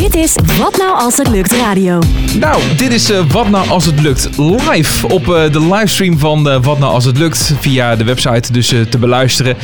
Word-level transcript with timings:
Dit 0.00 0.14
is 0.14 0.34
Wat 0.58 0.76
Nou 0.76 0.98
Als 0.98 1.16
Het 1.16 1.28
Lukt 1.28 1.52
Radio. 1.52 1.98
Nou, 2.38 2.62
dit 2.76 2.92
is 2.92 3.10
eh, 3.10 3.20
Wat 3.30 3.48
Nou 3.48 3.68
Als 3.68 3.86
Het 3.86 4.00
Lukt 4.00 4.28
live 4.36 5.08
op 5.08 5.34
eh, 5.34 5.52
de 5.52 5.60
livestream 5.60 6.18
van 6.18 6.48
eh, 6.48 6.62
Wat 6.62 6.78
Nou 6.78 6.92
Als 6.92 7.04
Het 7.04 7.18
Lukt 7.18 7.54
via 7.60 7.96
de 7.96 8.04
website 8.04 8.52
dus 8.52 8.74
te 8.88 8.98
beluisteren. 8.98 9.56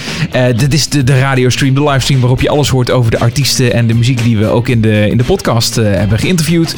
Dit 0.57 0.75
is 0.75 0.89
de, 0.89 1.05
de 1.05 1.19
radiostream, 1.19 1.75
de 1.75 1.83
livestream 1.83 2.21
waarop 2.21 2.41
je 2.41 2.49
alles 2.49 2.69
hoort 2.69 2.91
over 2.91 3.11
de 3.11 3.19
artiesten 3.19 3.73
en 3.73 3.87
de 3.87 3.95
muziek 3.95 4.23
die 4.23 4.39
we 4.39 4.47
ook 4.47 4.69
in 4.69 4.81
de, 4.81 5.09
in 5.09 5.17
de 5.17 5.25
podcast 5.25 5.75
hebben 5.75 6.19
geïnterviewd. 6.19 6.75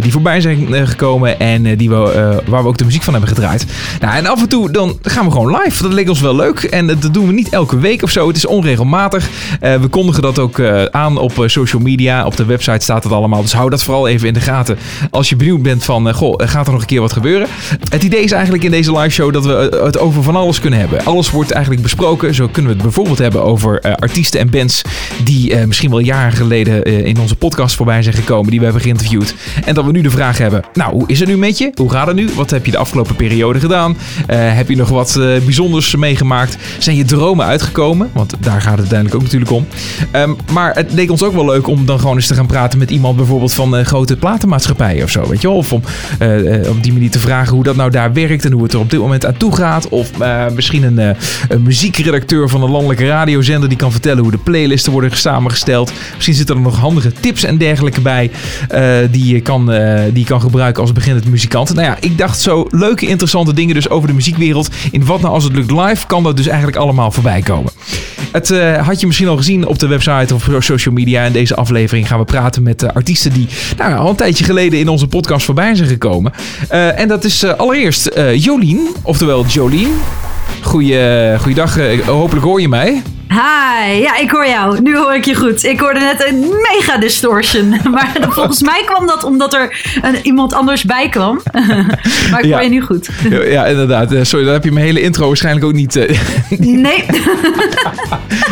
die 0.00 0.12
voorbij 0.12 0.40
zijn 0.40 0.86
gekomen 0.86 1.40
en 1.40 1.76
die 1.76 1.88
we, 1.88 1.96
waar 2.46 2.62
we 2.62 2.68
ook 2.68 2.78
de 2.78 2.84
muziek 2.84 3.02
van 3.02 3.12
hebben 3.12 3.30
gedraaid. 3.30 3.66
Nou, 4.00 4.14
en 4.14 4.26
af 4.26 4.40
en 4.40 4.48
toe 4.48 4.70
dan 4.70 4.98
gaan 5.02 5.24
we 5.24 5.30
gewoon 5.30 5.60
live. 5.62 5.82
Dat 5.82 5.92
leek 5.92 6.08
ons 6.08 6.20
wel 6.20 6.36
leuk 6.36 6.62
en 6.62 6.86
dat 6.86 7.14
doen 7.14 7.26
we 7.26 7.32
niet 7.32 7.48
elke 7.48 7.78
week 7.78 8.02
of 8.02 8.10
zo. 8.10 8.26
Het 8.26 8.36
is 8.36 8.46
onregelmatig. 8.46 9.28
We 9.60 9.88
kondigen 9.90 10.22
dat 10.22 10.38
ook 10.38 10.60
aan 10.90 11.18
op 11.18 11.44
social 11.46 11.82
media. 11.82 12.26
Op 12.26 12.36
de 12.36 12.44
website 12.44 12.82
staat 12.82 13.01
het 13.02 13.12
allemaal. 13.12 13.42
Dus 13.42 13.52
hou 13.52 13.70
dat 13.70 13.82
vooral 13.82 14.08
even 14.08 14.28
in 14.28 14.34
de 14.34 14.40
gaten. 14.40 14.78
Als 15.10 15.28
je 15.28 15.36
benieuwd 15.36 15.62
bent 15.62 15.84
van, 15.84 16.08
eh, 16.08 16.14
goh, 16.14 16.34
gaat 16.36 16.66
er 16.66 16.72
nog 16.72 16.80
een 16.80 16.86
keer 16.86 17.00
wat 17.00 17.12
gebeuren? 17.12 17.48
Het 17.88 18.02
idee 18.02 18.22
is 18.22 18.32
eigenlijk 18.32 18.64
in 18.64 18.70
deze 18.70 18.98
live 18.98 19.10
show 19.10 19.32
dat 19.32 19.44
we 19.44 19.54
eh, 19.54 19.84
het 19.84 19.98
over 19.98 20.22
van 20.22 20.36
alles 20.36 20.60
kunnen 20.60 20.78
hebben. 20.78 21.04
Alles 21.04 21.30
wordt 21.30 21.50
eigenlijk 21.50 21.82
besproken. 21.82 22.34
Zo 22.34 22.46
kunnen 22.46 22.70
we 22.70 22.76
het 22.76 22.86
bijvoorbeeld 22.86 23.18
hebben 23.18 23.42
over 23.42 23.80
eh, 23.80 23.92
artiesten 23.92 24.40
en 24.40 24.50
bands 24.50 24.82
die 25.24 25.56
misschien 25.66 25.90
wel 25.90 25.98
jaren 25.98 26.32
geleden 26.32 26.84
in 26.84 27.18
onze 27.18 27.36
podcast 27.36 27.76
voorbij 27.76 28.02
zijn 28.02 28.14
gekomen. 28.14 28.50
Die 28.50 28.58
we 28.58 28.64
hebben 28.64 28.82
geïnterviewd. 28.82 29.34
En 29.64 29.74
dat 29.74 29.84
we 29.84 29.90
nu 29.90 30.00
de 30.00 30.10
vraag 30.10 30.38
hebben, 30.38 30.64
nou, 30.74 30.92
hoe 30.92 31.04
is 31.06 31.20
het 31.20 31.28
nu 31.28 31.36
met 31.36 31.58
je? 31.58 31.70
Hoe 31.74 31.90
gaat 31.90 32.06
het 32.06 32.16
nu? 32.16 32.28
Wat 32.34 32.50
heb 32.50 32.64
je 32.64 32.70
de 32.70 32.78
afgelopen 32.78 33.16
periode 33.16 33.60
gedaan? 33.60 33.96
Heb 34.26 34.68
je 34.68 34.76
nog 34.76 34.88
wat 34.88 35.20
bijzonders 35.44 35.96
meegemaakt? 35.96 36.56
Zijn 36.78 36.96
je 36.96 37.04
dromen 37.04 37.46
uitgekomen? 37.46 38.10
Want 38.12 38.34
daar 38.40 38.60
gaat 38.60 38.78
het 38.78 38.92
uiteindelijk 38.92 39.14
ook 39.14 39.22
natuurlijk 39.22 39.50
om. 39.50 39.66
Ehm, 40.10 40.32
maar 40.52 40.74
het 40.74 40.92
leek 40.92 41.10
ons 41.10 41.22
ook 41.22 41.34
wel 41.34 41.44
leuk 41.44 41.66
om 41.66 41.86
dan 41.86 42.00
gewoon 42.00 42.16
eens 42.16 42.26
te 42.26 42.34
gaan 42.34 42.46
praten 42.46 42.78
met 42.78 42.90
iemand 42.92 43.16
bijvoorbeeld 43.16 43.54
van 43.54 43.76
eh, 43.76 43.84
grote 43.84 44.16
platenmaatschappijen 44.16 45.04
of 45.04 45.10
zo, 45.10 45.28
weet 45.28 45.40
je 45.40 45.48
wel? 45.48 45.56
Of 45.56 45.72
om 45.72 45.82
eh, 46.18 46.54
eh, 46.54 46.70
op 46.70 46.82
die 46.82 46.92
manier 46.92 47.10
te 47.10 47.18
vragen 47.18 47.54
hoe 47.54 47.64
dat 47.64 47.76
nou 47.76 47.90
daar 47.90 48.12
werkt 48.12 48.44
en 48.44 48.52
hoe 48.52 48.62
het 48.62 48.72
er 48.72 48.78
op 48.78 48.90
dit 48.90 49.00
moment 49.00 49.26
aan 49.26 49.36
toe 49.36 49.56
gaat. 49.56 49.88
Of 49.88 50.10
misschien 50.54 50.82
een, 50.82 51.16
een 51.48 51.62
muziekredacteur 51.62 52.48
van 52.48 52.62
een 52.62 52.70
landelijke 52.70 53.06
radiozender 53.06 53.68
die 53.68 53.78
kan 53.78 53.92
vertellen 53.92 54.22
hoe 54.22 54.30
de 54.30 54.38
playlisten 54.38 54.92
worden 54.92 55.16
samengesteld. 55.16 55.92
Misschien 56.14 56.34
zitten 56.34 56.56
er 56.56 56.62
nog 56.62 56.78
handige 56.78 57.12
tips 57.12 57.44
en 57.44 57.58
dergelijke 57.58 58.00
bij 58.00 58.30
die, 59.10 59.34
je 59.34 59.40
kan, 59.40 59.66
die 60.12 60.18
je 60.18 60.24
kan 60.24 60.40
gebruiken 60.40 60.82
als 60.82 60.92
beginnend 60.92 61.28
muzikant. 61.28 61.74
Nou 61.74 61.86
ja, 61.86 61.96
ik 62.00 62.18
dacht 62.18 62.40
zo 62.40 62.66
leuke, 62.70 63.06
interessante 63.06 63.54
dingen 63.54 63.74
dus 63.74 63.88
over 63.88 64.08
de 64.08 64.14
muziekwereld. 64.14 64.68
In 64.90 65.04
Wat 65.04 65.20
Nou 65.20 65.34
Als 65.34 65.44
Het 65.44 65.52
Lukt 65.52 65.70
Live 65.70 66.06
kan 66.06 66.22
dat 66.22 66.36
dus 66.36 66.46
eigenlijk 66.46 66.76
allemaal 66.76 67.10
voorbij 67.10 67.40
komen. 67.40 67.72
Het 68.32 68.48
had 68.80 69.00
je 69.00 69.06
misschien 69.06 69.28
al 69.28 69.36
gezien 69.36 69.66
op 69.66 69.78
de 69.78 69.86
website 69.86 70.34
of 70.34 70.48
social 70.58 70.94
media. 70.94 71.24
In 71.24 71.32
deze 71.32 71.54
aflevering 71.54 72.08
gaan 72.08 72.18
we 72.18 72.24
praten 72.24 72.62
met 72.62 72.81
uh, 72.82 72.90
artiesten 72.94 73.32
die 73.32 73.48
nou, 73.76 73.94
al 73.94 74.08
een 74.08 74.16
tijdje 74.16 74.44
geleden 74.44 74.78
in 74.78 74.88
onze 74.88 75.06
podcast 75.06 75.44
voorbij 75.44 75.74
zijn 75.74 75.88
gekomen. 75.88 76.32
Uh, 76.72 76.98
en 76.98 77.08
dat 77.08 77.24
is 77.24 77.44
uh, 77.44 77.52
allereerst 77.52 78.10
Jolien, 78.34 78.88
oftewel 79.02 79.46
Jolien. 79.46 79.90
Goeie, 80.62 81.38
goeiedag, 81.38 81.78
hopelijk 82.06 82.44
hoor 82.44 82.60
je 82.60 82.68
mij. 82.68 83.02
Hi, 83.32 84.00
ja, 84.00 84.18
ik 84.18 84.30
hoor 84.30 84.46
jou. 84.46 84.80
Nu 84.80 84.96
hoor 84.96 85.14
ik 85.14 85.24
je 85.24 85.34
goed. 85.34 85.64
Ik 85.64 85.80
hoorde 85.80 86.00
net 86.00 86.26
een 86.28 86.38
mega 86.40 86.98
distortion. 86.98 87.74
Maar 87.92 88.12
volgens 88.28 88.62
mij 88.62 88.82
kwam 88.86 89.06
dat 89.06 89.24
omdat 89.24 89.54
er 89.54 89.76
een, 90.02 90.16
iemand 90.22 90.52
anders 90.52 90.84
bij 90.84 91.08
kwam. 91.08 91.40
maar 92.30 92.40
ik 92.40 92.44
ja. 92.44 92.52
hoor 92.52 92.62
je 92.62 92.68
nu 92.68 92.80
goed. 92.80 93.08
Ja, 93.30 93.66
inderdaad. 93.66 94.10
Sorry, 94.22 94.44
dan 94.44 94.54
heb 94.54 94.64
je 94.64 94.72
mijn 94.72 94.86
hele 94.86 95.00
intro 95.00 95.26
waarschijnlijk 95.26 95.66
ook 95.66 95.72
niet... 95.72 95.96
Uh, 96.52 96.58
nee. 96.58 97.04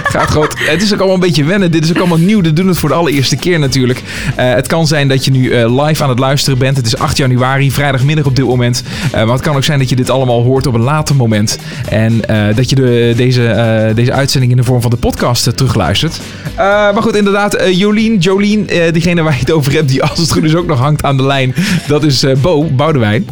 Gaat 0.03 0.31
goed. 0.31 0.55
Het 0.59 0.83
is 0.83 0.92
ook 0.92 0.98
allemaal 0.98 1.15
een 1.15 1.20
beetje 1.20 1.44
wennen. 1.44 1.70
Dit 1.70 1.84
is 1.84 1.91
ook 1.91 1.98
allemaal 1.98 2.19
nieuw. 2.19 2.41
We 2.41 2.53
doen 2.53 2.69
het 2.69 2.78
voor 2.78 2.89
de 2.89 2.94
allereerste 2.94 3.37
keer 3.37 3.59
natuurlijk. 3.59 4.03
Uh, 4.39 4.55
het 4.55 4.67
kan 4.67 4.87
zijn 4.87 5.09
dat 5.09 5.25
je 5.25 5.31
nu 5.31 5.42
uh, 5.42 5.84
live 5.84 6.03
aan 6.03 6.09
het 6.09 6.19
luisteren 6.19 6.59
bent. 6.59 6.77
Het 6.77 6.87
is 6.87 6.97
8 6.97 7.17
januari, 7.17 7.70
vrijdagmiddag 7.70 8.25
op 8.25 8.37
dit 8.37 8.44
moment. 8.44 8.83
maar 9.12 9.27
het 9.27 9.41
kan 9.41 9.56
ook 9.56 9.65
zijn 9.65 9.78
dat 9.78 9.89
je 9.89 9.97
dit 9.97 10.11
allemaal 10.11 10.42
hoort 10.42 10.67
op 10.67 10.75
een 10.75 10.81
later 10.81 11.17
moment. 11.17 11.59
En 11.89 12.21
dat 12.55 12.71
je 12.71 12.75
de, 12.75 13.12
deze, 13.16 13.93
deze 13.94 14.12
uitzending 14.12 14.50
in 14.50 14.59
de 14.59 14.65
vorm 14.70 14.82
van 14.82 14.91
de 14.91 14.97
podcast 14.97 15.47
uh, 15.47 15.53
terugluistert. 15.53 16.20
Uh, 16.50 16.56
maar 16.56 17.03
goed, 17.03 17.16
inderdaad, 17.16 17.60
uh, 17.60 17.78
Jolien, 17.78 18.19
Jolien, 18.19 18.69
diegene 18.92 19.22
waar 19.22 19.32
je 19.32 19.38
het 19.38 19.50
over 19.50 19.72
hebt, 19.72 19.88
die 19.88 20.03
als 20.03 20.19
het 20.19 20.32
goed 20.32 20.44
is 20.44 20.54
ook 20.54 20.66
nog 20.66 20.78
hangt 20.78 21.03
aan 21.03 21.16
de 21.16 21.22
lijn, 21.22 21.54
dat 21.86 22.04
is 22.04 22.25
Bo 22.42 22.64
Boudewijn. 22.64 23.26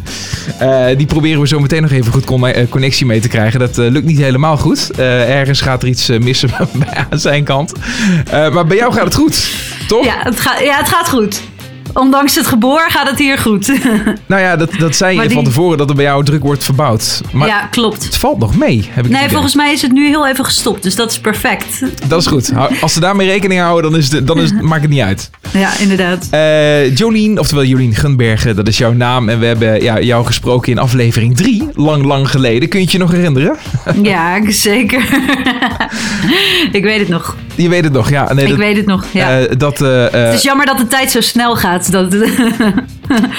die 0.97 1.05
proberen 1.05 1.41
we 1.41 1.47
zo 1.47 1.59
meteen 1.59 1.81
nog 1.81 1.91
even 1.91 2.11
goed 2.11 2.25
connectie 2.69 3.05
mee 3.05 3.19
te 3.19 3.27
krijgen. 3.27 3.59
Dat 3.59 3.77
lukt 3.77 4.05
niet 4.05 4.17
helemaal 4.17 4.57
goed. 4.57 4.91
ergens 4.97 5.61
gaat 5.61 5.81
er 5.81 5.87
iets 5.87 6.07
missen 6.07 6.49
aan 7.11 7.19
zijn 7.19 7.43
kant. 7.43 7.73
maar 8.31 8.65
bij 8.65 8.77
jou 8.77 8.93
gaat 8.93 9.03
het 9.03 9.15
goed, 9.15 9.49
toch? 9.87 10.05
Ja, 10.05 10.19
het, 10.23 10.41
ja, 10.63 10.77
het 10.77 10.89
gaat 10.89 11.09
goed. 11.09 11.41
Ondanks 11.93 12.35
het 12.35 12.47
geboor 12.47 12.85
gaat 12.87 13.09
het 13.09 13.19
hier 13.19 13.37
goed. 13.37 13.67
nou 14.25 14.41
ja, 14.41 14.55
dat, 14.55 14.69
dat 14.79 14.95
zei 14.95 15.15
je 15.15 15.21
die... 15.21 15.31
van 15.31 15.43
tevoren 15.43 15.77
dat 15.77 15.89
er 15.89 15.95
bij 15.95 16.05
jou 16.05 16.23
druk 16.23 16.43
wordt 16.43 16.63
verbouwd. 16.63 17.21
Maar 17.31 17.47
ja, 17.47 17.65
klopt. 17.65 18.03
Het 18.03 18.15
valt 18.15 18.39
nog 18.39 18.57
mee, 18.57 18.89
heb 18.91 19.05
ik 19.05 19.11
Nee, 19.11 19.29
volgens 19.29 19.55
mij 19.55 19.73
is 19.73 19.81
het 19.81 19.91
nu 19.91 20.07
heel 20.07 20.27
even 20.27 20.45
gestopt, 20.45 20.83
dus 20.83 20.95
dat 20.95 21.11
is 21.11 21.19
perfect. 21.19 21.83
Dat 22.07 22.19
is 22.19 22.27
goed. 22.27 22.51
Als 22.81 22.93
ze 22.93 22.99
daarmee 22.99 23.27
rekening 23.27 23.61
houden, 23.61 23.91
dan, 23.91 23.99
is 23.99 24.11
het, 24.11 24.27
dan 24.27 24.39
is 24.39 24.49
het, 24.49 24.61
maakt 24.61 24.81
het 24.81 24.91
niet 24.91 25.01
uit. 25.01 25.29
Ja, 25.51 25.77
inderdaad. 25.79 26.27
Uh, 26.33 26.95
Jolien, 26.95 27.39
oftewel 27.39 27.63
Jolien 27.63 27.95
Gunbergen, 27.95 28.55
dat 28.55 28.67
is 28.67 28.77
jouw 28.77 28.93
naam. 28.93 29.29
En 29.29 29.39
we 29.39 29.45
hebben 29.45 29.81
ja, 29.81 30.01
jou 30.01 30.25
gesproken 30.25 30.71
in 30.71 30.77
aflevering 30.77 31.35
3, 31.35 31.67
lang, 31.73 32.03
lang 32.03 32.29
geleden. 32.29 32.69
Kun 32.69 32.79
je 32.79 32.85
het 32.85 32.93
je 32.93 32.99
nog 32.99 33.11
herinneren? 33.11 33.57
ja, 34.03 34.51
zeker. 34.51 35.01
ik 36.71 36.83
weet 36.83 36.99
het 36.99 37.09
nog. 37.09 37.35
Je 37.61 37.69
weet 37.69 37.83
het 37.83 37.93
nog, 37.93 38.09
ja. 38.09 38.33
Nee, 38.33 38.43
ik 38.43 38.49
dat, 38.49 38.59
weet 38.59 38.77
het 38.77 38.85
nog, 38.85 39.05
ja. 39.11 39.41
Uh, 39.41 39.45
dat, 39.57 39.81
uh, 39.81 40.05
het 40.11 40.33
is 40.33 40.41
jammer 40.41 40.65
dat 40.65 40.77
de 40.77 40.87
tijd 40.87 41.11
zo 41.11 41.21
snel 41.21 41.55
gaat. 41.55 41.91
Dat, 41.91 42.13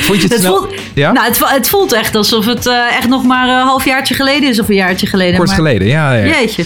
Vond 0.06 0.16
je 0.16 0.22
het, 0.22 0.22
het 0.22 0.40
snel? 0.40 0.56
Voelt, 0.56 0.74
ja? 0.94 1.12
Nou, 1.12 1.26
het, 1.26 1.38
het, 1.44 1.68
voelt 1.68 1.92
echt 1.92 2.14
alsof 2.14 2.46
het 2.46 2.66
uh, 2.66 2.96
echt 2.96 3.08
nog 3.08 3.24
maar 3.24 3.48
een 3.48 3.66
halfjaarttje 3.66 4.14
geleden 4.14 4.48
is 4.48 4.60
of 4.60 4.68
een 4.68 4.74
jaartje 4.74 5.06
geleden. 5.06 5.36
Kort 5.36 5.46
maar... 5.46 5.56
geleden, 5.56 5.86
ja. 5.86 6.12
ja. 6.12 6.26
Jeetje, 6.26 6.64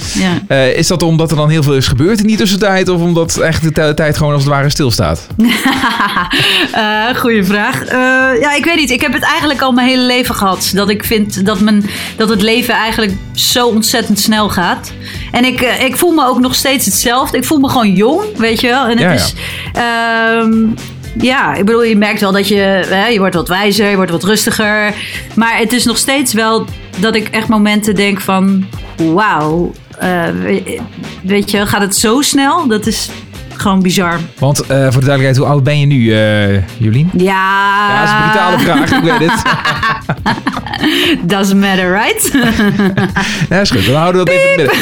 ja. 0.48 0.54
Is 0.64 0.86
dat 0.86 1.02
omdat 1.02 1.30
er 1.30 1.36
dan 1.36 1.48
heel 1.48 1.62
veel 1.62 1.74
is 1.74 1.86
gebeurd 1.86 2.20
in 2.20 2.26
die 2.26 2.36
tussentijd 2.36 2.88
of 2.88 3.00
omdat 3.00 3.36
echt 3.36 3.74
de 3.74 3.94
tijd 3.94 4.16
gewoon 4.16 4.32
als 4.32 4.42
het 4.42 4.52
ware 4.52 4.70
stilstaat? 4.70 5.26
goeie 7.20 7.44
vraag. 7.44 7.90
ja, 8.40 8.54
ik 8.54 8.64
weet 8.64 8.76
niet. 8.76 8.90
Ik 8.90 9.00
heb 9.00 9.12
het 9.12 9.22
eigenlijk 9.22 9.60
al 9.60 9.72
mijn 9.72 9.88
hele 9.88 10.02
leven 10.02 10.34
gehad. 10.34 10.70
Dat 10.74 10.88
ik 10.88 11.04
vind 11.04 11.46
dat, 11.46 11.60
mijn, 11.60 11.84
dat 12.16 12.28
het 12.28 12.42
leven 12.42 12.74
eigenlijk 12.74 13.12
zo 13.32 13.66
ontzettend 13.66 14.20
snel 14.20 14.48
gaat. 14.48 14.92
En 15.34 15.44
ik, 15.44 15.60
ik 15.60 15.96
voel 15.96 16.12
me 16.12 16.26
ook 16.26 16.40
nog 16.40 16.54
steeds 16.54 16.84
hetzelfde. 16.84 17.36
Ik 17.36 17.44
voel 17.44 17.58
me 17.58 17.68
gewoon 17.68 17.92
jong, 17.92 18.36
weet 18.36 18.60
je 18.60 18.68
wel. 18.68 18.84
En 18.84 18.90
het 18.90 19.00
ja, 19.00 19.10
is... 19.10 19.34
Ja. 19.72 20.48
ja, 21.20 21.54
ik 21.54 21.64
bedoel, 21.64 21.82
je 21.82 21.96
merkt 21.96 22.20
wel 22.20 22.32
dat 22.32 22.48
je, 22.48 22.56
hè, 22.88 23.06
je 23.06 23.18
wordt 23.18 23.34
wat 23.34 23.48
wijzer, 23.48 23.90
je 23.90 23.96
wordt 23.96 24.10
wat 24.10 24.24
rustiger. 24.24 24.94
Maar 25.34 25.58
het 25.58 25.72
is 25.72 25.84
nog 25.84 25.96
steeds 25.96 26.32
wel 26.32 26.64
dat 26.96 27.14
ik 27.14 27.28
echt 27.28 27.48
momenten 27.48 27.94
denk 27.94 28.20
van, 28.20 28.66
wauw, 28.96 29.72
uh, 30.02 30.22
weet 31.22 31.50
je, 31.50 31.66
gaat 31.66 31.80
het 31.80 31.96
zo 31.96 32.20
snel? 32.20 32.66
Dat 32.66 32.86
is 32.86 33.08
gewoon 33.56 33.82
bizar. 33.82 34.18
Want 34.38 34.62
uh, 34.62 34.66
voor 34.66 34.76
de 34.76 35.06
duidelijkheid, 35.06 35.36
hoe 35.36 35.46
oud 35.46 35.62
ben 35.62 35.80
je 35.80 35.86
nu, 35.86 35.98
uh, 35.98 36.62
Jolien? 36.76 37.10
Ja. 37.16 37.32
Ja, 37.88 38.00
dat 38.00 38.08
is 38.08 38.14
een 38.14 38.30
brutale 38.30 38.58
vraag, 38.58 38.92
ik 38.92 39.02
weet 39.02 39.30
het. 39.30 39.42
Doesn't 41.32 41.60
matter, 41.60 41.92
right? 41.92 42.30
ja, 43.50 43.60
is 43.60 43.70
goed. 43.70 43.86
Dan 43.86 43.94
houden 43.94 44.24
we 44.24 44.30
dat 44.30 44.34
even 44.34 44.56
midden. 44.56 44.76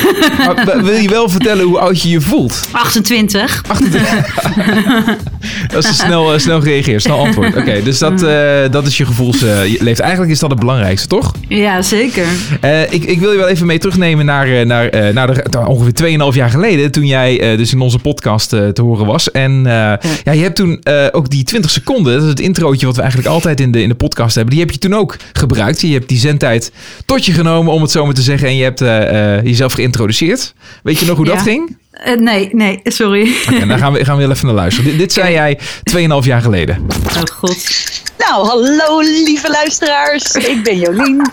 Maar 0.65 0.85
wil 0.85 0.97
je 0.97 1.09
wel 1.09 1.29
vertellen 1.29 1.65
hoe 1.65 1.79
oud 1.79 2.03
je 2.03 2.09
je 2.09 2.21
voelt? 2.21 2.69
28. 2.71 3.63
28. 3.69 4.37
dat 5.73 5.85
is 5.85 5.97
snel, 5.97 6.35
uh, 6.35 6.39
snel 6.39 6.61
gereageerd, 6.61 7.03
snel 7.03 7.19
antwoord. 7.19 7.49
Oké, 7.49 7.59
okay, 7.59 7.83
dus 7.83 7.99
dat, 7.99 8.23
uh, 8.23 8.31
dat 8.71 8.87
is 8.87 8.97
je 8.97 9.07
gevoelsleeftijd. 9.07 10.01
Eigenlijk 10.01 10.33
is 10.33 10.39
dat 10.39 10.51
het 10.51 10.59
belangrijkste, 10.59 11.09
toch? 11.09 11.33
Ja, 11.49 11.83
zeker. 11.83 12.27
Uh, 12.65 12.93
ik, 12.93 13.05
ik 13.05 13.21
wil 13.21 13.33
je 13.33 13.39
wel 13.39 13.49
even 13.49 13.67
mee 13.67 13.79
terugnemen 13.79 14.25
naar, 14.25 14.67
naar, 14.67 15.13
naar 15.13 15.51
de, 15.51 15.67
ongeveer 15.67 16.19
2,5 16.33 16.37
jaar 16.37 16.51
geleden. 16.51 16.91
Toen 16.91 17.07
jij 17.07 17.57
dus 17.57 17.73
in 17.73 17.81
onze 17.81 17.99
podcast 17.99 18.53
te 18.73 18.83
horen 18.83 19.07
was. 19.07 19.31
En 19.31 19.63
ja. 19.65 20.01
ja. 20.25 20.33
je 20.33 20.43
hebt 20.43 20.57
toen 20.57 20.83
ook 21.13 21.31
die 21.31 21.45
20 21.45 21.71
seconden, 21.71 22.13
dat 22.13 22.23
is 22.23 22.29
het 22.29 22.41
introotje 22.41 22.87
wat 22.87 22.95
we 22.95 23.01
eigenlijk 23.01 23.31
altijd 23.31 23.61
in 23.61 23.73
de, 23.73 23.83
in 23.83 23.89
de 23.89 23.95
podcast 23.95 24.35
hebben. 24.35 24.55
Die 24.55 24.65
heb 24.65 24.73
je 24.73 24.79
toen 24.79 24.95
ook 24.95 25.17
gebruikt. 25.33 25.81
Je 25.81 25.93
hebt 25.93 26.09
die 26.09 26.19
zendtijd 26.19 26.73
tot 27.07 27.25
je 27.25 27.33
genomen, 27.33 27.73
om 27.73 27.83
het 27.83 27.91
zo 27.91 28.05
maar 28.05 28.15
te 28.15 28.23
zeggen. 28.23 28.49
En 28.49 28.57
je 28.57 28.63
hebt 28.63 28.81
jezelf 29.47 29.73
geïntroduceerd. 29.73 30.55
Weet 30.83 30.99
je 30.99 31.07
nog 31.07 31.17
hoe 31.17 31.27
ja. 31.27 31.33
dat 31.33 31.43
ging? 31.43 31.77
Uh, 32.07 32.17
nee, 32.17 32.49
nee, 32.53 32.81
sorry. 32.85 33.35
Okay, 33.47 33.67
dan 33.67 33.79
gaan 33.79 33.93
we, 33.93 34.05
gaan 34.05 34.17
we 34.17 34.29
even 34.29 34.47
naar 34.47 34.55
luisteren. 34.55 34.91
Dit, 34.91 34.99
dit 34.99 35.13
zei 35.13 35.33
jij 35.33 35.59
2,5 35.59 36.27
jaar 36.27 36.41
geleden. 36.41 36.87
Oh 37.17 37.23
god. 37.37 37.57
Nou, 38.19 38.47
hallo 38.47 39.01
lieve 39.01 39.51
luisteraars. 39.51 40.33
Ik 40.33 40.63
ben 40.63 40.79
Jolien. 40.79 41.33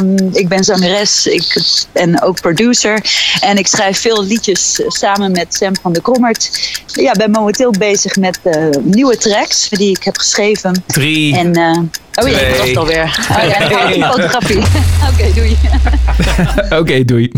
Um, 0.00 0.16
ik 0.32 0.48
ben 0.48 0.64
zangeres. 0.64 1.26
Ik 1.26 1.56
ben 1.92 2.22
ook 2.22 2.40
producer. 2.40 3.00
En 3.40 3.56
ik 3.58 3.66
schrijf 3.66 4.00
veel 4.00 4.24
liedjes 4.24 4.80
samen 4.86 5.32
met 5.32 5.54
Sam 5.54 5.72
van 5.82 5.92
de 5.92 6.02
Krommert. 6.02 6.50
Ja, 6.86 7.12
ben 7.12 7.30
momenteel 7.30 7.70
bezig 7.70 8.16
met 8.16 8.38
uh, 8.44 8.68
nieuwe 8.82 9.16
tracks 9.16 9.68
die 9.68 9.90
ik 9.90 10.04
heb 10.04 10.16
geschreven. 10.16 10.84
Drie. 10.86 11.36
En, 11.36 11.58
uh, 11.58 11.78
Oh 12.22 12.28
ja, 12.28 12.48
dat 12.48 12.58
was 12.58 12.68
het 12.68 12.76
alweer. 12.76 13.26
Oh, 13.30 13.96
ja, 13.96 14.10
fotografie. 14.10 14.56
Oké, 15.10 15.10
okay, 15.10 15.32
doei. 15.32 15.56
Oké, 16.64 16.74
okay, 16.76 17.04
doei. 17.04 17.32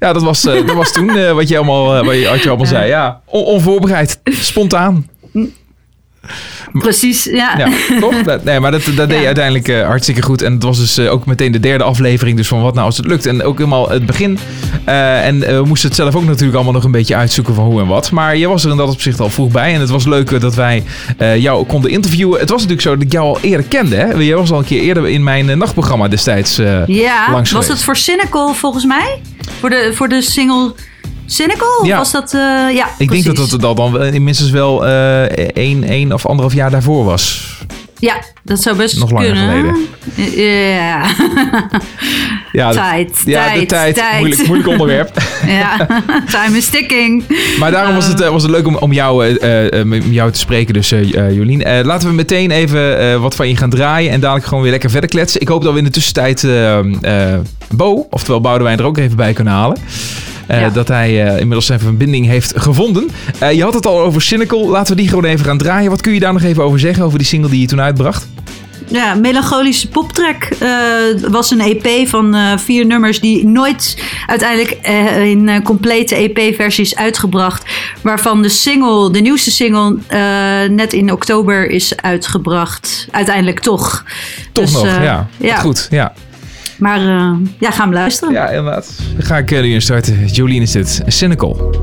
Ja, 0.00 0.12
dat 0.12 0.22
was, 0.22 0.44
uh, 0.44 0.66
dat 0.66 0.76
was 0.76 0.92
toen 0.92 1.16
uh, 1.16 1.32
wat 1.32 1.48
je 1.48 1.56
allemaal, 1.56 1.98
uh, 1.98 2.04
wat 2.06 2.14
je, 2.14 2.28
wat 2.28 2.42
je 2.42 2.48
allemaal 2.48 2.66
zei. 2.66 2.88
Ja, 2.88 3.20
On 3.24 3.44
onvoorbereid, 3.44 4.20
spontaan. 4.24 5.06
Precies, 6.72 7.24
ja. 7.24 7.54
Ja, 7.58 7.68
toch? 8.00 8.22
Dat, 8.28 8.44
nee, 8.44 8.60
maar 8.60 8.70
dat, 8.70 8.82
dat 8.96 9.08
deed 9.08 9.20
je 9.20 9.26
uiteindelijk 9.26 9.68
eh, 9.68 9.86
hartstikke 9.86 10.22
goed. 10.22 10.42
En 10.42 10.52
het 10.52 10.62
was 10.62 10.78
dus 10.78 10.98
eh, 10.98 11.12
ook 11.12 11.26
meteen 11.26 11.52
de 11.52 11.60
derde 11.60 11.84
aflevering. 11.84 12.36
Dus 12.36 12.48
van 12.48 12.62
wat 12.62 12.74
nou 12.74 12.86
als 12.86 12.96
het 12.96 13.06
lukt. 13.06 13.26
En 13.26 13.42
ook 13.42 13.58
helemaal 13.58 13.88
het 13.90 14.06
begin. 14.06 14.38
Eh, 14.84 15.26
en 15.26 15.42
eh, 15.42 15.56
we 15.56 15.64
moesten 15.64 15.88
het 15.88 15.96
zelf 15.98 16.14
ook 16.14 16.24
natuurlijk 16.24 16.54
allemaal 16.54 16.72
nog 16.72 16.84
een 16.84 16.90
beetje 16.90 17.16
uitzoeken 17.16 17.54
van 17.54 17.64
hoe 17.64 17.80
en 17.80 17.86
wat. 17.86 18.10
Maar 18.10 18.36
je 18.36 18.48
was 18.48 18.64
er 18.64 18.70
in 18.70 18.76
dat 18.76 18.88
opzicht 18.90 19.20
al 19.20 19.30
vroeg 19.30 19.50
bij. 19.52 19.74
En 19.74 19.80
het 19.80 19.90
was 19.90 20.04
leuk 20.06 20.30
eh, 20.30 20.40
dat 20.40 20.54
wij 20.54 20.82
eh, 21.18 21.36
jou 21.36 21.66
konden 21.66 21.90
interviewen. 21.90 22.40
Het 22.40 22.48
was 22.50 22.60
natuurlijk 22.62 22.88
zo 22.88 22.94
dat 22.94 23.02
ik 23.02 23.12
jou 23.12 23.26
al 23.26 23.38
eerder 23.40 23.66
kende. 23.66 23.96
Hè? 23.96 24.12
Jij 24.12 24.36
was 24.36 24.50
al 24.52 24.58
een 24.58 24.64
keer 24.64 24.80
eerder 24.82 25.08
in 25.08 25.22
mijn 25.22 25.50
eh, 25.50 25.56
nachtprogramma 25.56 26.08
destijds 26.08 26.58
eh, 26.58 26.86
Ja, 26.86 27.26
langs 27.32 27.50
was 27.50 27.60
geweest. 27.62 27.68
het 27.68 27.82
voor 27.82 27.96
Cynical 27.96 28.54
volgens 28.54 28.84
mij? 28.84 29.20
Voor 29.60 29.70
de, 29.70 29.92
voor 29.94 30.08
de 30.08 30.22
single 30.22 30.74
Cynical? 31.26 31.84
Ja. 31.84 31.96
was 31.96 32.12
dat... 32.12 32.34
eh, 32.34 32.40
ja, 32.74 32.88
Ik 32.98 33.10
denk 33.10 33.24
dat 33.24 33.36
dat, 33.36 33.60
dat 33.60 33.76
dan 33.76 34.22
minstens 34.24 34.50
wel 34.50 34.86
eh 34.86 35.22
één, 35.52 35.84
één 35.84 36.12
of 36.12 36.26
anderhalf 36.26 36.54
jaar 36.54 36.70
daarvoor 36.70 37.04
was. 37.04 37.56
Ja, 38.00 38.16
dat 38.42 38.62
zou 38.62 38.76
best 38.76 38.98
Nog 38.98 39.10
langer 39.10 39.32
kunnen. 39.32 39.48
geleden. 39.50 39.86
Ja. 40.36 41.06
Ja, 42.52 42.68
de- 42.68 42.74
tijd, 42.76 43.22
ja, 43.24 43.44
de 43.44 43.50
tijd, 43.52 43.68
tijd. 43.68 43.94
tijd. 43.94 44.18
Moeilijk, 44.18 44.46
moeilijk 44.46 44.68
onderwerp. 44.68 45.10
ja, 45.46 45.86
time 46.30 46.56
is 46.56 46.68
ticking. 46.68 47.24
Maar 47.58 47.70
daarom 47.70 47.94
was 47.94 48.06
het, 48.06 48.20
eh, 48.20 48.28
was 48.30 48.42
het 48.42 48.50
leuk 48.50 48.66
om, 48.66 48.76
om 48.76 48.92
jou, 48.92 49.26
eh, 49.38 49.80
eh, 49.80 49.86
met 49.86 50.02
jou 50.10 50.30
te 50.32 50.38
spreken, 50.38 50.74
dus 50.74 50.92
eh, 50.92 51.14
eh, 51.26 51.34
Jolien. 51.36 51.62
Eh, 51.64 51.84
laten 51.84 52.08
we 52.08 52.14
meteen 52.14 52.50
even 52.50 52.98
eh, 52.98 53.20
wat 53.20 53.34
van 53.34 53.48
je 53.48 53.56
gaan 53.56 53.70
draaien 53.70 54.12
en 54.12 54.20
dadelijk 54.20 54.46
gewoon 54.46 54.62
weer 54.62 54.72
lekker 54.72 54.90
verder 54.90 55.10
kletsen. 55.10 55.40
Ik 55.40 55.48
hoop 55.48 55.62
dat 55.62 55.72
we 55.72 55.78
in 55.78 55.84
de 55.84 55.90
tussentijd 55.90 56.44
eh, 56.44 56.78
eh, 57.32 57.40
Bo, 57.70 58.06
oftewel 58.10 58.40
Boudewijn, 58.40 58.78
er 58.78 58.84
ook 58.84 58.98
even 58.98 59.16
bij 59.16 59.32
kunnen 59.32 59.52
halen. 59.52 59.76
Eh, 60.48 60.60
Ja. 60.60 60.68
Dat 60.70 60.88
hij 60.88 61.24
eh, 61.26 61.30
inmiddels 61.32 61.66
zijn 61.66 61.80
verbinding 61.80 62.26
heeft 62.26 62.52
gevonden. 62.56 63.10
Eh, 63.38 63.52
je 63.52 63.62
had 63.62 63.74
het 63.74 63.86
al 63.86 64.00
over 64.00 64.22
Cynical. 64.22 64.68
Laten 64.68 64.94
we 64.96 65.00
die 65.00 65.08
gewoon 65.08 65.24
even 65.24 65.44
gaan 65.44 65.58
draaien. 65.58 65.90
Wat 65.90 66.00
kun 66.00 66.12
je 66.12 66.20
daar 66.20 66.32
nog 66.32 66.42
even 66.42 66.62
over 66.64 66.78
zeggen, 66.80 67.04
over 67.04 67.18
die 67.18 67.26
single 67.26 67.50
die 67.50 67.60
je 67.60 67.66
toen 67.66 67.80
uitbracht? 67.80 68.28
Ja, 68.90 69.14
melancholische 69.14 69.88
poptrack 69.88 70.48
was 71.30 71.50
een 71.50 71.60
EP 71.60 72.08
van 72.08 72.36
vier 72.58 72.86
nummers 72.86 73.20
die 73.20 73.46
nooit 73.46 74.02
uiteindelijk 74.26 74.70
eh, 74.70 75.24
in 75.24 75.62
complete 75.62 76.14
EP-versie 76.14 76.84
is 76.84 76.96
uitgebracht. 76.96 77.64
Waarvan 78.02 78.42
de 78.42 78.48
single, 78.48 79.10
de 79.12 79.20
nieuwste 79.20 79.50
single, 79.50 79.96
net 80.70 80.92
in 80.92 81.12
oktober 81.12 81.70
is 81.70 81.96
uitgebracht. 81.96 83.08
Uiteindelijk 83.10 83.60
toch. 83.60 84.04
Toch 84.52 84.64
Dus, 84.64 84.72
nog, 84.72 84.84
ja. 84.84 85.28
Ja. 85.36 85.56
Goed, 85.56 85.86
ja. 85.90 86.12
Maar 86.78 87.00
eh, 87.00 87.32
ja, 87.58 87.70
gaan 87.70 87.88
we 87.88 87.94
luisteren. 87.94 88.34
Ja, 88.34 88.48
inderdaad. 88.48 88.98
Dan 89.16 89.26
ga 89.26 89.36
ik 89.38 89.50
eh, 89.50 89.60
nu 89.60 89.80
starten. 89.80 90.26
Jolien 90.26 90.62
is 90.62 90.72
dit. 90.72 91.02
Cynical. 91.06 91.74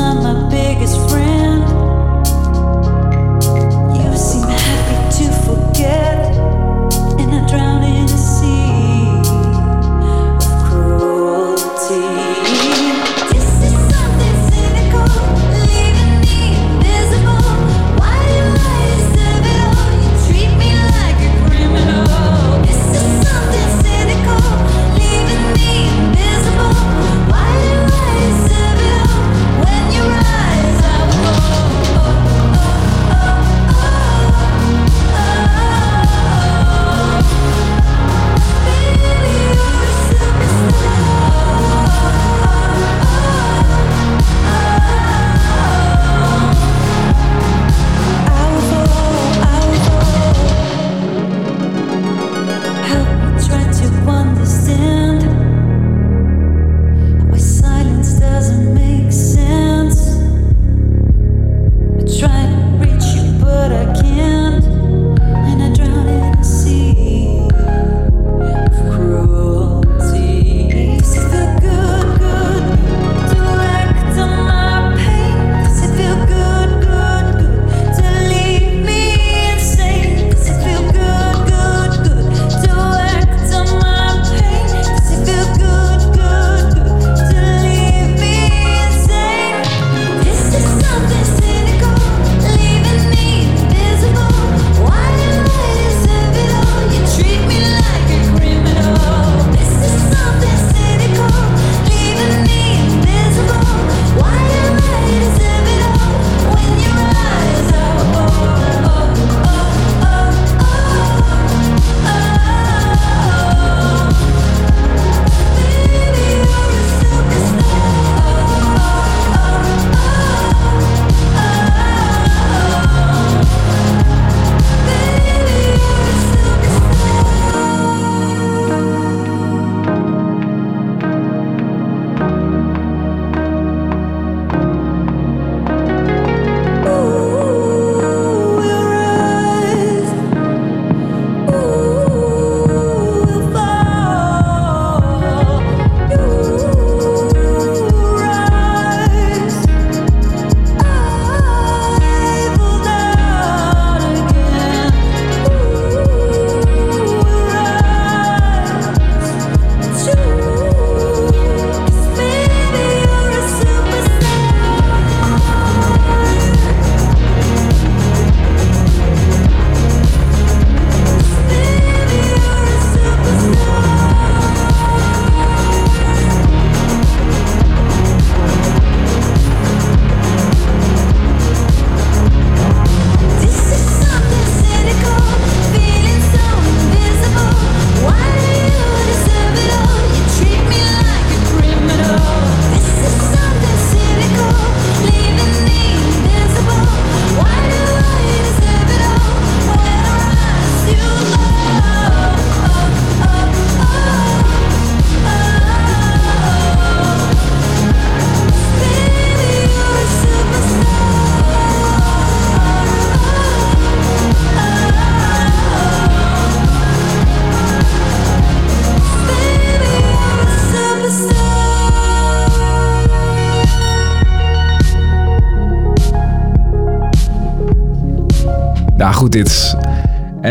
on 0.00 0.22
my 0.22 0.50
bed. 0.50 0.69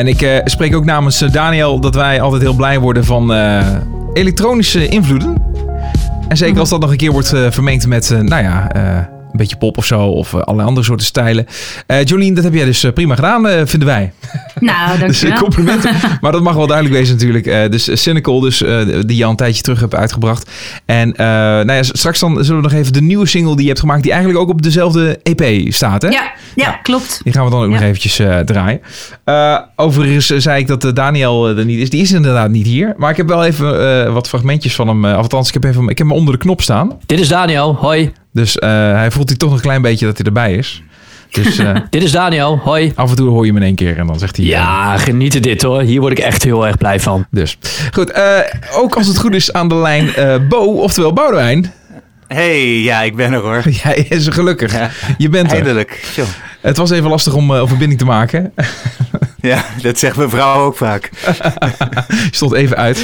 Ik 0.09 0.21
eh, 0.21 0.37
spreek 0.43 0.75
ook 0.75 0.85
namens 0.85 1.21
eh, 1.21 1.31
Daniel 1.31 1.79
dat 1.79 1.95
wij 1.95 2.21
altijd 2.21 2.41
heel 2.41 2.53
blij 2.53 2.79
worden 2.79 3.05
van 3.05 3.33
eh, 3.33 3.67
elektronische 4.13 4.87
invloeden. 4.87 5.35
En 6.27 6.37
zeker 6.37 6.59
als 6.59 6.69
dat 6.69 6.79
nog 6.79 6.91
een 6.91 6.97
keer 6.97 7.11
wordt 7.11 7.33
vermengd 7.49 7.87
met, 7.87 8.09
nou 8.09 8.43
ja, 8.43 8.75
een 8.75 9.37
beetje 9.37 9.57
pop 9.57 9.77
of 9.77 9.85
zo. 9.85 10.01
Of 10.01 10.33
allerlei 10.33 10.67
andere 10.67 10.85
soorten 10.85 11.05
stijlen. 11.05 11.45
Jolien, 12.03 12.33
dat 12.33 12.43
heb 12.43 12.53
jij 12.53 12.65
dus 12.65 12.85
prima 12.93 13.15
gedaan, 13.15 13.67
vinden 13.67 13.87
wij. 13.87 14.11
Nou, 14.59 14.89
Dus 14.99 14.99
dankjewel. 14.99 15.33
eh, 15.33 15.41
complimenten. 15.41 15.95
maar 16.21 16.31
dat 16.31 16.41
mag 16.41 16.55
wel 16.55 16.67
duidelijk 16.67 16.95
wezen 16.97 17.15
natuurlijk. 17.15 17.71
Dus 17.71 18.01
Cynical, 18.01 18.39
dus, 18.39 18.57
die 19.05 19.15
je 19.17 19.23
al 19.23 19.29
een 19.29 19.35
tijdje 19.35 19.61
terug 19.61 19.79
hebt 19.79 19.95
uitgebracht. 19.95 20.49
En 20.85 21.13
nou 21.17 21.71
ja, 21.71 21.83
straks 21.83 22.19
dan 22.19 22.43
zullen 22.43 22.61
we 22.61 22.69
nog 22.69 22.79
even 22.79 22.93
de 22.93 23.01
nieuwe 23.01 23.27
single 23.27 23.53
die 23.53 23.61
je 23.61 23.67
hebt 23.67 23.79
gemaakt... 23.79 24.03
die 24.03 24.11
eigenlijk 24.11 24.41
ook 24.41 24.49
op 24.49 24.61
dezelfde 24.61 25.19
EP 25.23 25.73
staat, 25.73 26.01
hè? 26.01 26.07
Ja, 26.09 26.31
ja, 26.59 26.71
klopt. 26.83 27.19
Die 27.23 27.33
gaan 27.33 27.45
we 27.45 27.51
dan 27.51 27.59
ook 27.59 27.65
Ja. 27.67 27.73
nog 27.73 27.81
eventjes 27.81 28.19
eh, 28.19 28.39
draaien. 28.39 28.81
Eh, 29.23 29.57
overigens 29.75 30.31
eh, 30.31 30.39
zei 30.39 30.59
ik 30.61 30.67
dat 30.67 30.95
Daniel 30.95 31.47
er 31.47 31.65
niet 31.65 31.79
is. 31.79 31.89
Die 31.89 32.01
is 32.01 32.11
inderdaad 32.11 32.49
niet 32.49 32.65
hier. 32.65 32.93
Maar 32.97 33.09
ik 33.11 33.17
heb 33.17 33.27
wel 33.27 33.43
even 33.45 34.05
eh, 34.05 34.13
wat 34.13 34.27
fragmentjes 34.27 34.75
van 34.75 34.87
hem. 34.87 35.05
althans, 35.05 35.47
ik 35.47 35.53
heb, 35.53 35.63
even, 35.63 35.81
ik 35.87 35.97
heb 35.97 36.07
hem 36.07 36.15
onder 36.15 36.33
de 36.33 36.39
knop 36.39 36.61
staan. 36.61 36.97
Dit 37.05 37.19
is 37.19 37.27
Daniel, 37.27 37.75
hoi. 37.75 38.11
Dus 38.33 38.57
eh, 38.57 38.69
hij 38.93 39.11
voelt 39.11 39.29
hij 39.29 39.37
toch 39.37 39.49
nog 39.49 39.57
een 39.57 39.63
klein 39.63 39.81
beetje 39.81 40.05
dat 40.05 40.17
hij 40.17 40.25
erbij 40.25 40.53
is. 40.53 40.83
Dus 41.31 41.57
eh, 41.57 41.75
Dit 41.89 42.03
is 42.03 42.11
Daniel, 42.11 42.59
hoi. 42.63 42.91
af 42.95 43.09
en 43.09 43.15
toe 43.15 43.29
hoor 43.29 43.45
je 43.45 43.51
hem 43.51 43.57
in 43.61 43.67
één 43.67 43.75
keer 43.75 43.97
en 43.97 44.07
dan 44.07 44.19
zegt 44.19 44.37
hij... 44.37 44.45
Ja, 44.45 44.97
genieten 44.97 45.41
dit 45.41 45.61
hoor. 45.61 45.81
Hier 45.81 45.99
word 45.99 46.11
ik 46.11 46.19
echt 46.19 46.43
heel 46.43 46.67
erg 46.67 46.77
blij 46.77 46.99
van. 46.99 47.25
Dus 47.31 47.57
goed, 47.93 48.11
eh, 48.11 48.37
ook 48.75 48.95
als 48.95 49.07
het 49.07 49.17
goed 49.19 49.35
is 49.35 49.53
aan 49.53 49.67
de 49.69 49.75
lijn 49.75 50.13
eh, 50.15 50.35
Bo, 50.49 50.57
oftewel 50.57 51.13
Boudewijn. 51.13 51.73
Hey, 52.33 52.79
ja, 52.81 53.01
ik 53.01 53.15
ben 53.15 53.33
er 53.33 53.39
hoor. 53.39 53.69
Jij 53.83 54.05
is 54.09 54.27
gelukkig. 54.27 54.73
Ja. 54.73 54.89
Je 55.17 55.29
bent 55.29 55.47
er. 55.49 55.55
Eindelijk. 55.55 56.03
Het 56.61 56.77
was 56.77 56.89
even 56.89 57.09
lastig 57.09 57.33
om 57.33 57.51
eh, 57.53 57.59
een 57.61 57.67
verbinding 57.67 57.99
te 57.99 58.05
maken. 58.05 58.51
Ja, 59.41 59.65
dat 59.81 59.99
zegt 59.99 60.17
mijn 60.17 60.29
vrouw 60.29 60.65
ook 60.65 60.77
vaak. 60.77 61.09
Je 62.07 62.27
stond 62.31 62.53
even 62.53 62.77
uit. 62.77 63.03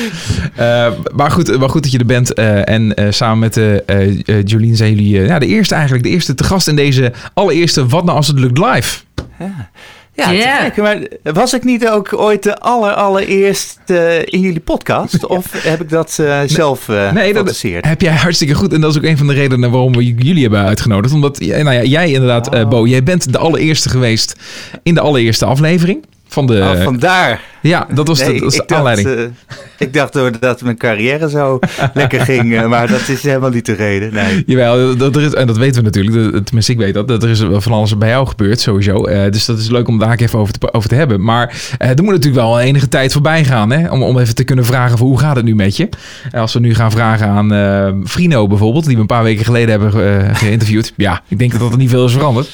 Eh, 0.56 0.92
maar, 1.16 1.32
goed, 1.32 1.60
maar 1.60 1.70
goed 1.70 1.84
dat 1.84 1.92
je 1.92 1.98
er 1.98 2.06
bent. 2.06 2.34
eh, 2.34 2.70
en 2.70 2.96
eh, 2.96 3.12
samen 3.12 3.40
met 3.40 3.58
eh 3.58 3.76
eh, 3.76 4.20
eh, 4.26 4.44
Jolien 4.46 4.76
zijn 4.76 4.96
jullie 4.96 5.20
eh, 5.20 5.28
ja, 5.28 5.40
de 5.40 5.46
eerste 5.46 5.74
eigenlijk. 5.74 6.04
De 6.04 6.10
eerste 6.10 6.34
te 6.36 6.44
gast 6.44 6.68
in 6.68 6.76
deze 6.76 7.14
allereerste 7.34 7.88
Wat 7.88 8.04
Nou 8.06 8.18
Als 8.18 8.28
Het 8.28 8.40
Lukt 8.40 8.58
live. 8.58 9.00
Ja, 9.40 9.70
Ja. 10.16 10.64
gek. 10.64 10.78
Maar 10.78 11.00
was 11.34 11.54
ik 11.54 11.64
niet 11.64 11.88
ook 11.88 12.14
ooit 12.14 12.44
de 12.44 12.58
aller, 12.58 12.94
allereerst 12.94 13.80
eh, 13.86 14.20
in 14.20 14.40
jullie 14.40 14.60
podcast? 14.60 15.26
Of 15.26 15.46
heb 15.64 15.82
ik 15.82 15.90
dat 15.90 16.18
eh, 16.20 16.40
zelf 16.46 16.90
eh 16.90 17.12
Nee, 17.12 17.34
dat 17.34 17.62
heb 17.62 18.02
jij 18.02 18.14
hartstikke 18.14 18.54
goed. 18.54 18.74
En 18.74 18.82
dat 18.82 18.92
is 18.92 18.98
ook 18.98 19.04
een 19.04 19.18
van 19.18 19.28
de 19.28 19.34
redenen 19.34 19.72
waarom 19.72 19.94
we 19.94 20.14
jullie 20.14 20.42
hebben 20.42 20.64
uitgenodigd. 20.64 21.14
Omdat 21.14 21.40
nou 21.40 21.72
ja, 21.72 21.84
jij 21.84 22.12
inderdaad, 22.12 22.54
eh, 22.54 22.68
Bo, 22.68 22.88
jij 22.88 23.04
bent 23.04 23.32
de 23.32 23.38
allereerste 23.38 23.90
geweest 23.90 24.36
in 24.84 24.94
de 24.94 25.02
allereerste 25.02 25.46
aflevering. 25.46 26.06
Van 26.28 26.48
de, 26.48 26.74
Oh, 26.76 26.84
vandaar. 26.84 27.42
Ja, 27.62 27.88
dat 27.94 28.08
was 28.08 28.20
de, 28.20 28.32
dat 28.32 28.40
was 28.40 28.56
de 28.56 28.62
ik, 28.62 28.68
dacht, 28.68 28.80
aanleiding. 28.80 29.34
Ik 29.78 29.94
dacht 29.94 30.14
door 30.14 30.40
dat 30.40 30.62
mijn 30.62 30.78
carrière 30.78 31.30
zo 31.30 31.60
lekker 31.94 32.22
ging, 32.22 32.56
eh, 32.56 32.68
maar 32.68 32.88
dat 32.88 33.08
is 33.08 33.24
helemaal 33.24 33.50
niet 33.50 33.66
de 33.66 33.74
reden. 33.74 34.14
Nee. 34.14 34.44
Jawel, 34.46 34.98
dat 34.98 35.16
er 35.16 35.22
is, 35.22 35.34
en 35.34 35.48
dat 35.48 35.58
weten 35.58 35.76
we 35.76 35.82
natuurlijk. 35.86 36.34
de- 36.34 36.44
Tenminste, 36.44 36.72
ik 36.72 36.78
weet 36.78 36.94
dat. 36.94 37.08
Dat 37.08 37.24
er 37.24 37.30
is 37.30 37.44
van 37.52 37.72
alles 37.72 37.98
bij 37.98 38.10
jou 38.10 38.28
gebeurd, 38.28 38.60
sowieso. 38.60 39.04
Eh, 39.06 39.32
dus 39.32 39.46
dat 39.46 39.60
is 39.60 39.70
leuk 39.70 39.88
om 39.88 40.00
daar 40.00 40.12
ook 40.12 40.20
even 40.20 40.40
over 40.40 40.54
te, 40.60 40.74
over 40.74 40.90
te 40.90 40.96
hebben. 40.96 41.24
Maar 41.24 41.54
eh, 41.78 41.90
er 41.90 42.04
moet 42.04 42.14
natuurlijk 42.14 42.42
wel 42.42 42.60
enige 42.60 42.88
tijd 42.88 43.14
voorbij 43.14 43.44
gaan. 43.46 43.72
Hè? 43.72 43.90
Om, 43.90 44.04
om 44.04 44.20
even 44.20 44.36
te 44.36 44.44
kunnen 44.44 44.66
vragen 44.66 44.98
van 44.98 45.08
hoe 45.08 45.20
gaat 45.20 45.36
het 45.36 45.46
nu 45.46 45.56
met 45.56 45.78
je? 45.78 45.90
En 46.32 46.40
als 46.42 46.54
we 46.54 46.60
nu 46.60 46.76
gaan 46.76 46.92
vragen 46.92 47.28
aan 47.28 47.54
eh 47.54 47.92
Frino 48.04 48.48
bijvoorbeeld, 48.48 48.86
die 48.86 48.96
we 48.96 49.02
een 49.02 49.08
paar 49.08 49.24
weken 49.24 49.46
geleden 49.46 49.70
hebben 49.70 50.20
eh, 50.28 50.36
geïnterviewd. 50.36 50.94
Ja, 50.98 51.22
ik 51.28 51.40
denk 51.40 51.60
dat 51.60 51.72
er 51.72 51.78
niet 51.78 51.90
veel 51.90 52.06
is 52.06 52.12
veranderd. 52.14 52.50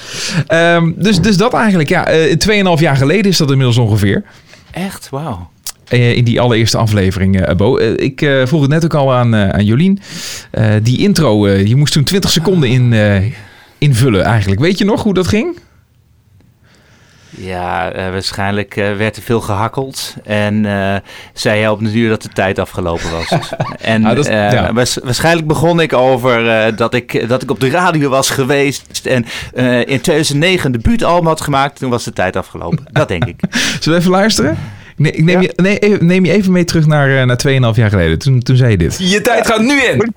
Ehm, 0.47 0.91
dus, 0.95 1.21
dus 1.21 1.37
dat 1.37 1.53
eigenlijk, 1.53 1.89
ja. 1.89 2.05
eh 2.07 2.37
2,5 2.75 2.81
jaar 2.81 2.95
geleden 2.97 3.31
is 3.31 3.37
dat 3.37 3.49
inmiddels 3.49 3.77
ongeveer. 3.77 4.23
Echt? 4.71 5.07
Wauw. 5.09 5.49
Eh, 5.91 6.15
in 6.15 6.23
die 6.23 6.41
allereerste 6.41 6.77
aflevering, 6.77 7.41
eh, 7.41 7.55
Bo. 7.55 7.77
Eh, 7.77 7.93
ik 7.95 8.19
vroeg 8.45 8.61
het 8.61 8.69
net 8.69 8.83
ook 8.83 8.93
al 8.93 9.13
aan, 9.13 9.35
aan 9.35 9.65
Jolien. 9.65 9.99
Die 10.81 10.97
intro, 10.97 11.47
je 11.49 11.75
moest 11.75 11.93
toen 11.93 12.03
20 12.03 12.29
seconden 12.31 12.69
in, 12.69 12.93
invullen 13.77 14.23
eigenlijk. 14.23 14.61
Weet 14.61 14.77
je 14.77 14.85
nog 14.85 15.03
hoe 15.03 15.13
dat 15.13 15.27
ging? 15.27 15.59
Ja, 17.29 17.91
waarschijnlijk 18.11 18.73
werd 18.75 19.15
er 19.15 19.21
veel 19.21 19.41
gehakkeld. 19.41 20.15
En 20.23 20.63
zei 21.33 21.59
hij 21.59 21.69
op 21.69 21.79
de 21.79 21.91
duur 21.91 22.09
dat 22.09 22.21
de 22.21 22.29
tijd 22.33 22.59
afgelopen 22.59 23.11
was. 23.11 23.31
en 23.81 24.05
Ah, 24.05 24.15
dat 24.15 24.25
is- 24.27 24.31
ja. 24.33 24.73
waars- 24.73 24.97
waarschijnlijk 25.03 25.47
begon 25.47 25.79
ik 25.79 25.93
over 25.93 26.43
dat, 26.75 26.93
ik, 26.93 27.29
dat 27.29 27.41
ik 27.43 27.51
op 27.51 27.59
de 27.59 27.69
radio 27.69 28.09
was 28.09 28.29
geweest. 28.29 29.01
En 29.05 29.25
in 29.85 30.01
2009 30.01 30.65
een 30.65 30.71
debuutalbum 30.81 31.27
had 31.27 31.41
gemaakt. 31.41 31.79
Toen 31.79 31.89
was 31.89 32.03
de 32.03 32.13
tijd 32.13 32.35
afgelopen. 32.35 32.85
Dat 32.91 33.07
denk 33.07 33.25
ik. 33.25 33.39
Zullen 33.79 33.97
we 33.99 34.05
even 34.05 34.11
luisteren? 34.11 34.57
Nee, 35.01 35.11
ik 35.11 35.23
neem, 35.23 35.41
Ja. 35.41 35.47
je, 35.55 35.61
nee, 35.61 35.79
even- 35.79 36.05
neem 36.05 36.25
je 36.25 36.31
even 36.31 36.51
mee 36.51 36.63
terug 36.63 36.85
naar, 36.85 37.19
eh, 37.19 37.25
naar 37.25 37.37
2,5 37.37 37.75
jaar 37.75 37.89
geleden. 37.89 38.19
Toen, 38.19 38.39
toen 38.39 38.55
zei 38.55 38.71
je 38.71 38.77
dit. 38.77 38.95
Je 38.99 39.21
tijd 39.21 39.47
gaat 39.47 39.61
nu 39.61 39.81
in. 39.81 40.13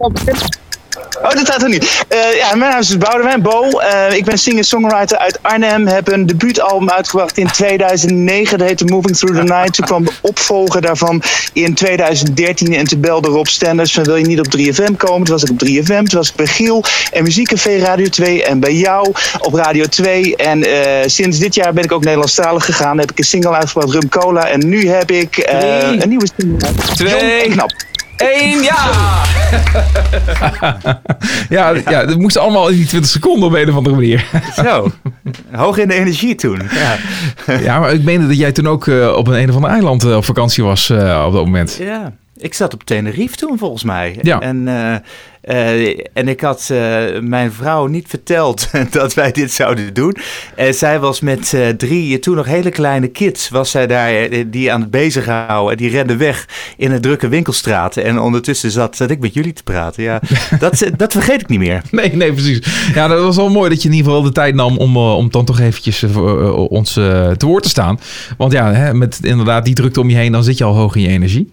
Oh, 1.22 1.30
dat 1.30 1.38
staat 1.38 1.62
er 1.62 1.68
niet. 1.68 2.04
Eh, 2.08 2.36
ja, 2.36 2.54
mijn 2.54 2.70
naam 2.70 2.80
is 2.80 2.98
Boudewijn 2.98 3.42
Bo. 3.42 3.78
Eh, 3.78 4.16
ik 4.16 4.24
ben 4.24 4.38
singer-songwriter 4.38 5.18
uit 5.18 5.38
Arnhem. 5.42 5.86
Heb 5.86 6.12
een 6.12 6.26
debuutalbum 6.26 6.90
uitgebracht 6.90 7.38
in 7.38 7.50
2009. 7.50 8.58
Dat 8.58 8.66
heette 8.66 8.84
Moving 8.84 9.16
Through 9.16 9.38
the 9.38 9.42
Night. 9.42 9.72
Toen 9.72 9.86
kwam 9.86 10.04
de 10.04 10.12
opvolger 10.20 10.80
daarvan 10.80 11.22
in 11.52 11.74
2013. 11.74 12.74
En 12.74 12.84
toen 12.84 13.00
belde 13.00 13.28
Rob 13.28 13.46
Stenders 13.46 13.92
van 13.92 14.04
wil 14.04 14.16
je 14.16 14.26
niet 14.26 14.38
op 14.38 14.46
3FM 14.56 14.96
komen? 14.96 15.24
Toen 15.24 15.34
was 15.34 15.42
ik 15.42 15.50
op 15.50 15.64
3FM. 15.66 16.04
Toen 16.04 16.18
was 16.18 16.28
ik 16.28 16.36
bij 16.36 16.46
Giel 16.46 16.84
en 17.12 17.22
Muziekcafé 17.22 17.78
Radio 17.78 18.08
2. 18.08 18.44
En 18.44 18.60
bij 18.60 18.74
jou 18.74 19.12
op 19.38 19.54
Radio 19.54 19.84
2. 19.84 20.36
En 20.36 20.64
eh, 20.64 21.08
sinds 21.08 21.38
dit 21.38 21.54
jaar 21.54 21.72
ben 21.72 21.84
ik 21.84 21.92
ook 21.92 22.04
Nederlandstalig 22.04 22.64
gegaan. 22.64 22.98
Heb 22.98 23.10
ik 23.10 23.18
een 23.18 23.24
single 23.24 23.54
uitgebracht, 23.54 23.92
Rum 23.92 24.08
Cola. 24.08 24.48
En 24.48 24.68
nu 24.68 24.88
heb 24.88 25.10
ik 25.10 25.36
een 26.00 26.08
nieuwe 26.08 26.28
single. 26.36 26.68
Twee. 26.94 27.10
Jong 27.10 27.42
en 27.42 27.50
knap. 27.50 27.72
Eén, 28.16 28.62
ja! 28.62 29.22
Ja, 31.48 31.74
ja, 31.88 32.04
dat 32.04 32.18
moest 32.18 32.38
allemaal 32.38 32.68
in 32.68 32.76
die 32.76 32.86
20 32.86 33.10
seconden 33.10 33.48
op 33.48 33.54
een 33.54 33.68
of 33.68 33.76
andere 33.76 33.94
manier. 33.94 34.26
Zo, 34.64 34.90
hoog 35.50 35.78
in 35.78 35.88
de 35.88 35.94
energie 35.94 36.34
toen. 36.34 36.60
Ja. 36.72 36.96
ja, 37.58 37.78
maar 37.78 37.92
ik 37.92 38.02
meende 38.02 38.26
dat 38.26 38.36
jij 38.36 38.52
toen 38.52 38.68
ook 38.68 38.86
eh, 38.86 39.16
op 39.16 39.26
een 39.26 39.42
een 39.42 39.48
of 39.48 39.54
ander 39.54 39.70
eiland 39.70 40.04
eh, 40.04 40.16
op 40.16 40.24
vakantie 40.24 40.64
was 40.64 40.90
eh, 40.90 41.24
op 41.26 41.32
dat 41.32 41.44
moment. 41.44 41.76
Ja, 41.80 42.12
ik 42.36 42.54
zat 42.54 42.74
op 42.74 42.82
Tenerife 42.82 43.36
toen 43.36 43.58
volgens 43.58 43.84
mij. 43.84 44.18
Ja. 44.22 44.40
En, 44.40 44.68
eh, 45.44 45.88
eh, 45.88 45.98
en 46.12 46.28
ik 46.28 46.40
had 46.40 46.68
eh, 46.70 47.02
mijn 47.20 47.52
vrouw 47.52 47.86
niet 47.86 48.08
verteld 48.08 48.68
dat 48.90 49.14
wij 49.14 49.32
dit 49.32 49.52
zouden 49.52 49.94
doen. 49.94 50.16
En 50.56 50.74
zij 50.74 51.00
was 51.00 51.20
met 51.20 51.54
eh, 51.54 51.68
drie, 51.68 52.18
toen 52.18 52.36
nog 52.36 52.46
hele 52.46 52.70
kleine 52.70 53.08
kids, 53.08 53.48
was 53.48 53.70
zij 53.70 53.86
daar 53.86 54.14
eh, 54.14 54.44
die 54.46 54.72
aan 54.72 54.80
het 54.80 54.90
bezighouden. 54.90 55.70
En 55.70 55.76
die 55.76 55.90
renden 55.90 56.18
weg 56.18 56.48
in 56.76 56.92
een 56.92 57.00
drukke 57.00 57.28
winkelstraat. 57.28 57.96
En 57.96 58.18
ondertussen 58.18 58.70
zat, 58.70 58.96
zat 58.96 59.10
ik 59.10 59.18
met 59.20 59.34
jullie 59.34 59.52
te 59.52 59.62
praten. 59.62 60.02
Ja, 60.02 60.20
dat, 60.58 60.82
eh, 60.82 60.92
dat 60.96 61.12
vergeet 61.12 61.40
ik 61.40 61.48
niet 61.48 61.58
meer. 61.58 61.82
Nee, 61.90 62.16
nee, 62.16 62.32
precies. 62.32 62.60
Ja, 62.94 63.08
dat 63.08 63.22
was 63.22 63.36
wel 63.36 63.48
mooi 63.50 63.70
dat 63.70 63.82
je 63.82 63.88
in 63.88 63.94
ieder 63.94 64.10
geval 64.10 64.26
de 64.26 64.32
tijd 64.32 64.54
nam 64.54 64.76
om, 64.78 64.96
eh, 64.96 65.16
om 65.16 65.30
dan 65.30 65.44
toch 65.44 65.60
eventjes 65.60 66.02
eh, 66.02 66.10
eh, 66.10 66.56
ons 66.56 66.96
eh, 66.96 67.30
te 67.30 67.46
woord 67.46 67.62
te 67.62 67.68
staan. 67.68 68.00
Want 68.36 68.52
ja, 68.52 68.72
hè, 68.72 68.94
met 68.94 69.18
inderdaad 69.22 69.64
die 69.64 69.74
drukte 69.74 70.00
om 70.00 70.10
je 70.10 70.16
heen, 70.16 70.32
dan 70.32 70.44
zit 70.44 70.58
je 70.58 70.64
al 70.64 70.74
hoog 70.74 70.96
in 70.96 71.02
je 71.02 71.08
energie. 71.08 71.50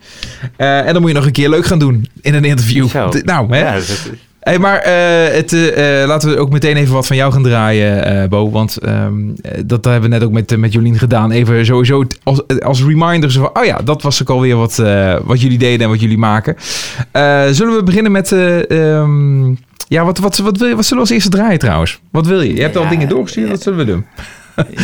Eh, 0.57 0.87
en 0.87 0.93
dan 0.93 1.01
moet 1.01 1.11
je 1.11 1.15
nog 1.17 1.25
een 1.25 1.31
keer 1.31 1.49
leuk 1.49 1.65
gaan 1.65 1.79
doen 1.79 2.07
in 2.21 2.33
een 2.33 2.45
interview. 2.45 2.87
Zo. 2.87 3.09
Nou, 3.23 3.55
hè. 3.55 3.59
Ja, 3.59 3.80
dat- 3.87 4.09
Hey, 4.39 4.59
maar 4.59 4.77
eh, 4.79 5.33
het, 5.35 5.53
eh, 5.53 6.01
eh, 6.01 6.07
laten 6.07 6.29
we 6.29 6.37
ook 6.37 6.49
meteen 6.49 6.75
even 6.77 6.93
wat 6.93 7.07
van 7.07 7.15
jou 7.15 7.31
gaan 7.33 7.43
draaien, 7.43 8.05
eh, 8.05 8.27
Bo. 8.29 8.49
Want 8.51 8.77
ehm, 8.77 9.13
eh, 9.41 9.51
dat 9.65 9.83
hebben 9.85 10.01
we 10.09 10.15
net 10.15 10.23
ook 10.23 10.31
met, 10.31 10.57
met 10.57 10.73
Jolien 10.73 10.97
gedaan. 10.97 11.31
Even 11.31 11.65
sowieso 11.65 12.03
t- 12.07 12.19
als, 12.23 12.41
als 12.59 12.83
reminder. 12.83 13.31
Zo 13.31 13.41
van, 13.41 13.61
oh 13.61 13.65
ja, 13.65 13.77
dat 13.83 14.01
was 14.01 14.21
ook 14.21 14.29
alweer 14.29 14.55
wat, 14.55 14.79
eh, 14.79 15.15
wat 15.23 15.41
jullie 15.41 15.57
deden 15.57 15.81
en 15.81 15.89
wat 15.89 15.99
jullie 16.01 16.17
maken. 16.17 16.55
Eh, 17.11 17.43
zullen 17.51 17.75
we 17.75 17.83
beginnen 17.83 18.11
met... 18.11 18.31
eh, 18.31 18.69
ehm, 18.99 19.47
ja, 19.87 20.05
wat, 20.05 20.17
wat, 20.17 20.37
wat, 20.37 20.57
wil 20.57 20.67
je- 20.67 20.75
wat 20.75 20.85
zullen 20.85 21.03
we 21.03 21.09
als 21.09 21.17
eerste 21.19 21.29
draaien 21.37 21.59
trouwens? 21.59 21.99
Wat 22.11 22.27
wil 22.27 22.41
je? 22.41 22.55
Je 22.55 22.61
hebt 22.61 22.77
al 22.77 22.87
dingen 22.89 23.09
doorgestuurd. 23.09 23.49
Wat 23.49 23.61
zullen 23.61 23.79
we 23.79 23.85
doen? 23.85 24.05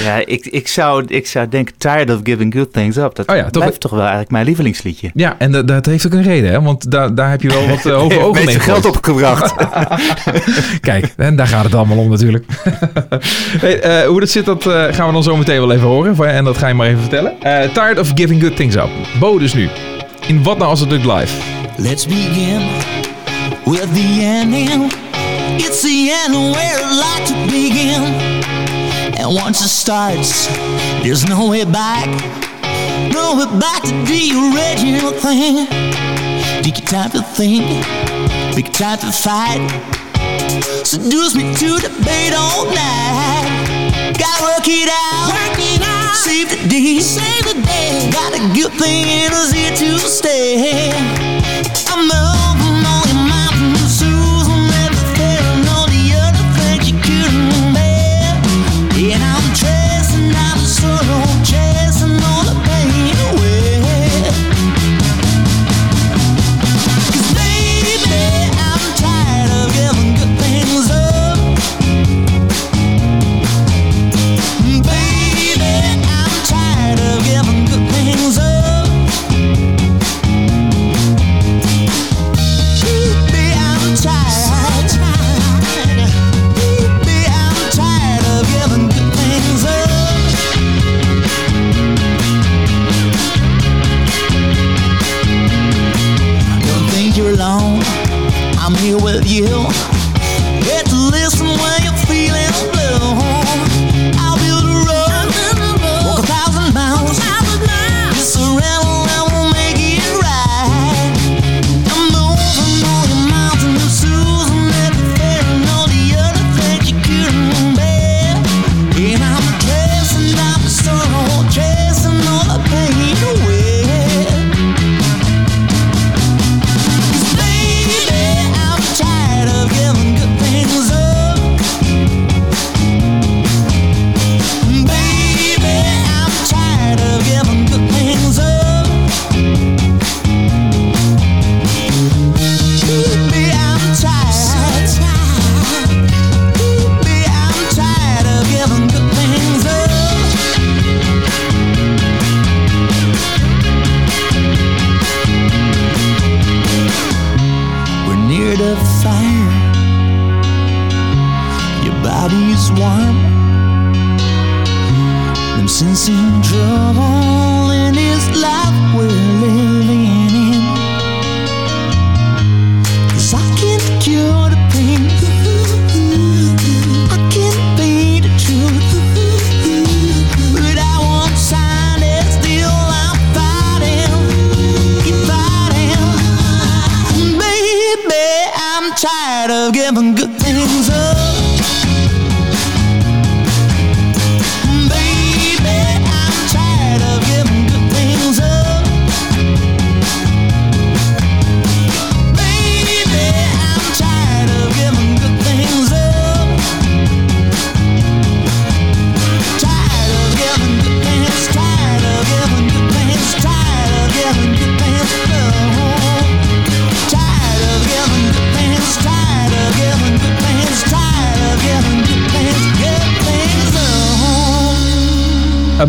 Ja 0.03 0.15
ik, 0.25 0.45
ik, 0.45 0.67
zou, 0.67 1.05
ik 1.07 1.27
zou 1.27 1.47
denken, 1.49 1.73
Tired 1.77 2.09
of 2.09 2.19
Giving 2.23 2.53
Good 2.53 2.73
Things 2.73 2.97
Up. 2.97 3.15
Dat 3.15 3.29
Oh 3.29 3.35
ja, 3.35 3.43
toch- 3.43 3.51
blijft 3.51 3.79
toch 3.79 3.91
wel 3.91 3.99
eigenlijk 3.99 4.31
mijn 4.31 4.45
lievelingsliedje. 4.45 5.11
Ja, 5.13 5.35
en 5.39 5.51
dat, 5.51 5.67
dat 5.67 5.85
heeft 5.85 6.05
ook 6.05 6.13
een 6.13 6.23
reden, 6.23 6.51
hè? 6.51 6.61
Want 6.61 6.91
daar, 6.91 7.15
daar 7.15 7.29
heb 7.29 7.41
je 7.41 7.47
wel 7.49 7.67
wat 7.67 7.85
uh, 7.85 7.97
hoge 7.97 8.13
Heeft 8.13 8.25
ogen 8.25 8.45
mee 8.45 8.59
geld 8.59 8.85
opgebracht. 8.85 9.53
Kijk, 10.81 11.13
en 11.17 11.35
daar 11.35 11.47
gaat 11.47 11.63
het 11.63 11.75
allemaal 11.75 11.97
om 11.97 12.09
natuurlijk. 12.09 12.45
hey, 13.63 13.79
eh, 13.79 14.07
hoe 14.07 14.19
dat 14.19 14.29
zit, 14.29 14.45
dat 14.45 14.65
eh, 14.65 14.83
gaan 14.91 15.07
we 15.07 15.13
dan 15.13 15.23
zo 15.23 15.37
meteen 15.37 15.59
wel 15.59 15.71
even 15.71 15.87
horen. 15.87 16.27
En 16.27 16.43
dat 16.43 16.57
ga 16.57 16.67
je 16.67 16.73
maar 16.73 16.87
even 16.87 16.99
vertellen. 16.99 17.41
Eh, 17.41 17.69
tired 17.73 17.99
of 17.99 18.11
giving 18.15 18.41
good 18.41 18.55
things 18.55 18.75
up. 18.75 18.89
Bo 19.19 19.37
dus 19.37 19.53
nu. 19.53 19.69
In 20.27 20.43
Wat 20.43 20.57
Nou 20.57 20.69
Als 20.69 20.79
Het 20.79 20.91
Lukt 20.91 21.05
Live. 21.05 21.33
Let's 21.77 22.05
begin 22.05 22.61
with 23.63 23.93
the 23.93 24.21
ending. 24.21 24.91
It's 25.57 25.81
the 25.81 26.23
end 26.25 26.55
where 26.55 26.79
I'd 26.83 26.95
like 26.95 27.23
to 27.25 27.45
begin. 27.45 28.36
And 29.17 29.33
once 29.33 29.61
it 29.61 29.69
starts, 29.69 30.45
there's 31.01 31.25
no 31.27 31.49
way 31.49 31.65
back. 31.65 32.07
No 33.11 33.35
way 33.35 33.59
back 33.59 33.81
to 33.81 33.95
the 34.05 34.29
original 34.37 35.11
thing. 35.11 35.65
Take 36.61 36.77
your 36.77 36.87
time 36.87 37.09
to 37.11 37.23
think, 37.23 37.65
take 38.53 38.67
your 38.67 38.73
time 38.73 38.99
to 38.99 39.11
fight. 39.11 39.61
Seduce 40.85 41.35
me 41.35 41.51
to 41.55 41.79
debate 41.79 42.33
all 42.37 42.65
night. 42.65 44.13
Gotta 44.19 44.43
work 44.43 44.67
it 44.67 44.87
out, 44.87 45.33
work 45.33 45.59
it 45.59 45.81
out. 45.81 46.15
See 46.15 46.45
begin. 46.45 47.01
Save 47.01 47.43
the 47.45 47.61
day, 47.65 48.09
got 48.11 48.33
a 48.33 48.53
good 48.53 48.71
thing 48.73 49.05
and 49.25 49.33
it's 49.33 49.51
here 49.51 49.75
to 49.75 49.99
stay. 49.99 50.91
I'm 51.89 52.07
moving 52.07 52.46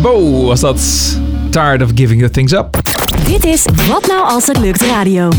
Bo 0.01 0.45
was 0.45 0.59
dat. 0.59 0.81
Tired 1.49 1.81
of 1.81 1.89
giving 1.95 2.21
the 2.21 2.29
things 2.29 2.51
up. 2.51 2.77
Dit 3.25 3.45
is 3.45 3.65
Wat 3.87 4.07
nou 4.07 4.27
als 4.27 4.47
het 4.47 4.57
lukt 4.57 4.81
radio. 4.81 5.29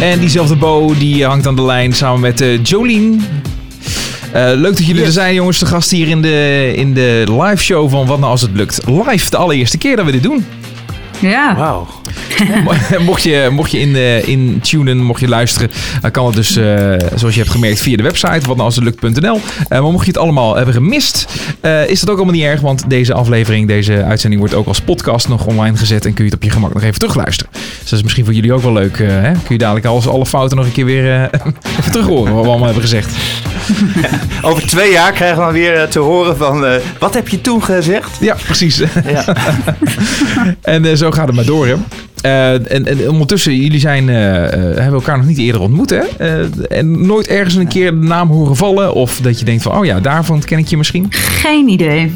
En 0.00 0.18
diezelfde 0.18 0.56
Bo 0.56 0.94
die 0.98 1.24
hangt 1.24 1.46
aan 1.46 1.56
de 1.56 1.62
lijn 1.62 1.92
samen 1.92 2.20
met 2.20 2.40
eh, 2.40 2.64
Jolien. 2.64 3.24
Eh, 4.32 4.50
leuk 4.54 4.76
dat 4.76 4.86
jullie 4.86 5.04
er 5.04 5.12
zijn, 5.12 5.34
jongens. 5.34 5.58
De 5.58 5.66
gast 5.66 5.90
hier 5.90 6.08
in 6.08 6.22
de, 6.22 6.72
in 6.76 6.94
de 6.94 7.24
live 7.40 7.62
show 7.62 7.90
van 7.90 8.06
Wat 8.06 8.18
nou 8.18 8.30
als 8.30 8.40
het 8.40 8.50
lukt. 8.54 8.80
Live, 8.86 9.30
de 9.30 9.36
allereerste 9.36 9.78
keer 9.78 9.96
dat 9.96 10.04
we 10.04 10.12
dit 10.12 10.22
doen. 10.22 10.44
Ja. 11.18 11.56
Wauw. 11.56 11.86
mocht 13.06 13.22
je, 13.22 13.48
mocht 13.50 13.70
je 13.70 13.78
in, 13.78 13.96
eh, 13.96 14.28
in 14.28 14.60
tunen, 14.60 14.98
mocht 14.98 15.20
je 15.20 15.28
luisteren, 15.28 15.70
dan 16.00 16.10
kan 16.10 16.26
het 16.26 16.34
dus, 16.34 16.56
eh, 16.56 16.64
zoals 17.14 17.34
je 17.34 17.40
hebt 17.40 17.52
gemerkt, 17.52 17.80
via 17.80 17.96
de 17.96 18.02
website 18.02 18.46
watnoualshetlukt.nl. 18.46 19.40
Eh 19.68 19.80
maar 19.80 19.92
mocht 19.92 20.04
je 20.04 20.10
het 20.10 20.20
allemaal 20.20 20.56
hebben 20.56 20.74
gemist, 20.74 21.26
is 21.86 22.00
dat 22.00 22.10
ook 22.10 22.16
allemaal 22.16 22.34
niet 22.34 22.44
erg, 22.44 22.60
want 22.60 22.84
deze 22.88 23.14
aflevering, 23.14 23.68
deze 23.68 24.04
uitzending 24.04 24.40
wordt 24.40 24.56
ook 24.56 24.66
als 24.66 24.80
podcast 24.80 25.28
nog 25.28 25.46
online 25.46 25.76
gezet 25.76 26.06
en 26.06 26.14
kun 26.14 26.24
je 26.24 26.30
het 26.30 26.38
op 26.38 26.44
je 26.44 26.50
gemak 26.50 26.74
nog 26.74 26.82
even 26.82 26.98
terugluisteren. 26.98 27.52
Dus 27.52 27.90
dat 27.90 27.92
is 27.92 28.02
misschien 28.02 28.24
voor 28.24 28.34
jullie 28.34 28.52
ook 28.52 28.62
wel 28.62 28.72
leuk. 28.72 28.98
hè? 28.98 29.32
Kun 29.32 29.42
je 29.48 29.58
dadelijk 29.58 29.86
alles, 29.86 30.08
alle 30.08 30.26
fouten 30.26 30.56
nog 30.56 30.66
een 30.66 30.72
keer 30.72 30.84
weer 30.84 31.30
even 31.78 31.92
terug 31.92 32.06
horen, 32.06 32.34
wat 32.34 32.42
we 32.44 32.48
allemaal 32.48 32.66
hebben 32.66 32.82
gezegd. 32.82 33.14
Over 34.42 34.66
twee 34.66 34.92
jaar 34.92 35.12
krijgen 35.12 35.38
we 35.38 35.44
dan 35.44 35.52
weer 35.52 35.88
te 35.88 35.98
horen 35.98 36.36
van... 36.36 36.66
wat 36.98 37.14
heb 37.14 37.28
je 37.28 37.40
toen 37.40 37.62
gezegd? 37.62 38.10
Ja, 38.20 38.36
precies. 38.44 38.82
Ja. 39.06 39.24
en 40.62 40.96
zo 40.98 41.10
gaat 41.10 41.26
het 41.26 41.36
maar 41.36 41.44
door, 41.44 41.66
hè. 41.66 41.74
Eh, 42.22 42.72
en, 42.72 42.86
en 42.86 43.10
ondertussen, 43.10 43.56
jullie 43.56 43.80
zijn, 43.80 44.08
eh, 44.08 44.44
eh, 44.44 44.52
hebben 44.60 44.92
elkaar 44.92 45.16
nog 45.16 45.26
niet 45.26 45.38
eerder 45.38 45.60
ontmoet, 45.60 45.90
hè? 45.90 46.02
En 46.66 47.06
nooit 47.06 47.26
ergens 47.26 47.54
een 47.54 47.68
keer 47.68 47.90
de 47.90 48.06
naam 48.06 48.28
horen 48.28 48.56
vallen? 48.56 48.94
Of 48.94 49.20
dat 49.20 49.38
je 49.38 49.44
denkt 49.44 49.62
van, 49.62 49.78
oh 49.78 49.84
ja, 49.84 50.00
daarvan 50.00 50.40
ken 50.40 50.58
ik 50.58 50.66
je 50.66 50.76
misschien? 50.76 51.06
Geen 51.10 51.68
idee. 51.68 52.12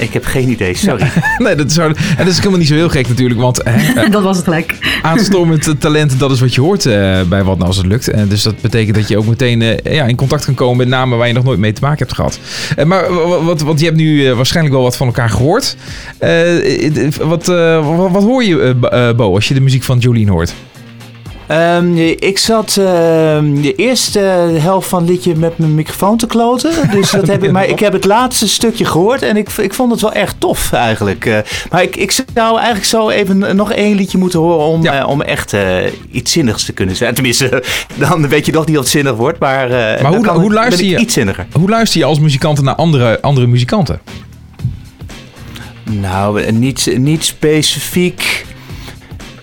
Ik 0.00 0.12
heb 0.12 0.24
geen 0.24 0.48
idee, 0.50 0.76
sorry. 0.76 1.10
nee, 1.38 1.54
dat 1.54 1.70
is, 1.70 1.76
en 1.78 1.94
dat 2.18 2.26
is 2.26 2.36
helemaal 2.36 2.58
niet 2.58 2.68
zo 2.68 2.74
heel 2.74 2.88
gek 2.88 3.08
natuurlijk, 3.08 3.40
want 3.40 3.60
hè, 3.64 4.00
eh, 4.02 4.10
dat 4.10 4.22
was 4.22 4.36
het 4.36 4.44
gelijk. 4.44 4.74
aanstormend 5.02 5.80
talent, 5.80 6.18
dat 6.18 6.30
is 6.30 6.40
wat 6.40 6.54
je 6.54 6.60
hoort 6.60 6.86
eh, 6.86 6.92
bij 7.28 7.42
Wat 7.44 7.56
Nou 7.56 7.66
Als 7.68 7.76
Het 7.76 7.86
Lukt. 7.86 8.08
En 8.08 8.28
dus 8.28 8.42
dat 8.42 8.60
betekent 8.60 8.96
dat 8.96 9.08
je 9.08 9.18
ook 9.18 9.26
meteen 9.26 9.62
eh, 9.62 9.94
ja, 9.94 10.04
in 10.04 10.16
contact 10.16 10.44
kan 10.44 10.54
komen 10.54 10.76
met 10.76 10.88
namen 10.88 11.18
waar 11.18 11.26
je 11.26 11.32
nog 11.32 11.44
nooit 11.44 11.58
mee 11.58 11.72
te 11.72 11.80
maken 11.80 11.98
hebt 11.98 12.14
gehad. 12.14 12.38
Eh, 12.76 12.84
maar 12.84 13.12
wa- 13.14 13.42
wat, 13.42 13.60
want 13.60 13.78
je 13.78 13.84
hebt 13.84 13.96
nu 13.96 14.26
eh, 14.28 14.36
waarschijnlijk 14.36 14.74
wel 14.74 14.84
wat 14.84 14.96
van 14.96 15.06
elkaar 15.06 15.30
gehoord. 15.30 15.76
Eh, 16.18 16.86
eh, 17.06 17.12
wat, 17.12 17.48
eh, 17.48 17.96
wat, 17.96 18.10
wat 18.10 18.22
hoor 18.22 18.44
je, 18.44 18.60
eh, 18.62 18.74
Bo- 18.74 18.88
eh, 18.88 19.14
Bo, 19.14 19.34
als 19.34 19.48
je 19.48 19.54
de 19.54 19.60
muziek 19.60 19.82
van 19.82 19.98
Jolien 19.98 20.28
hoort? 20.28 20.54
Ehm, 21.50 21.96
ik 21.96 22.38
zat 22.38 22.76
ehm, 22.76 23.60
de 23.60 23.74
eerste 23.76 24.18
helft 24.58 24.88
van 24.88 25.00
het 25.00 25.10
liedje 25.10 25.36
met 25.36 25.58
mijn 25.58 25.74
microfoon 25.74 26.16
te 26.16 26.26
kloten. 26.26 26.70
Dus 27.00 27.10
dat 27.10 27.26
heb 27.26 27.44
ik, 27.44 27.50
maar 27.52 27.68
ik 27.68 27.78
heb 27.78 27.92
het 27.92 28.04
laatste 28.04 28.48
stukje 28.48 28.84
gehoord 28.84 29.22
en 29.22 29.36
ik, 29.36 29.50
ik 29.50 29.74
vond 29.74 29.90
het 29.90 30.00
wel 30.00 30.12
erg 30.12 30.34
tof 30.38 30.72
eigenlijk. 30.72 31.26
Eh, 31.26 31.38
maar 31.70 31.82
ik, 31.82 31.96
ik 31.96 32.10
zou 32.34 32.56
eigenlijk 32.56 32.84
zo 32.84 33.08
even 33.08 33.56
nog 33.56 33.72
één 33.72 33.96
liedje 33.96 34.18
moeten 34.18 34.38
horen 34.38 34.66
om, 34.66 34.86
eh, 34.86 35.08
om 35.08 35.22
echt 35.22 35.52
eh, 35.52 35.76
iets 36.10 36.32
zinnigs 36.32 36.64
te 36.64 36.72
kunnen 36.72 36.96
zijn. 36.96 37.14
Tenminste, 37.14 37.62
dan 38.08 38.28
weet 38.28 38.46
je 38.46 38.52
nog 38.52 38.66
niet 38.66 38.76
het 38.76 38.88
zinnig 38.88 39.14
wordt, 39.14 39.38
maar, 39.38 39.68
Maar 39.68 40.14
hoe, 40.14 40.28
hoe, 40.28 40.52
luister 40.52 40.86
je, 40.86 40.98
iets 40.98 41.14
zinniger. 41.14 41.46
hoe 41.52 41.68
luister 41.68 42.00
je 42.00 42.06
als 42.06 42.20
muzikant 42.20 42.62
naar 42.62 42.74
andere, 42.74 43.20
andere 43.20 43.46
muzikanten? 43.46 44.00
Nou, 45.84 46.52
niet, 46.52 46.92
niet 46.98 47.24
specifiek 47.24 48.44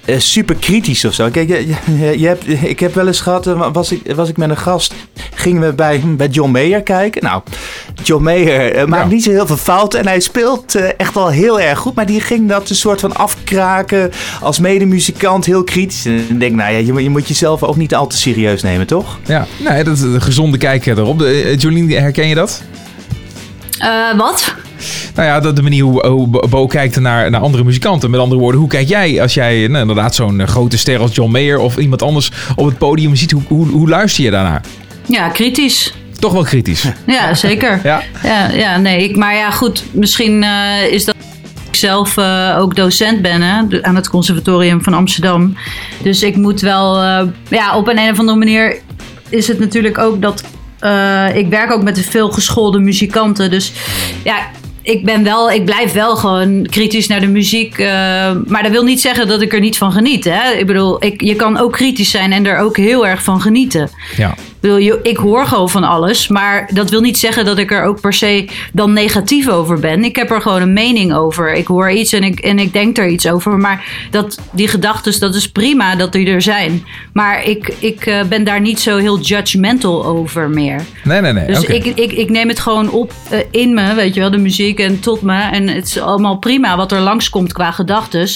eh, 0.07 0.19
super 0.19 0.55
kritisch 0.55 1.05
of 1.05 1.13
zo. 1.13 1.29
Kijk, 1.29 1.47
je, 1.49 1.67
je, 1.97 2.19
je 2.19 2.27
hebt, 2.27 2.47
ik 2.63 2.79
heb 2.79 2.93
wel 2.93 3.07
eens 3.07 3.21
gehad, 3.21 3.47
eh, 3.47 3.67
was 3.73 3.91
ik, 3.91 4.01
was 4.15 4.29
ik 4.29 4.37
met 4.37 4.49
een 4.49 4.57
gast 4.57 4.93
gingen 5.33 5.61
we 5.61 5.73
bij, 5.73 6.01
bij 6.05 6.27
John 6.27 6.51
Mayer 6.51 6.81
kijken. 6.83 7.23
Nou, 7.23 7.41
John 8.03 8.23
Mayer 8.23 8.71
eh, 8.71 8.85
maakt 8.85 9.03
Ja. 9.09 9.09
niet 9.15 9.23
zo 9.23 9.29
heel 9.31 9.47
veel 9.47 9.57
fouten 9.57 9.99
en 9.99 10.07
hij 10.07 10.19
speelt 10.19 10.75
echt 10.97 11.13
wel 11.13 11.29
heel 11.29 11.59
erg 11.59 11.79
goed. 11.79 11.95
Maar 11.95 12.05
die 12.05 12.21
ging 12.21 12.49
dat 12.49 12.69
een 12.69 12.75
soort 12.75 12.99
van 12.99 13.15
afkraken 13.15 14.11
als 14.41 14.59
medemuzikant, 14.59 15.45
heel 15.45 15.63
kritisch. 15.63 16.05
En 16.05 16.13
ik 16.29 16.39
denk, 16.39 16.55
nou 16.55 16.71
ja, 16.71 16.77
je, 16.77 16.91
moet- 16.93 17.01
je 17.01 17.09
moet 17.09 17.27
jezelf 17.27 17.63
ook 17.63 17.75
niet 17.75 17.95
al 17.95 18.07
te 18.07 18.17
serieus 18.17 18.61
nemen, 18.61 18.87
toch? 18.87 19.19
Ja, 19.25 19.45
nee, 19.57 19.83
dat 19.83 19.95
is 19.95 20.01
een 20.01 20.21
gezonde 20.21 20.57
kijk 20.57 20.85
erop. 20.85 21.19
De, 21.19 21.55
Jolien, 21.57 21.89
herken 21.91 22.27
je 22.27 22.35
dat? 22.35 22.61
Eh, 23.79 24.17
wat? 24.17 24.53
Nou 25.15 25.27
ja, 25.27 25.39
de, 25.39 25.53
de 25.53 25.61
manier 25.61 25.83
hoe, 25.83 26.07
hoe 26.07 26.27
Bo- 26.27 26.67
kijkt 26.67 26.99
naar, 26.99 27.29
naar 27.29 27.41
andere 27.41 27.63
muzikanten. 27.63 28.09
Met 28.09 28.19
andere 28.19 28.41
woorden, 28.41 28.59
hoe 28.59 28.69
kijk 28.69 28.87
jij 28.87 29.21
als 29.21 29.33
jij 29.33 29.67
nou, 29.67 29.81
inderdaad 29.81 30.15
zo'n 30.15 30.39
eh, 30.39 30.47
grote 30.47 30.77
ster 30.77 30.99
als 30.99 31.15
John 31.15 31.31
Mayer 31.31 31.59
of 31.59 31.77
iemand 31.77 32.01
anders 32.01 32.31
op 32.55 32.65
het 32.65 32.77
podium 32.77 33.15
ziet? 33.15 33.31
Hoe, 33.31 33.41
hoe, 33.47 33.67
hoe 33.67 33.89
luister 33.89 34.23
je 34.23 34.31
daarnaar? 34.31 34.61
Ja, 35.05 35.29
kritisch. 35.29 35.93
Toch 36.19 36.31
wel 36.31 36.43
kritisch. 36.43 36.85
Ja, 37.07 37.33
zeker. 37.33 37.79
Ja. 37.83 38.01
Ja, 38.23 38.49
ja 38.49 38.77
nee. 38.77 39.03
Ik, 39.03 39.15
maar 39.15 39.35
ja, 39.35 39.51
goed. 39.51 39.83
Misschien 39.91 40.43
eh, 40.43 40.91
is 40.91 41.05
dat 41.05 41.15
ik 41.69 41.75
zelf 41.75 42.17
eh, 42.17 42.57
ook 42.59 42.75
docent 42.75 43.21
ben 43.21 43.41
hè, 43.41 43.81
aan 43.81 43.95
het 43.95 44.09
Conservatorium 44.09 44.83
van 44.83 44.93
Amsterdam. 44.93 45.57
Dus 46.03 46.23
ik 46.23 46.35
moet 46.35 46.61
wel... 46.61 47.03
ja, 47.49 47.75
op 47.75 47.87
een, 47.87 47.97
een 47.97 48.11
of 48.11 48.19
andere 48.19 48.37
manier 48.37 48.77
is 49.29 49.47
het 49.47 49.59
natuurlijk 49.59 49.97
ook 49.97 50.21
dat... 50.21 50.43
ik 51.33 51.47
werk 51.49 51.71
ook 51.71 51.83
met 51.83 52.05
veel 52.09 52.31
geschoolde 52.31 52.79
muzikanten. 52.79 53.49
Dus 53.49 53.71
ja... 54.23 54.35
Ik, 54.87 55.05
ben 55.05 55.23
wel, 55.23 55.51
ik 55.51 55.65
blijf 55.65 55.93
wel 55.93 56.15
gewoon 56.15 56.67
kritisch 56.69 57.07
naar 57.07 57.19
de 57.19 57.27
muziek. 57.27 57.77
eh, 57.77 57.87
maar 58.45 58.63
dat 58.63 58.71
wil 58.71 58.83
niet 58.83 59.01
zeggen 59.01 59.27
dat 59.27 59.41
ik 59.41 59.53
er 59.53 59.59
niet 59.59 59.77
van 59.77 59.91
geniet. 59.91 60.23
Hè? 60.23 60.51
Ik 60.51 60.65
bedoel, 60.65 61.03
ik, 61.03 61.21
je 61.21 61.35
kan 61.35 61.57
ook 61.57 61.71
kritisch 61.71 62.09
zijn 62.11 62.31
en 62.31 62.45
er 62.45 62.57
ook 62.57 62.77
heel 62.77 63.07
erg 63.07 63.23
van 63.23 63.41
genieten. 63.41 63.89
Ja. 64.17 64.35
Ik, 65.01 65.17
hoor 65.17 65.45
gewoon 65.45 65.69
van 65.69 65.83
alles, 65.83 66.27
maar 66.27 66.69
dat 66.73 66.89
wil 66.89 67.01
niet 67.01 67.17
zeggen 67.17 67.45
dat 67.45 67.57
ik 67.57 67.71
er 67.71 67.83
ook 67.83 68.01
per 68.01 68.13
se 68.13 68.47
dan 68.73 68.93
negatief 68.93 69.47
over 69.47 69.79
ben. 69.79 70.03
Ik 70.03 70.15
heb 70.15 70.31
er 70.31 70.41
gewoon 70.41 70.61
een 70.61 70.73
mening 70.73 71.13
over. 71.13 71.53
Ik 71.53 71.67
hoor 71.67 71.91
iets 71.91 72.13
en 72.13 72.23
ik, 72.23 72.39
en 72.39 72.59
ik 72.59 72.73
denk 72.73 72.97
er 72.97 73.07
iets 73.07 73.27
over. 73.27 73.57
Maar 73.57 74.07
dat, 74.11 74.39
die 74.51 74.67
gedachten, 74.67 75.19
dat 75.19 75.35
is 75.35 75.51
prima 75.51 75.95
dat 75.95 76.11
die 76.11 76.27
er 76.27 76.41
zijn. 76.41 76.85
Maar 77.13 77.43
ik, 77.43 77.73
ik 77.79 78.05
eh, 78.05 78.23
ben 78.23 78.43
daar 78.43 78.61
niet 78.61 78.79
zo 78.79 78.97
heel 78.97 79.19
judgmental 79.19 80.05
over 80.05 80.49
meer. 80.49 80.81
Nee, 81.03 81.21
nee, 81.21 81.33
nee. 81.33 81.47
Dus 81.47 81.63
ik, 81.63 81.85
ik, 81.85 82.11
ik 82.11 82.29
neem 82.29 82.47
het 82.47 82.59
gewoon 82.59 82.89
op 82.89 83.11
eh, 83.29 83.39
in 83.51 83.73
me, 83.73 83.93
weet 83.93 84.13
je 84.13 84.19
wel, 84.19 84.31
de 84.31 84.37
muziek 84.37 84.79
en 84.79 84.99
tot 84.99 85.21
me. 85.21 85.41
En 85.41 85.67
het 85.67 85.85
is 85.85 85.99
allemaal 85.99 86.37
prima 86.37 86.77
wat 86.77 86.91
er 86.91 86.99
langskomt 86.99 87.53
qua 87.53 87.71
gedachten. 87.71 88.27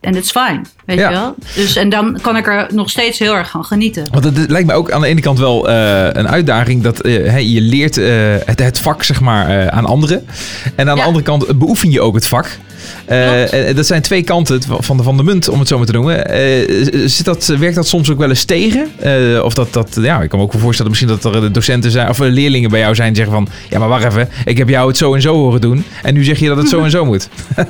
En 0.00 0.14
het 0.14 0.24
is 0.24 0.30
fijn, 0.30 0.66
weet 0.84 0.98
Ja. 0.98 1.08
je 1.08 1.14
wel. 1.14 1.34
Dus, 1.54 1.76
en 1.76 1.88
dan 1.88 2.18
kan 2.22 2.36
ik 2.36 2.46
er 2.46 2.66
nog 2.74 2.90
steeds 2.90 3.18
heel 3.18 3.34
erg 3.34 3.50
van 3.50 3.64
genieten. 3.64 4.06
Want 4.10 4.24
het, 4.24 4.36
het 4.36 4.50
lijkt 4.50 4.66
me 4.66 4.72
ook 4.74 4.90
aan 4.90 5.00
de 5.00 5.06
ene 5.06 5.20
kant 5.20 5.38
wel 5.38 5.68
eh, 5.68 6.02
een 6.12 6.28
uitdaging 6.28 6.82
dat 6.82 7.00
eh, 7.00 7.38
je 7.54 7.60
leert 7.60 7.96
eh, 7.96 8.06
het, 8.44 8.58
het 8.58 8.78
vak 8.78 9.02
zeg 9.02 9.20
maar 9.20 9.70
aan 9.70 9.84
anderen. 9.86 10.26
En 10.74 10.90
aan 10.90 10.96
de 10.96 11.02
andere 11.02 11.24
kant 11.24 11.58
beoefen 11.58 11.90
je 11.90 12.00
ook 12.00 12.14
het 12.14 12.26
vak. 12.26 12.58
Eh, 13.04 13.68
en 13.68 13.76
dat 13.76 13.86
zijn 13.86 14.02
twee 14.02 14.22
kanten 14.22 14.62
van 14.80 14.96
de, 14.96 15.02
van 15.02 15.16
de 15.16 15.22
munt, 15.22 15.48
om 15.48 15.58
het 15.58 15.68
zo 15.68 15.76
maar 15.76 15.86
te 15.86 15.92
noemen. 15.92 16.28
Eh, 16.30 17.06
zit 17.06 17.24
dat, 17.24 17.46
werkt 17.46 17.74
dat 17.74 17.88
soms 17.88 18.10
ook 18.10 18.18
wel 18.18 18.28
eens 18.28 18.44
tegen? 18.44 18.88
Eh, 18.98 19.44
of 19.44 19.54
dat, 19.54 19.72
dat, 19.72 19.98
ja, 20.00 20.20
ik 20.20 20.28
kan 20.28 20.38
me 20.38 20.44
ook 20.44 20.52
voorstellen 20.58 20.90
misschien 20.90 21.18
dat 21.20 21.24
er 21.34 21.52
docenten 21.52 21.90
zijn, 21.90 22.08
of 22.08 22.20
eh, 22.20 22.30
leerlingen 22.30 22.70
bij 22.70 22.80
jou 22.80 22.94
zijn 22.94 23.12
die 23.12 23.22
zeggen 23.24 23.34
van, 23.44 23.48
ja 23.70 23.78
maar 23.78 23.88
wacht 23.88 24.04
even, 24.04 24.28
ik 24.44 24.58
heb 24.58 24.68
jou 24.68 24.88
het 24.88 24.96
zo 24.96 25.14
en 25.14 25.22
zo 25.22 25.34
horen 25.34 25.60
doen. 25.60 25.84
En 26.02 26.14
nu 26.14 26.24
zeg 26.24 26.38
je 26.38 26.48
dat 26.48 26.56
het 26.56 26.68
zo 26.68 26.82
en 26.82 26.90
zo 26.90 27.04
moet. 27.04 27.28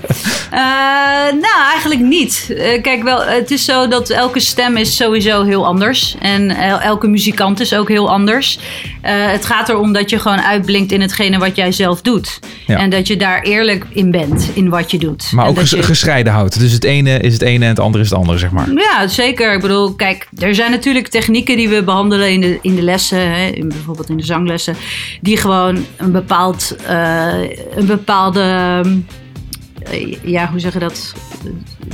Eh, 0.51 1.35
nou, 1.35 1.63
eigenlijk 1.73 2.01
niet. 2.01 2.55
Eh, 2.59 2.83
kijk, 2.83 3.03
wel, 3.03 3.23
het 3.25 3.51
is 3.51 3.65
zo 3.65 3.89
dat 3.89 4.11
elke 4.11 4.41
stem 4.41 4.77
is 4.77 4.97
sowieso 4.97 5.43
heel 5.45 5.67
anders. 5.67 6.17
En 6.21 6.51
el- 6.51 6.81
elke 6.81 7.07
muzikant 7.07 7.61
is 7.61 7.75
ook 7.75 7.89
heel 7.89 8.11
anders. 8.11 8.59
Eh, 9.03 9.13
het 9.17 9.45
gaat 9.47 9.69
erom 9.69 9.93
dat 9.93 10.11
je 10.11 10.19
gewoon 10.19 10.41
uitblinkt 10.41 10.93
in 10.93 11.01
hetgene 11.01 11.39
wat 11.39 11.57
jij 11.57 11.73
zelf 11.73 12.03
doet. 12.03 12.39
Ja. 12.67 12.77
En 12.79 12.91
dat 12.91 13.07
je 13.07 13.17
daar 13.17 13.43
eerlijk 13.43 13.85
in 13.93 14.11
bent, 14.11 14.51
in 14.55 14.69
wat 14.69 14.91
je 14.91 14.98
doet. 14.99 15.33
Maar 15.33 15.45
En 15.45 15.51
ook 15.51 15.57
dat 15.57 15.69
ges- 15.69 15.79
je- 15.79 15.85
gescheiden 15.85 16.33
houdt. 16.33 16.59
Dus 16.59 16.73
het 16.73 16.85
ene 16.85 17.19
is 17.19 17.33
het 17.33 17.43
ene 17.43 17.65
en 17.65 17.71
het 17.71 17.81
andere 17.81 18.05
is 18.05 18.11
het 18.11 18.19
andere, 18.19 18.39
zeg 18.39 18.51
maar. 18.51 18.73
Ja, 18.73 19.09
zeker. 19.09 19.55
Ik 19.55 19.61
bedoel, 19.61 19.95
kijk, 19.95 20.29
er 20.39 20.55
zijn 20.55 20.71
natuurlijk 20.71 21.09
technieken 21.09 21.57
die 21.57 21.69
we 21.69 21.83
behandelen 21.85 22.31
in 22.33 22.41
de, 22.41 22.59
in 22.63 22.75
de 22.75 22.83
lessen, 22.83 23.33
hè, 23.33 23.47
in, 23.47 23.69
bijvoorbeeld 23.69 24.09
in 24.09 24.17
de 24.17 24.25
zanglessen, 24.25 24.77
die 25.21 25.37
gewoon 25.37 25.85
een 25.97 26.13
bepaald, 26.13 26.77
eh, 26.87 27.35
een 27.77 27.87
bepaalde, 27.87 28.41
eh, 29.83 30.17
ja, 30.25 30.49
hoe 30.51 30.61
zeg 30.61 30.73
je 30.73 30.79
dat? 30.79 31.13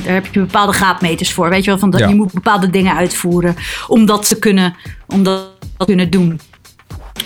Daar 0.05 0.15
heb 0.15 0.27
je 0.33 0.41
bepaalde 0.41 0.73
graadmeters 0.73 1.33
voor, 1.33 1.49
weet 1.49 1.65
je 1.65 1.71
wel? 1.71 1.79
Van 1.79 1.91
dat 1.91 2.01
Ja. 2.01 2.09
je 2.09 2.15
moet 2.15 2.33
bepaalde 2.33 2.71
dingen 2.71 2.97
uitvoeren 2.97 3.57
om 3.89 4.07
dat 4.07 4.29
te 4.29 4.39
kunnen, 4.39 4.75
om 5.07 5.23
dat 5.23 5.41
te 5.79 5.85
kunnen 5.85 6.11
doen. 6.11 6.41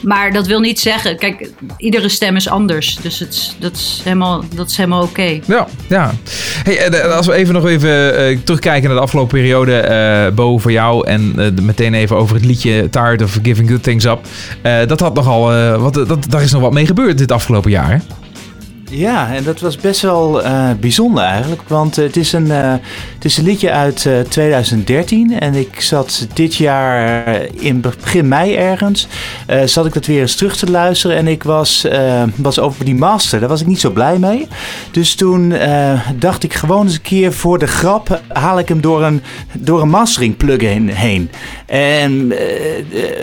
Maar 0.03 0.33
dat 0.33 0.47
wil 0.47 0.61
niet 0.61 0.81
zeggen, 0.81 1.19
kijk, 1.19 1.51
iedere 1.77 2.09
stem 2.09 2.37
is 2.37 2.49
anders. 2.49 2.97
Dus 2.97 3.19
het, 3.19 3.57
dat 3.59 3.73
is 3.73 4.01
helemaal, 4.05 4.45
dat 4.55 4.75
helemaal 4.77 5.03
oké. 5.03 5.41
Ja, 5.47 5.67
ja. 5.89 6.13
Hey, 6.63 6.79
eh, 6.79 7.17
als 7.17 7.27
we 7.27 7.33
even 7.33 7.55
nog 7.55 7.67
even 7.67 8.17
eh, 8.17 8.39
terugkijken 8.45 8.89
naar 8.89 8.97
de 8.97 9.03
afgelopen 9.03 9.39
periode, 9.39 9.77
eh 9.77 10.35
Bo, 10.35 10.59
voor 10.59 10.73
jou. 10.73 11.07
En 11.07 11.35
meteen 11.63 11.95
even 11.95 12.17
over 12.17 12.35
het 12.35 12.45
liedje 12.45 12.89
Tired 12.91 13.23
of 13.23 13.39
Giving 13.43 13.71
Good 13.71 13.83
Things 13.83 14.05
Up. 14.05 14.21
Dat 14.89 15.01
had 15.01 15.15
nogal, 15.15 15.41
wat, 15.79 15.95
dat, 15.95 16.27
daar 16.29 16.43
is 16.43 16.53
nog 16.53 16.63
wat 16.63 16.73
mee 16.73 16.87
gebeurd 16.87 17.19
dit 17.19 17.33
afgelopen 17.33 17.71
jaar. 17.71 17.91
Hè? 17.91 17.99
Ja, 18.91 19.35
en 19.35 19.45
dat 19.45 19.61
was 19.61 19.77
best 19.77 20.01
wel 20.01 20.43
eh, 20.43 20.71
bijzonder 20.81 21.25
eigenlijk. 21.25 21.63
Want 21.67 21.99
eh, 21.99 22.05
het, 22.05 22.17
is 22.17 22.33
een, 22.33 22.51
eh, 22.51 22.73
het 23.15 23.25
is 23.25 23.37
een 23.37 23.45
liedje 23.45 23.71
uit 23.71 24.07
eh, 24.07 24.21
2013. 24.21 25.41
En 25.41 25.55
ik 25.55 25.81
zat 25.81 26.27
dit 26.35 26.55
jaar 26.55 27.41
in 27.55 27.81
begin 27.81 28.29
mei 28.29 28.55
ergens. 28.55 29.07
zat 29.65 29.87
ik 29.87 29.93
dat 29.93 30.07
weer 30.07 30.21
eens 30.21 30.35
terug 30.35 30.57
te 30.57 30.71
luisteren. 30.71 31.17
En 31.17 31.27
ik 31.27 31.43
was, 31.43 31.87
was 32.37 32.59
over 32.59 32.85
die 32.85 32.95
master. 32.95 33.41
Daar 33.41 33.49
was 33.49 33.61
ik 33.61 33.67
niet 33.67 33.81
zo 33.81 33.91
blij 33.91 34.19
mee. 34.19 34.47
Dus 34.91 35.15
toen 35.15 35.55
dacht 36.19 36.43
ik 36.43 36.55
gewoon 36.55 36.85
eens 36.85 36.95
een 36.95 37.01
keer 37.01 37.33
voor 37.33 37.59
de 37.59 37.67
grap. 37.67 38.21
Haal 38.29 38.59
ik 38.59 38.69
hem 38.69 38.81
door 38.81 39.03
een, 39.05 39.23
door 39.59 39.83
een 39.83 39.89
mastering 39.89 40.37
plugin 40.37 40.89
heen. 40.89 41.31
En 41.67 42.33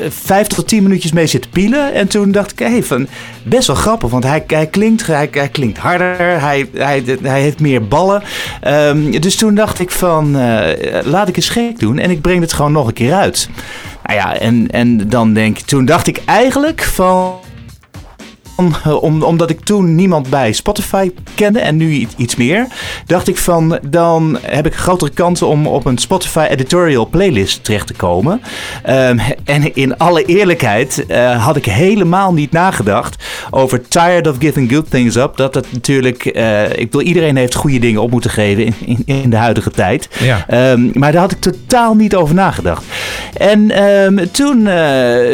vijf 0.10 0.48
tot 0.48 0.68
tien 0.68 0.84
minuutjes 0.84 1.12
mee 1.12 1.28
zitten 1.28 1.52
pielen. 1.52 1.94
En 1.94 2.08
toen 2.08 2.32
dacht 2.32 2.52
ik, 2.52 2.60
hey, 2.60 2.84
van, 2.84 3.08
best 3.46 3.68
wel 3.68 3.76
grappig. 3.76 4.10
Want 4.10 4.24
hij, 4.24 4.68
klinkt, 4.72 5.08
hij, 5.08 5.28
hij 5.32 5.50
klinkt 5.50 5.78
harder. 5.78 6.18
Hij, 6.42 6.70
hij, 6.74 7.04
hij 7.22 7.42
heeft 7.42 7.60
meer 7.60 7.88
ballen. 7.88 8.24
Ehm, 8.62 9.20
dus 9.20 9.36
toen 9.36 9.56
dacht 9.56 9.80
ik 9.80 9.92
van, 9.92 10.38
eh, 10.38 11.04
laat 11.04 11.28
ik 11.28 11.36
eens 11.36 11.50
gek 11.50 11.80
doen. 11.80 11.98
En 11.98 12.10
ik 12.10 12.22
breng 12.22 12.42
het 12.42 12.54
gewoon 12.54 12.72
nog 12.72 12.88
een 12.88 12.94
keer 12.94 13.14
uit. 13.14 13.50
Nou 14.04 14.20
ja, 14.20 14.38
en, 14.38 14.68
en 14.72 15.10
dan 15.10 15.34
denk 15.34 15.58
ik, 15.58 15.66
toen 15.66 15.86
dacht 15.86 16.08
ik 16.08 16.22
eigenlijk 16.26 16.84
van... 16.84 17.34
Om, 18.56 18.74
om- 19.02 19.24
omdat 19.24 19.50
ik 19.50 19.60
toen 19.60 19.96
niemand 19.96 20.30
bij 20.30 20.54
Spotify 20.54 21.12
kende 21.36 21.60
en 21.60 21.78
nu 21.78 22.08
iets 22.18 22.36
meer, 22.36 22.68
dacht 23.06 23.28
ik 23.28 23.38
van 23.38 23.80
dan 23.88 24.38
heb 24.42 24.66
ik 24.66 24.74
grotere 24.76 25.12
kans 25.12 25.42
om 25.42 25.68
op 25.68 25.86
een 25.86 25.98
Spotify 25.98 26.48
editorial 26.50 27.08
playlist 27.08 27.64
terecht 27.64 27.88
te 27.88 27.94
komen. 27.94 28.42
Ehm, 28.84 29.20
en 29.44 29.76
in 29.76 29.98
alle 29.98 30.24
eerlijkheid 30.26 31.06
eh, 31.06 31.46
had 31.46 31.56
ik 31.56 31.66
helemaal 31.66 32.34
niet 32.34 32.52
nagedacht 32.52 33.24
over 33.50 33.88
Tired 33.88 34.28
of 34.28 34.36
Giving 34.40 34.72
Good 34.72 34.90
Things 34.90 35.16
Up. 35.16 35.38
Dat 35.38 35.56
het 35.56 35.72
natuurlijk, 35.72 36.26
eh, 36.26 36.64
ik 36.70 36.78
bedoel, 36.92 37.02
iedereen 37.02 37.36
heeft 37.36 37.56
goede 37.56 37.80
dingen 37.80 38.02
op 38.02 38.12
moeten 38.12 38.30
geven 38.32 38.66
in, 38.66 38.74
in, 38.86 39.04
in 39.06 39.30
de 39.30 39.36
huidige 39.36 39.72
tijd. 39.72 40.10
Ja. 40.20 40.46
Ehm, 40.48 40.90
maar 40.94 41.12
daar 41.12 41.22
had 41.22 41.32
ik 41.32 41.40
totaal 41.40 41.94
niet 41.96 42.16
over 42.16 42.36
nagedacht. 42.36 42.84
En 43.38 43.72
ehm, 43.72 44.26
toen 44.32 44.58
eh, 44.68 44.74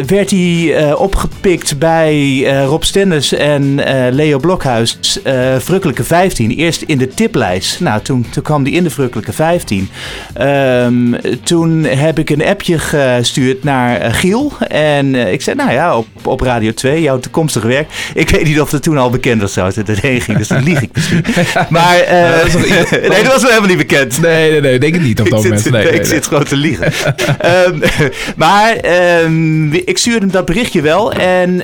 werd 0.05 0.29
hij 0.29 0.75
eh, 0.75 0.99
opgepikt 1.01 1.79
bij 1.79 2.43
eh, 2.45 2.65
Rob 2.65 2.83
En 3.11 3.85
eh, 3.85 4.13
Leo 4.13 4.39
Blokhuis, 4.39 4.99
eh 5.23 5.55
Verrukkelijke 5.59 6.03
15. 6.03 6.51
Eerst 6.51 6.81
in 6.81 6.97
de 6.97 7.07
tiplijst. 7.07 7.79
Nou, 7.79 8.01
toen, 8.01 8.25
toen 8.31 8.43
kwam 8.43 8.63
hij 8.63 8.71
in 8.71 8.83
de 8.83 8.89
Verrukkelijke 8.89 9.33
15. 9.33 9.89
Ehm, 10.33 11.13
toen 11.43 11.83
heb 11.83 12.19
ik 12.19 12.29
een 12.29 12.45
appje 12.45 12.79
gestuurd 12.79 13.63
naar 13.63 13.97
eh, 14.01 14.13
Giel. 14.13 14.51
En 14.67 15.15
ik 15.15 15.41
zei, 15.41 15.55
nou 15.55 15.71
ja, 15.71 15.97
op, 15.97 16.07
op 16.23 16.41
Radio 16.41 16.73
2, 16.73 17.01
jouw 17.01 17.19
toekomstige 17.19 17.67
werk. 17.67 17.87
Ik 18.13 18.29
weet 18.29 18.43
niet 18.43 18.61
of 18.61 18.71
het 18.71 18.83
toen 18.83 18.97
al 18.97 19.09
bekend 19.09 19.41
was 19.41 19.53
dat 19.53 19.75
het 19.75 19.89
erheen 19.89 20.21
ging, 20.21 20.37
dus 20.37 20.47
dan 20.47 20.63
lieg 20.63 20.81
ik 20.81 20.89
misschien. 20.93 21.25
Maar, 21.69 21.99
eh, 21.99 22.19
Ja, 22.21 22.37
dat 22.37 22.47
iets- 22.47 22.89
nee, 23.09 23.23
dat 23.23 23.33
was 23.33 23.41
helemaal 23.43 23.67
niet 23.67 23.77
bekend. 23.77 24.21
Nee, 24.21 24.51
nee, 24.51 24.61
nee, 24.61 24.79
denk 24.79 24.93
het 24.93 25.03
niet 25.03 25.19
op 25.19 25.29
dat 25.29 25.39
ik 25.39 25.43
moment. 25.43 25.61
zit, 25.61 25.71
Nee, 25.71 25.81
nee, 25.83 25.91
nee, 25.91 25.99
ik 26.01 26.07
nee. 26.07 26.15
zit 26.15 26.27
gewoon 26.27 26.43
te 26.43 26.55
liegen. 26.55 26.91
Ehm, 27.39 27.79
maar 28.35 28.75
ehm, 28.75 29.73
ik 29.73 29.97
stuurde 29.97 30.19
hem 30.19 30.31
dat 30.31 30.45
berichtje 30.45 30.81
wel. 30.81 31.11
En 31.13 31.61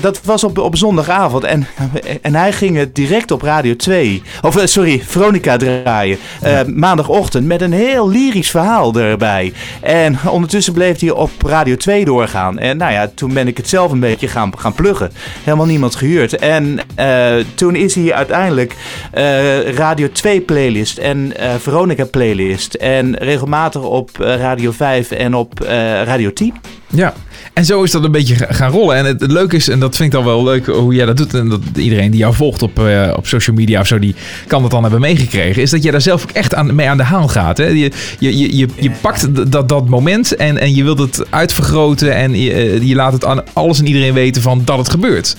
dat 0.00 0.20
was 0.24 0.44
op, 0.44 0.58
op 0.64 0.76
zondagavond. 0.76 1.44
En, 1.44 1.66
en 2.22 2.34
hij 2.34 2.52
ging 2.52 2.76
het 2.76 2.94
direct 2.94 3.30
op 3.30 3.42
Radio 3.42 3.76
2. 3.76 4.22
Of 4.42 4.56
eh, 4.56 4.66
sorry, 4.66 5.02
Veronica 5.06 5.56
draaien. 5.56 6.18
eh, 6.40 6.60
maandagochtend 6.64 7.46
met 7.46 7.60
een 7.60 7.72
heel 7.72 8.08
lyrisch 8.08 8.50
verhaal 8.50 8.94
erbij. 8.94 9.52
En 9.80 10.18
ondertussen 10.28 10.72
bleef 10.72 11.00
hij 11.00 11.10
op 11.10 11.30
Radio 11.46 11.76
2 11.76 12.04
doorgaan. 12.04 12.58
En 12.58 12.76
nou 12.76 12.92
ja, 12.92 13.10
toen 13.14 13.32
ben 13.32 13.48
ik 13.48 13.56
het 13.56 13.68
zelf 13.68 13.92
een 13.92 14.00
beetje 14.00 14.28
gaan, 14.28 14.52
gaan 14.58 14.72
pluggen. 14.74 15.10
Helemaal 15.42 15.66
niemand 15.66 15.94
gehuurd. 15.94 16.36
En 16.36 16.78
eh, 16.94 17.34
toen 17.54 17.74
is 17.74 17.94
hij 17.94 18.14
uiteindelijk 18.14 18.74
Radio 19.74 20.08
2 20.12 20.40
playlist 20.40 20.98
en 20.98 21.32
Veronica 21.58 22.04
playlist. 22.04 22.74
En 22.74 23.16
regelmatig 23.16 23.82
op 23.82 24.10
Radio 24.18 24.70
5 24.70 25.10
en 25.10 25.34
op 25.34 25.58
Radio 26.04 26.32
10. 26.32 26.54
Ja, 26.90 27.14
En 27.54 27.64
zo 27.64 27.82
is 27.82 27.90
dat 27.90 28.04
een 28.04 28.10
beetje 28.12 28.34
ga- 28.34 28.52
gaan 28.52 28.70
rollen. 28.70 28.96
En 28.96 29.04
het, 29.04 29.20
het 29.20 29.30
leuke 29.32 29.56
is, 29.56 29.68
en 29.68 29.78
dat 29.80 29.96
vind 29.96 30.08
ik 30.08 30.14
dan 30.14 30.24
wel 30.24 30.44
leuk 30.44 30.66
hoe 30.66 30.94
jij 30.94 31.06
dat 31.06 31.16
doet. 31.16 31.34
En 31.34 31.48
dat 31.48 31.60
iedereen 31.76 32.10
die 32.10 32.20
jou 32.20 32.34
volgt 32.34 32.62
op, 32.62 32.78
eh, 32.86 33.12
op 33.16 33.26
social 33.26 33.56
media 33.56 33.80
of 33.80 33.86
zo, 33.86 33.98
die 33.98 34.14
kan 34.46 34.62
dat 34.62 34.70
dan 34.70 34.82
hebben 34.82 35.00
meegekregen. 35.00 35.62
Is 35.62 35.70
dat 35.70 35.82
je 35.82 35.90
daar 35.90 36.00
zelf 36.00 36.22
ook 36.22 36.30
echt 36.30 36.54
aan, 36.54 36.74
mee 36.74 36.88
aan 36.88 36.96
de 36.96 37.02
haal 37.02 37.28
gaat. 37.28 37.56
Hè? 37.58 37.66
Je, 37.66 37.90
je, 38.18 38.38
je, 38.38 38.56
je, 38.56 38.66
je 38.80 38.90
pakt 39.00 39.50
dat, 39.52 39.68
dat 39.68 39.88
moment 39.88 40.36
en, 40.36 40.58
en 40.58 40.74
je 40.74 40.84
wilt 40.84 40.98
het 40.98 41.22
uitvergroten. 41.30 42.14
En 42.14 42.40
je, 42.40 42.52
eh, 42.52 42.82
je 42.82 42.94
laat 42.94 43.12
het 43.12 43.24
aan 43.24 43.42
alles 43.52 43.78
en 43.78 43.86
iedereen 43.86 44.14
weten 44.14 44.42
van 44.42 44.62
dat 44.64 44.78
het 44.78 44.90
gebeurt. 44.90 45.36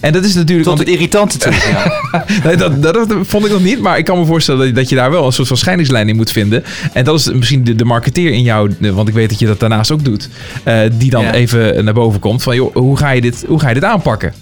En 0.00 0.12
dat 0.12 0.24
is 0.24 0.34
natuurlijk. 0.34 0.68
Tot 0.68 0.76
want 0.76 0.88
het 0.88 0.96
irritante 0.96 1.38
toe. 1.38 1.52
Ja. 1.52 1.84
Nee, 2.44 2.56
dat, 2.56 2.82
dat, 2.82 2.94
dat 2.94 3.14
vond 3.22 3.44
ik 3.44 3.50
nog 3.52 3.62
niet. 3.62 3.80
Maar 3.80 3.98
ik 3.98 4.04
kan 4.04 4.18
me 4.18 4.24
voorstellen 4.24 4.66
dat, 4.66 4.74
dat 4.74 4.88
je 4.88 4.94
daar 4.94 5.10
wel 5.10 5.26
een 5.26 5.32
soort 5.32 5.48
van 5.48 5.56
scheidingslijn 5.56 6.08
in 6.08 6.16
moet 6.16 6.30
vinden. 6.32 6.64
En 6.92 7.04
dat 7.04 7.18
is 7.18 7.32
misschien 7.32 7.64
de, 7.64 7.74
de 7.74 7.84
marketeer 7.84 8.30
in 8.30 8.42
jou. 8.42 8.70
Want 8.78 9.08
ik 9.08 9.14
weet 9.14 9.28
dat 9.30 9.38
je 9.38 9.46
dat 9.46 9.60
daarnaast 9.60 9.90
ook 9.90 10.04
doet. 10.04 10.28
eh, 10.64 10.78
die 10.92 11.10
dan 11.10 11.22
Ja. 11.24 11.32
even 11.34 11.55
naar 11.82 11.94
boven 11.94 12.20
komt. 12.20 12.42
Van 12.42 12.54
joh, 12.56 12.74
hoe 12.74 12.96
ga 12.96 13.10
je 13.10 13.20
dit, 13.20 13.44
hoe 13.48 13.60
ga 13.60 13.68
je 13.68 13.74
dit 13.74 13.84
aanpakken? 13.84 14.32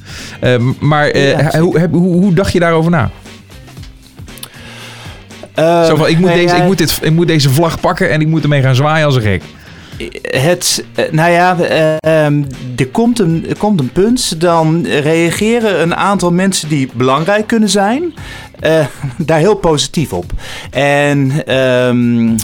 Eh, 0.40 0.56
maar 0.80 1.08
eh, 1.08 1.30
Ja. 1.52 1.60
hoe, 1.60 1.78
heb- 1.78 1.92
hoe, 1.92 2.12
hoe 2.22 2.34
dacht 2.34 2.52
je 2.52 2.58
daarover 2.60 2.90
na? 2.90 3.10
Eh, 5.54 5.86
Zo 5.86 5.96
van, 5.96 6.08
ik 6.08 6.18
moet, 6.18 6.28
nee, 6.28 6.46
deze, 6.46 6.56
ik, 6.56 6.64
moet 6.64 6.78
dit, 6.78 6.98
ik 7.02 7.12
moet 7.12 7.26
deze 7.26 7.50
vlag 7.50 7.80
pakken 7.80 8.10
en 8.10 8.20
ik 8.20 8.26
moet 8.26 8.42
ermee 8.42 8.62
gaan 8.62 8.74
zwaaien 8.74 9.06
als 9.06 9.14
een 9.16 9.22
gek. 9.22 9.42
Het, 10.22 10.84
eh, 10.94 11.04
nou 11.12 11.30
ja, 11.30 11.56
eh, 11.58 11.96
ehm, 12.24 12.42
er, 12.76 12.86
komt 12.88 13.18
een, 13.18 13.46
er 13.48 13.56
komt 13.56 13.80
een 13.80 13.92
punt. 13.92 14.40
Dan 14.40 14.86
reageren 14.86 15.82
een 15.82 15.94
aantal 15.94 16.32
mensen 16.32 16.68
die 16.68 16.88
belangrijk 16.94 17.46
kunnen 17.46 17.68
zijn. 17.68 18.14
Eh, 18.64 18.86
daar 19.16 19.38
heel 19.38 19.54
positief 19.54 20.12
op. 20.12 20.32
En 20.70 21.46
ehm, 21.46 22.36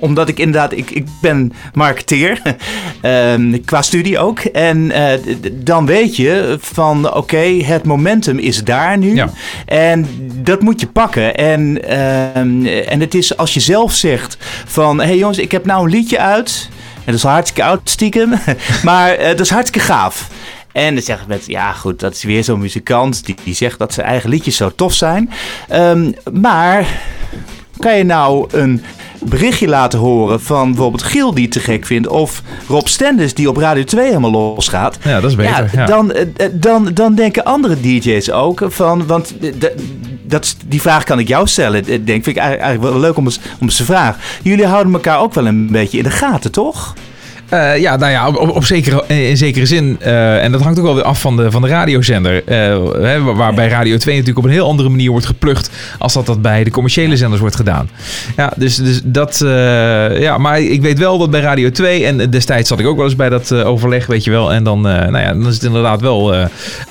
omdat 0.00 0.28
ik 0.28 0.38
inderdaad, 0.38 0.72
ik, 0.72 0.90
ik 0.90 1.06
ben 1.20 1.52
marketeer, 1.72 2.42
ehm, 3.00 3.60
qua 3.64 3.82
studie 3.82 4.18
ook. 4.18 4.38
En 4.40 4.90
eh, 4.90 5.20
dan 5.52 5.86
weet 5.86 6.16
je 6.16 6.58
van 6.60 7.14
oké, 7.14 7.62
het 7.64 7.84
momentum 7.84 8.38
is 8.38 8.64
daar 8.64 8.98
nu. 8.98 9.14
Ja. 9.14 9.30
En 9.66 10.06
dat 10.34 10.60
moet 10.60 10.80
je 10.80 10.86
pakken. 10.86 11.34
En, 11.34 11.88
ehm, 11.88 12.66
en 12.66 13.00
het 13.00 13.14
is 13.14 13.36
als 13.36 13.54
je 13.54 13.60
zelf 13.60 13.92
zegt 13.92 14.36
van 14.66 15.00
hé 15.00 15.06
hey 15.06 15.16
jongens, 15.16 15.38
ik 15.38 15.52
heb 15.52 15.64
nou 15.64 15.84
een 15.84 15.90
liedje 15.90 16.18
uit. 16.18 16.68
En 16.94 17.12
dat 17.12 17.14
is 17.14 17.22
hartstikke 17.22 17.68
oud 17.68 17.80
stiekem. 17.84 18.34
maar 18.82 19.12
eh, 19.14 19.28
dat 19.28 19.40
is 19.40 19.50
hartstikke 19.50 19.86
gaaf. 19.86 20.28
En 20.74 20.94
dan 20.94 21.02
zeggen 21.02 21.28
mensen, 21.28 21.52
ja 21.52 21.72
goed, 21.72 22.00
dat 22.00 22.14
is 22.14 22.22
weer 22.22 22.44
zo'n 22.44 22.58
muzikant 22.58 23.26
die, 23.26 23.36
die 23.44 23.54
zegt 23.54 23.78
dat 23.78 23.92
zijn 23.92 24.06
eigen 24.06 24.30
liedjes 24.30 24.56
zo 24.56 24.72
tof 24.76 24.94
zijn. 24.94 25.30
Ehm, 25.68 26.12
maar 26.32 26.86
kan 27.78 27.96
je 27.96 28.04
nou 28.04 28.48
een 28.52 28.82
berichtje 29.22 29.68
laten 29.68 29.98
horen 29.98 30.40
van 30.40 30.68
bijvoorbeeld 30.68 31.02
Giel 31.02 31.34
die 31.34 31.44
het 31.44 31.52
te 31.52 31.60
gek 31.60 31.86
vindt... 31.86 32.08
of 32.08 32.42
Rob 32.68 32.86
Stenders 32.86 33.34
die 33.34 33.48
op 33.48 33.56
Radio 33.56 33.84
2 33.84 34.06
helemaal 34.06 34.30
losgaat... 34.30 34.98
Ja, 35.02 35.20
dat 35.20 35.30
is 35.30 35.36
beter. 35.36 35.70
Ja, 35.72 35.86
Dan, 35.86 36.12
eh, 36.12 36.22
eh, 36.36 36.50
dan, 36.52 36.90
dan 36.94 37.14
denken 37.14 37.44
andere 37.44 37.80
DJ's 37.80 38.30
ook 38.30 38.64
van. 38.68 39.06
Want 39.06 39.38
eh, 39.38 39.52
dat, 40.22 40.56
die 40.66 40.80
vraag 40.80 41.04
kan 41.04 41.18
ik 41.18 41.28
jou 41.28 41.46
stellen. 41.46 41.84
Denk, 41.84 42.06
vind 42.06 42.26
ik 42.26 42.36
eigenlijk 42.36 42.66
eigenlijk 42.66 42.92
wel 42.92 43.02
leuk 43.02 43.16
om 43.16 43.24
eens, 43.24 43.40
om 43.60 43.66
eens 43.66 43.76
te 43.76 43.84
vragen. 43.84 44.20
Jullie 44.42 44.66
houden 44.66 44.92
elkaar 44.92 45.20
ook 45.20 45.34
wel 45.34 45.46
een 45.46 45.70
beetje 45.70 45.98
in 45.98 46.04
de 46.04 46.10
gaten, 46.10 46.52
toch? 46.52 46.94
Eh, 47.48 47.78
ja, 47.80 47.96
nou 47.96 48.12
ja, 48.12 48.28
op, 48.28 48.36
op, 48.56 48.64
zekere, 48.64 49.04
in 49.06 49.36
zekere 49.36 49.66
zin. 49.66 49.96
eh, 50.00 50.44
en 50.44 50.52
dat 50.52 50.60
hangt 50.60 50.78
ook 50.78 50.84
wel 50.84 50.94
weer 50.94 51.04
af 51.04 51.20
van 51.20 51.36
de, 51.36 51.50
van 51.50 51.62
de 51.62 51.68
radiozender. 51.68 52.42
eh, 52.46 52.56
hè, 53.00 53.22
waar- 53.22 53.34
waarbij 53.36 53.68
Radio 53.68 53.96
2 53.96 54.14
natuurlijk 54.16 54.44
op 54.44 54.50
een 54.50 54.56
heel 54.56 54.68
andere 54.68 54.88
manier 54.88 55.10
wordt 55.10 55.26
geplukt. 55.26 55.70
als 55.98 56.12
dat 56.12 56.26
dat 56.26 56.42
bij 56.42 56.64
de 56.64 56.70
commerciële 56.70 57.16
zenders 57.16 57.40
wordt 57.40 57.56
gedaan. 57.56 57.88
Ja, 58.36 58.52
dus, 58.56 58.76
dus 58.76 59.00
dat. 59.04 59.40
eh, 59.40 60.20
ja, 60.20 60.38
maar 60.38 60.60
ik 60.60 60.82
weet 60.82 60.98
wel 60.98 61.18
dat 61.18 61.30
bij 61.30 61.40
Radio 61.40 61.70
2. 61.70 62.04
en 62.04 62.30
destijds 62.30 62.68
zat 62.68 62.78
ik 62.80 62.86
ook 62.86 62.96
wel 62.96 63.04
eens 63.04 63.16
bij 63.16 63.28
dat 63.28 63.50
eh, 63.50 63.66
overleg, 63.66 64.06
weet 64.06 64.24
je 64.24 64.30
wel. 64.30 64.52
En 64.52 64.64
dan, 64.64 64.88
eh, 64.88 64.94
nou 64.94 65.18
ja, 65.18 65.32
dan 65.32 65.46
is 65.46 65.54
het 65.54 65.62
inderdaad 65.62 66.00
wel. 66.00 66.34
eh, 66.34 66.42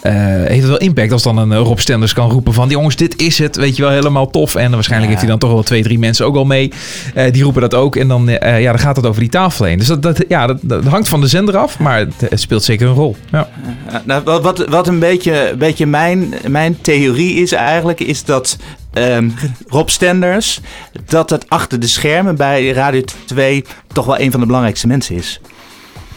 eh, 0.01 0.47
heeft 0.47 0.59
het 0.61 0.69
wel 0.69 0.77
impact 0.77 1.11
als 1.11 1.23
dan 1.23 1.37
een 1.37 1.51
eh, 1.51 1.57
Rob 1.57 1.77
Stenders 1.77 2.13
kan 2.13 2.29
roepen 2.29 2.53
van. 2.53 2.69
jongens, 2.69 2.95
dit 2.95 3.21
is 3.21 3.37
het. 3.39 3.55
Weet 3.55 3.75
je 3.75 3.81
wel, 3.83 3.91
helemaal 3.91 4.29
tof. 4.29 4.55
En 4.55 4.71
waarschijnlijk 4.71 5.09
heeft 5.11 5.21
hij 5.23 5.31
dan 5.31 5.39
toch 5.39 5.51
wel 5.51 5.63
twee, 5.63 5.83
drie 5.83 5.99
mensen 5.99 6.25
ook 6.25 6.35
al 6.35 6.45
mee. 6.45 6.71
Eh, 7.13 7.31
die 7.31 7.43
roepen 7.43 7.61
dat 7.61 7.73
ook. 7.75 7.95
En 7.95 8.07
dan, 8.07 8.29
eh, 8.29 8.61
ja, 8.61 8.71
dan 8.71 8.79
gaat 8.79 8.95
het 8.95 9.05
over 9.05 9.21
die 9.21 9.29
tafel 9.29 9.65
heen. 9.65 9.77
Dus 9.77 9.87
dat, 9.87 10.01
dat, 10.01 10.23
ja, 10.27 10.42
dat, 10.47 10.58
dat 10.62 10.84
hangt 10.84 11.08
van 11.08 11.21
de 11.21 11.27
zender 11.27 11.58
af. 11.58 11.79
Maar 11.79 11.99
het, 11.99 12.41
speelt 12.41 12.63
zeker 12.63 12.88
een 12.88 12.93
rol. 12.93 13.15
Ja. 13.32 13.49
Nou, 14.03 14.23
wat, 14.23 14.65
wat, 14.67 14.88
een 14.88 14.99
beetje, 14.99 15.49
een 15.51 15.58
beetje 15.58 15.86
mijn, 15.86 16.34
mijn 16.47 16.82
theorie 16.82 17.36
is 17.36 17.51
eigenlijk, 17.51 17.99
is 17.99 18.23
dat 18.23 18.58
ehm, 18.93 19.29
Rob 19.67 19.88
Stenders, 19.88 20.60
dat 21.06 21.29
het 21.29 21.49
achter 21.49 21.79
de 21.79 21.88
schermen 21.88 22.36
bij 22.36 22.69
Radio 22.69 23.01
2 23.25 23.63
toch 23.93 24.06
wel 24.06 24.19
een 24.19 24.32
van 24.32 24.39
de 24.39 24.45
belangrijkste 24.45 24.88
mensen 24.88 25.15
is. 25.15 25.39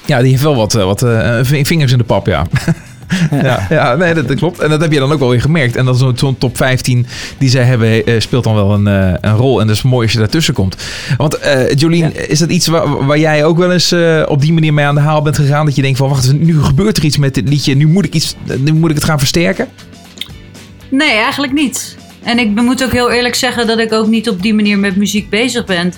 Ja, 0.04 0.20
die 0.20 0.30
heeft 0.30 0.42
wel 0.42 0.56
wat, 0.56 0.74
eh, 0.74 0.84
wat 0.84 1.02
eh, 1.02 1.38
ving- 1.42 1.66
vingers 1.66 1.92
in 1.92 1.98
de 1.98 2.04
pap, 2.04 2.26
ja. 2.26 2.46
ja, 3.30 3.66
ja, 3.70 3.94
nee, 3.94 4.14
dat, 4.14 4.28
dat 4.28 4.36
klopt. 4.36 4.58
En 4.58 4.70
dat 4.70 4.80
heb 4.80 4.92
je 4.92 4.98
dan 4.98 5.12
ook 5.12 5.18
wel 5.18 5.28
weer 5.28 5.40
gemerkt. 5.40 5.76
En 5.76 5.84
dan 5.84 5.96
zo'n 5.96 6.18
zo'n 6.18 6.38
top 6.38 6.56
15 6.56 7.06
die 7.38 7.48
zij 7.48 7.62
hebben, 7.62 8.06
eh, 8.06 8.20
speelt 8.20 8.44
dan 8.44 8.54
wel 8.54 8.72
een, 8.72 8.86
eh, 8.86 9.14
een 9.20 9.36
rol. 9.36 9.60
En 9.60 9.66
dat 9.66 9.76
is 9.76 9.82
mooi 9.82 10.02
als 10.02 10.12
je 10.12 10.18
daartussen 10.18 10.54
komt. 10.54 10.76
Want 11.16 11.38
eh 11.38 11.74
Jolien, 11.74 12.28
is 12.28 12.38
dat 12.38 12.50
iets 12.50 12.66
waar, 12.66 13.06
waar 13.06 13.18
jij 13.18 13.44
ook 13.44 13.58
wel 13.58 13.72
eens 13.72 13.92
eh, 13.92 14.22
op 14.28 14.40
die 14.40 14.52
manier 14.52 14.74
mee 14.74 14.84
aan 14.84 14.94
de 14.94 15.00
haal 15.00 15.22
bent 15.22 15.36
gegaan? 15.36 15.66
Dat 15.66 15.76
je 15.76 15.82
denkt 15.82 15.98
van, 15.98 16.08
wacht, 16.08 16.32
nu 16.32 16.62
gebeurt 16.62 16.96
er 16.96 17.04
iets 17.04 17.18
met 17.18 17.34
dit 17.34 17.48
liedje. 17.48 17.74
Nu 17.74 17.86
moet 17.86 18.04
ik, 18.04 18.14
iets, 18.14 18.34
nu 18.58 18.72
moet 18.72 18.90
ik 18.90 18.96
het 18.96 19.04
gaan 19.04 19.18
versterken? 19.18 19.68
Nee, 20.88 21.10
eigenlijk 21.10 21.52
niet. 21.52 21.96
En 22.22 22.38
ik 22.38 22.54
moet 22.54 22.84
ook 22.84 22.92
heel 22.92 23.10
eerlijk 23.10 23.34
zeggen 23.34 23.66
dat 23.66 23.78
ik 23.78 23.92
ook 23.92 24.06
niet 24.06 24.28
op 24.28 24.42
die 24.42 24.54
manier 24.54 24.78
met 24.78 24.96
muziek 24.96 25.30
bezig 25.30 25.64
ben. 25.64 25.92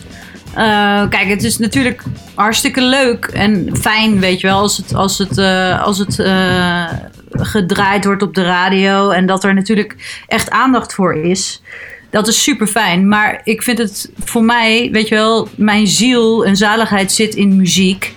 Eh, 0.55 1.09
kijk, 1.09 1.29
het 1.29 1.43
is 1.43 1.59
natuurlijk 1.59 2.03
hartstikke 2.35 2.83
leuk 2.83 3.25
en 3.25 3.77
fijn, 3.77 4.21
weet 4.21 4.41
je 4.41 4.47
wel, 4.47 4.59
als 4.59 4.77
het, 4.77 4.95
als 4.95 5.19
het, 5.19 5.39
eh, 5.39 5.83
als 5.83 5.99
het 5.99 6.19
eh, 6.19 6.85
gedraaid 7.31 8.05
wordt 8.05 8.23
op 8.23 8.35
de 8.35 8.45
radio 8.45 9.11
en 9.11 9.27
dat 9.27 9.45
er 9.45 9.55
natuurlijk 9.55 10.23
echt 10.27 10.51
aandacht 10.51 10.95
voor 10.95 11.15
is. 11.15 11.63
Dat 12.11 12.29
is 12.29 12.43
super 12.43 12.67
fijn. 12.67 13.09
Maar 13.09 13.41
ik 13.45 13.63
vind 13.63 13.79
het 13.79 14.11
voor 14.25 14.45
mij, 14.45 14.89
weet 14.93 15.09
je 15.09 15.15
wel, 15.15 15.49
mijn 15.55 15.87
ziel 15.87 16.45
en 16.45 16.57
zaligheid 16.57 17.13
zit 17.13 17.35
in 17.35 17.57
muziek. 17.57 18.15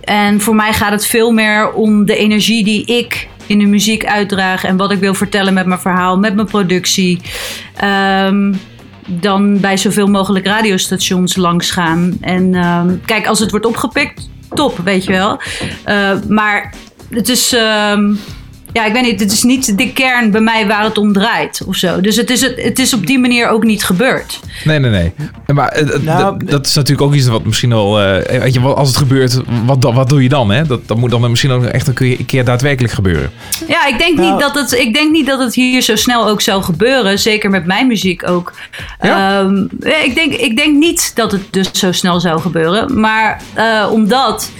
En 0.00 0.40
voor 0.40 0.54
mij 0.54 0.72
gaat 0.72 0.90
het 0.90 1.06
veel 1.06 1.32
meer 1.32 1.72
om 1.72 2.06
de 2.06 2.16
energie 2.16 2.64
die 2.64 2.84
ik 2.84 3.28
in 3.46 3.58
de 3.58 3.66
muziek 3.66 4.06
uitdraag 4.06 4.64
en 4.64 4.76
wat 4.76 4.90
ik 4.90 4.98
wil 4.98 5.14
vertellen 5.14 5.54
met 5.54 5.66
mijn 5.66 5.80
verhaal, 5.80 6.18
met 6.18 6.34
mijn 6.34 6.46
productie. 6.46 7.20
Ehm, 7.76 8.52
dan 9.06 9.60
bij 9.60 9.76
zoveel 9.76 10.06
mogelijk 10.06 10.46
radiostations 10.46 11.36
langs 11.36 11.70
gaan. 11.70 12.16
En 12.20 12.54
ehm, 12.54 12.96
kijk, 13.04 13.26
als 13.26 13.38
het 13.38 13.50
wordt 13.50 13.66
opgepikt, 13.66 14.28
top, 14.54 14.78
weet 14.84 15.04
je 15.04 15.12
wel. 15.12 15.40
Eh, 15.84 16.12
maar 16.28 16.74
het 17.10 17.28
is. 17.28 17.56
Ehm, 18.76 18.84
ja, 18.84 18.86
ik 18.86 18.92
weet 18.92 19.10
niet, 19.10 19.20
het 19.20 19.32
is 19.32 19.42
niet 19.42 19.78
de 19.78 19.92
kern 19.92 20.30
bij 20.30 20.40
mij 20.40 20.66
waar 20.66 20.84
het 20.84 20.98
om 20.98 21.12
draait 21.12 21.62
of 21.66 21.76
zo. 21.76 22.00
Dus 22.00 22.16
het 22.16 22.30
is, 22.30 22.40
het, 22.40 22.62
het 22.62 22.78
is 22.78 22.94
op 22.94 23.06
die 23.06 23.18
manier 23.18 23.48
ook 23.48 23.64
niet 23.64 23.84
gebeurd. 23.84 24.40
Nee, 24.64 24.78
nee, 24.78 24.90
nee. 24.90 25.12
Maar 25.46 25.68
eh, 25.68 25.94
eh, 25.94 26.02
Nou, 26.02 26.44
dat, 26.44 26.66
is 26.66 26.74
natuurlijk 26.74 27.06
ook 27.08 27.14
iets 27.14 27.26
wat 27.26 27.44
misschien 27.44 27.70
wel... 27.70 28.00
eh, 28.00 28.40
weet 28.40 28.54
je, 28.54 28.60
als 28.60 28.88
het 28.88 28.96
gebeurt, 28.96 29.40
wat, 29.64 29.82
dan- 29.82 29.94
wat 29.94 30.08
doe 30.08 30.22
je 30.22 30.28
dan? 30.28 30.50
Hè? 30.50 30.66
Dat, 30.66 30.88
dat 30.88 30.96
moet 30.96 31.10
dan 31.10 31.30
misschien 31.30 31.50
ook 31.50 31.64
echt 31.64 31.86
een 31.86 31.94
keer, 31.94 32.18
een 32.18 32.26
keer 32.26 32.44
daadwerkelijk 32.44 32.94
gebeuren. 32.94 33.30
Ja, 33.68 33.86
ik 33.86 33.98
denk, 33.98 34.18
niet 34.18 34.40
dat 34.40 34.54
het, 34.54 34.72
ik 34.72 34.94
denk 34.94 35.12
niet 35.12 35.26
dat 35.26 35.38
het 35.38 35.54
hier 35.54 35.80
zo 35.82 35.96
snel 35.96 36.28
ook 36.28 36.40
zou 36.40 36.62
gebeuren. 36.62 37.18
Zeker 37.18 37.50
met 37.50 37.66
mijn 37.66 37.86
muziek 37.86 38.28
ook. 38.28 38.52
Ehm, 38.98 39.56
ja, 39.80 40.02
ik, 40.04 40.14
denk, 40.14 40.32
ik 40.32 40.56
denk 40.56 40.76
niet 40.76 41.12
dat 41.14 41.32
het 41.32 41.42
dus 41.50 41.70
zo 41.72 41.92
snel 41.92 42.20
zou 42.20 42.40
gebeuren. 42.40 43.00
Maar 43.00 43.42
eh, 43.54 43.88
omdat... 43.92 44.50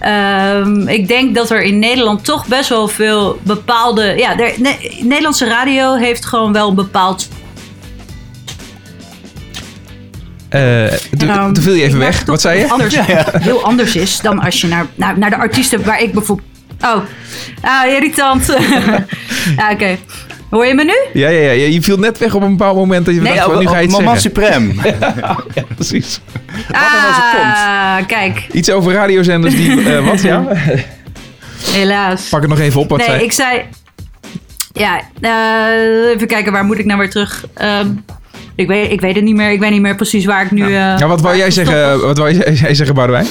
ehm, 0.00 0.88
ik 0.88 1.08
denk 1.08 1.34
dat 1.34 1.50
er 1.50 1.62
in 1.62 1.78
Nederland 1.78 2.24
toch 2.24 2.46
best 2.46 2.68
wel 2.68 2.88
veel 2.88 3.38
bepaalde... 3.42 4.14
Ja, 4.16 4.34
de, 4.34 4.54
ne- 4.58 4.98
Nederlandse 5.00 5.46
radio 5.46 5.94
heeft 5.94 6.26
gewoon 6.26 6.52
wel 6.52 6.68
een 6.68 6.74
bepaald... 6.74 7.28
Eh 10.48 10.86
toen 11.18 11.52
toen 11.52 11.62
viel 11.62 11.74
je 11.74 11.82
even 11.82 11.98
weg. 11.98 12.24
Wat 12.24 12.40
zei 12.40 12.58
je? 12.58 12.68
Anders, 12.68 12.96
Heel 13.48 13.64
anders 13.64 13.96
is 13.96 14.20
dan 14.20 14.38
als 14.38 14.60
je 14.60 14.66
naar, 14.66 14.86
naar, 14.94 15.18
naar 15.18 15.30
de 15.30 15.36
artiesten 15.36 15.84
waar 15.84 16.00
ik 16.02 16.12
bijvoorbeeld... 16.12 16.48
Oh, 16.80 17.02
ah, 17.60 17.92
irritant. 17.92 18.46
ja, 19.56 19.70
oké. 19.72 19.98
Hoor 20.50 20.66
je 20.66 20.74
me 20.74 20.84
nu? 20.84 21.20
Ja, 21.20 21.28
ja, 21.28 21.50
ja, 21.50 21.66
je 21.66 21.82
viel 21.82 21.96
net 21.96 22.18
weg 22.18 22.34
op 22.34 22.42
een 22.42 22.56
bepaald 22.56 22.76
moment 22.76 23.04
dat 23.06 23.14
je 23.14 23.20
Nee, 23.20 23.34
dacht, 23.34 23.44
van, 23.50 23.58
nu 23.58 23.66
ga 23.66 23.78
je 23.78 24.08
het 24.08 24.20
suprem. 24.20 24.72
ja, 25.54 25.62
precies. 25.74 26.20
ah, 26.72 27.96
kijk. 28.06 28.46
Iets 28.52 28.70
over 28.70 28.92
radiozenders 28.92 29.54
die... 29.54 29.82
eh, 29.96 30.04
wat, 30.08 30.22
ja? 30.22 30.44
Helaas. 31.64 32.28
Pak 32.28 32.40
het 32.40 32.50
nog 32.50 32.58
even 32.58 32.80
op, 32.80 32.88
wat 32.90 32.98
nee, 32.98 33.06
zei 33.08 33.22
ik 33.22 33.32
zei... 33.32 33.62
Ja, 34.72 35.00
eh, 35.20 36.10
even 36.14 36.26
kijken, 36.26 36.52
waar 36.52 36.64
moet 36.64 36.78
ik 36.78 36.84
nou 36.84 36.98
weer 36.98 37.10
terug? 37.10 37.44
Ehm, 37.54 37.86
ik, 38.54 38.66
weet, 38.66 38.90
ik 38.92 39.00
weet 39.00 39.14
het 39.14 39.24
niet 39.24 39.36
meer. 39.36 39.50
Ik 39.50 39.60
weet 39.60 39.70
niet 39.70 39.80
meer 39.80 39.94
precies 39.96 40.24
waar 40.24 40.44
ik 40.44 40.50
nu... 40.50 40.62
eh, 40.64 40.70
Ja, 40.70 41.06
wat 41.06 41.20
wou 41.20 41.36
jij 41.36 41.50
zeggen, 41.50 42.00
wat 42.00 42.18
wou 42.18 42.32
jij 42.34 42.52
jij 42.52 42.74
zeggen, 42.74 42.94
Boudewijn? 42.94 43.26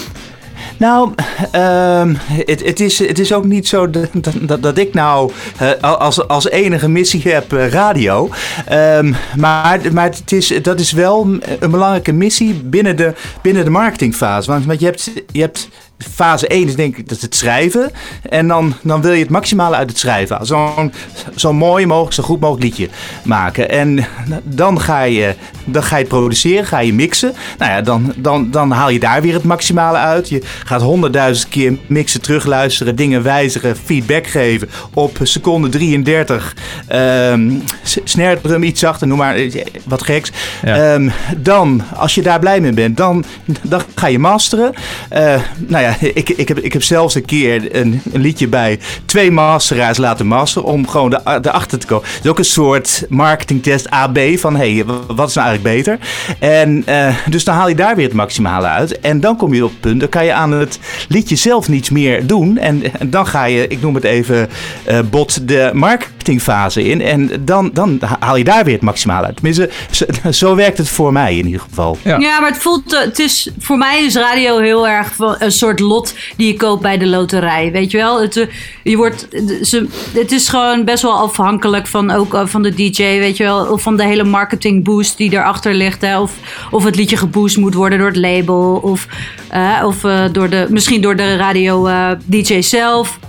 Nou, 0.80 1.14
ehm, 1.52 2.16
het, 2.46 2.80
is, 2.80 3.02
is 3.02 3.34
ook 3.34 3.46
niet 3.46 3.68
zo 3.68 3.90
dat, 3.90 4.10
dat, 4.42 4.64
dat 4.64 4.78
ik 4.78 4.94
nou 4.94 5.32
eh, 5.58 5.82
als, 5.82 6.28
als 6.28 6.50
enige 6.50 6.90
missie 6.90 7.22
heb 7.22 7.54
eh, 7.54 7.68
radio. 7.68 8.30
Ehm, 8.66 9.14
maar 9.38 9.80
maar 9.94 10.06
het 10.06 10.32
is, 10.32 10.54
dat 10.62 10.80
is 10.80 10.92
wel 10.92 11.40
een 11.60 11.72
belangrijke 11.72 12.12
missie 12.12 12.54
binnen 12.54 12.96
de, 12.96 13.14
binnen 13.42 13.64
de 13.64 13.70
marketingfase. 13.70 14.52
Want, 14.52 14.66
want 14.66 14.80
je 14.80 14.86
hebt, 14.86 15.12
je 15.32 15.42
hebt 15.42 15.70
fase 16.14 16.48
1 16.48 16.68
is 16.68 16.76
denk 16.76 16.98
ik 16.98 17.10
dat 17.10 17.20
het 17.22 17.36
schrijven. 17.36 17.92
En 18.30 18.48
dan, 18.48 18.74
dan 18.82 19.02
wil 19.02 19.12
je 19.12 19.22
het 19.22 19.30
maximale 19.30 19.76
uit 19.76 19.90
het 19.90 19.98
schrijven. 20.00 20.46
Zo'n 20.46 20.92
zo 21.36 21.54
mooi 21.54 21.86
mogelijk, 21.86 22.14
zo 22.14 22.24
goed 22.24 22.40
mogelijk 22.40 22.64
liedje 22.64 22.90
maken. 23.24 23.70
En 23.70 24.06
dan 24.44 24.82
ga 24.82 25.02
je, 25.02 25.36
dan 25.66 25.84
ga 25.84 25.96
je 25.96 26.02
het 26.02 26.12
produceren, 26.12 26.66
ga 26.66 26.80
je 26.80 26.94
mixen. 26.94 27.34
Nou 27.58 27.72
ja, 27.72 27.82
dan, 27.82 28.14
dan, 28.18 28.52
dan 28.52 28.72
haal 28.72 28.90
je 28.90 29.00
daar 29.00 29.22
weer 29.22 29.34
het 29.34 29.44
maximale 29.44 29.98
uit. 29.98 30.30
Je 30.30 30.42
gaat 30.66 30.82
honderdduizend 30.82 31.50
keer 31.50 31.78
mixen, 31.88 32.22
terugluisteren, 32.22 32.96
dingen 32.96 33.24
wijzigen, 33.24 33.76
feedback 33.76 34.28
geven. 34.28 34.70
Op 34.94 35.18
seconde 35.24 35.70
33. 35.70 36.56
ehm 36.88 37.52
s- 37.84 37.98
snare 38.04 38.42
drum 38.42 38.64
iets 38.64 38.80
zachter, 38.80 39.08
noem 39.08 39.18
maar 39.18 39.36
eh, 39.36 39.66
wat 39.86 40.04
geks. 40.04 40.32
Ja. 40.66 40.94
Ehm, 40.94 41.10
dan, 41.38 41.82
als 41.96 42.16
je 42.16 42.22
daar 42.22 42.40
blij 42.40 42.60
mee 42.62 42.72
bent, 42.74 42.98
dan, 42.98 43.24
dan 43.62 43.82
ga 43.96 44.08
je 44.08 44.20
masteren. 44.20 44.74
Eh, 45.10 45.42
nou 45.58 45.84
ja, 45.84 45.89
ik, 46.14 46.30
ik, 46.30 46.48
heb, 46.48 46.60
ik 46.60 46.74
heb 46.74 46.84
zelfs 46.84 47.16
een 47.16 47.26
keer 47.26 47.76
een, 47.76 48.02
een 48.14 48.22
liedje 48.22 48.48
bij 48.48 48.80
twee 49.06 49.32
masteraars 49.32 49.98
laten 49.98 50.28
masteren 50.28 50.68
om 50.70 50.88
gewoon 50.88 51.10
de- 51.10 51.22
erachter 51.42 51.80
te 51.80 51.86
komen. 51.88 52.08
Het 52.10 52.24
is 52.24 52.30
ook 52.30 52.38
een 52.38 52.46
soort 52.46 53.06
marketingtest 53.10 53.90
AB 53.90 54.20
van 54.36 54.56
hey, 54.56 54.84
wat 55.08 55.30
is 55.30 55.36
nou 55.36 55.48
eigenlijk 55.48 55.76
beter? 55.76 55.98
En 56.40 56.84
eh, 56.86 57.16
dus 57.30 57.44
dan 57.44 57.56
haal 57.56 57.70
je 57.70 57.76
daar 57.76 57.96
weer 57.96 58.06
het 58.06 58.14
maximale 58.16 58.68
uit. 58.68 59.00
En 59.00 59.20
dan 59.20 59.38
kom 59.38 59.54
je 59.54 59.64
op 59.64 59.70
het 59.70 59.80
punt, 59.80 60.00
dan 60.00 60.10
kan 60.10 60.26
je 60.26 60.34
aan 60.34 60.52
het 60.52 60.80
liedje 61.08 61.36
zelf 61.36 61.70
niets 61.70 61.90
meer 61.90 62.28
doen. 62.28 62.58
En, 62.58 63.00
en 63.00 63.10
dan 63.10 63.28
ga 63.28 63.44
je, 63.46 63.68
ik 63.68 63.82
noem 63.82 63.96
het 63.96 64.04
even 64.04 64.50
eh, 64.86 65.00
bot, 65.10 65.48
de 65.48 65.72
marketingfase 65.74 66.84
in. 66.84 67.02
En 67.02 67.32
dan, 67.40 67.70
dan 67.74 68.00
haal 68.20 68.36
je 68.36 68.44
daar 68.44 68.64
weer 68.64 68.74
het 68.74 68.84
maximale 68.84 69.26
uit. 69.26 69.36
Tenminste, 69.36 69.70
zo, 69.92 70.06
zo 70.32 70.56
werkt 70.56 70.78
het 70.78 70.90
voor 70.90 71.14
mij 71.14 71.38
in 71.38 71.46
ieder 71.46 71.62
geval. 71.62 71.98
Ja. 72.04 72.18
maar 72.40 72.50
het 72.50 72.58
voelt, 72.62 72.94
eh, 72.94 73.02
het 73.02 73.20
is, 73.20 73.50
voor 73.60 73.78
mij 73.78 74.04
is 74.06 74.16
radio 74.16 74.60
heel 74.60 74.88
erg 74.88 75.14
van 75.16 75.36
een 75.40 75.52
soort 75.52 75.79
lot 75.80 76.16
die 76.38 76.48
je 76.48 76.58
koopt 76.58 76.82
bij 76.82 76.98
de 76.98 77.08
loterij. 77.08 77.72
Weet 77.72 77.92
je 77.92 77.98
wel? 77.98 78.22
Het, 78.22 78.38
eh, 78.38 78.48
je 78.84 78.98
wordt, 78.98 79.28
ze, 79.62 79.88
het 80.14 80.32
is 80.32 80.48
gewoon 80.48 80.86
best 80.86 81.04
wel 81.04 81.18
afhankelijk 81.18 81.88
van 81.88 82.12
ook 82.12 82.34
eh, 82.34 82.46
van 82.46 82.62
de 82.62 82.74
DJ, 82.74 83.04
weet 83.04 83.38
je 83.38 83.44
wel? 83.44 83.66
Of 83.66 83.82
van 83.82 83.98
de 83.98 84.04
hele 84.04 84.24
marketing 84.24 84.84
boost 84.84 85.18
die 85.18 85.34
erachter 85.34 85.74
ligt. 85.74 86.02
Hè? 86.02 86.20
Of, 86.20 86.34
of 86.72 86.84
het 86.84 86.96
liedje 86.96 87.18
geboost 87.18 87.58
moet 87.58 87.74
worden 87.74 87.98
door 87.98 88.08
het 88.08 88.18
label. 88.18 88.80
Of, 88.84 89.08
eh, 89.50 89.84
of 89.86 90.02
door 90.32 90.50
de, 90.50 90.68
misschien 90.70 91.02
door 91.02 91.16
de 91.16 91.36
radio 91.36 91.90
DJ 92.26 92.62
zelf. 92.62 93.20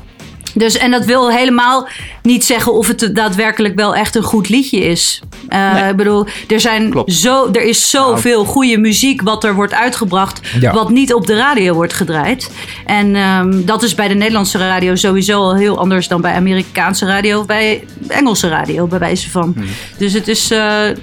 Dus, 0.55 0.77
en 0.79 0.91
dat 0.91 1.05
wil 1.05 1.31
helemaal 1.31 1.89
niet 2.23 2.45
zeggen 2.45 2.73
of 2.73 2.87
het 2.87 3.11
daadwerkelijk 3.15 3.75
wel 3.75 3.95
echt 3.95 4.15
een 4.15 4.23
goed 4.23 4.49
liedje 4.49 4.79
is. 4.79 5.21
Eh, 5.49 5.89
Ik 5.89 5.97
bedoel, 5.97 6.27
er, 6.49 6.61
zijn 6.61 6.93
zo, 7.07 7.49
er 7.53 7.63
is 7.63 7.91
zoveel 7.91 8.45
goede 8.45 8.79
muziek 8.79 9.23
wat 9.23 9.45
er 9.45 9.55
wordt 9.55 9.75
uitgebracht, 9.75 10.41
Ja. 10.61 10.73
wat 10.73 10.91
niet 10.91 11.15
op 11.15 11.27
de 11.27 11.37
radio 11.37 11.75
wordt 11.75 11.93
gedraaid. 11.93 12.51
En 12.87 13.17
ehm, 13.17 13.65
dat 13.65 13.83
is 13.83 13.95
bij 13.95 14.09
de 14.09 14.15
Nederlandse 14.15 14.59
radio 14.59 14.95
sowieso 14.95 15.41
al 15.41 15.57
heel 15.57 15.79
anders 15.79 16.09
dan 16.09 16.21
bij 16.21 16.35
Amerikaanse 16.35 17.07
radio 17.07 17.39
of 17.41 17.47
bij 17.47 17.85
Engelse 18.09 18.49
radio, 18.49 18.87
bij 18.87 18.99
wijze 18.99 19.31
van. 19.31 19.57
Dus 19.99 20.13
het 20.13 20.29
is, 20.29 20.51
eh, 20.51 20.59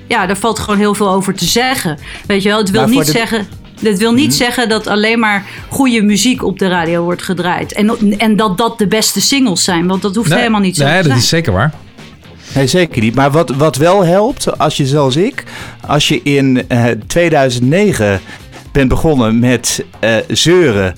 ja, 0.07 0.25
daar 0.25 0.37
valt 0.37 0.59
gewoon 0.59 0.79
heel 0.79 0.93
veel 0.93 1.09
over 1.09 1.33
te 1.35 1.45
zeggen. 1.45 1.97
Weet 2.27 2.43
je 2.43 2.49
wel, 2.49 2.57
het 2.57 2.71
wil 2.71 2.87
niet 2.87 3.05
de- 3.05 3.11
zeggen. 3.11 3.47
Dat 3.79 3.97
wil 3.97 4.11
niet 4.13 4.33
zeggen 4.33 4.69
dat 4.69 4.87
alleen 4.87 5.19
maar 5.19 5.45
goede 5.69 6.01
muziek 6.01 6.43
op 6.43 6.59
de 6.59 6.67
radio 6.67 7.03
wordt 7.03 7.23
gedraaid. 7.23 7.73
En, 7.73 8.17
en 8.17 8.35
dat 8.35 8.57
dat 8.57 8.77
de 8.77 8.87
beste 8.87 9.21
singles 9.21 9.63
zijn. 9.63 9.87
Want 9.87 10.01
dat 10.01 10.15
hoeft 10.15 10.29
Nee, 10.29 10.37
helemaal 10.37 10.61
niet 10.61 10.75
zo 10.75 10.83
nee, 10.83 10.91
te 10.91 10.97
dat 10.97 11.05
zijn. 11.07 11.17
is 11.19 11.27
zeker 11.29 11.53
waar. 11.53 11.73
Nee, 12.55 12.67
zeker 12.67 13.01
niet. 13.01 13.15
Maar 13.15 13.31
wat, 13.31 13.49
wat 13.49 13.75
wel 13.75 14.05
helpt, 14.05 14.57
als 14.57 14.77
je 14.77 14.85
zoals 14.85 15.15
ik, 15.15 15.43
als 15.87 16.07
je 16.07 16.21
in 16.23 16.63
eh, 16.67 16.85
2009 17.07 18.19
bent 18.71 18.89
begonnen 18.89 19.39
met 19.39 19.85
eh, 19.99 20.15
zeuren 20.27 20.95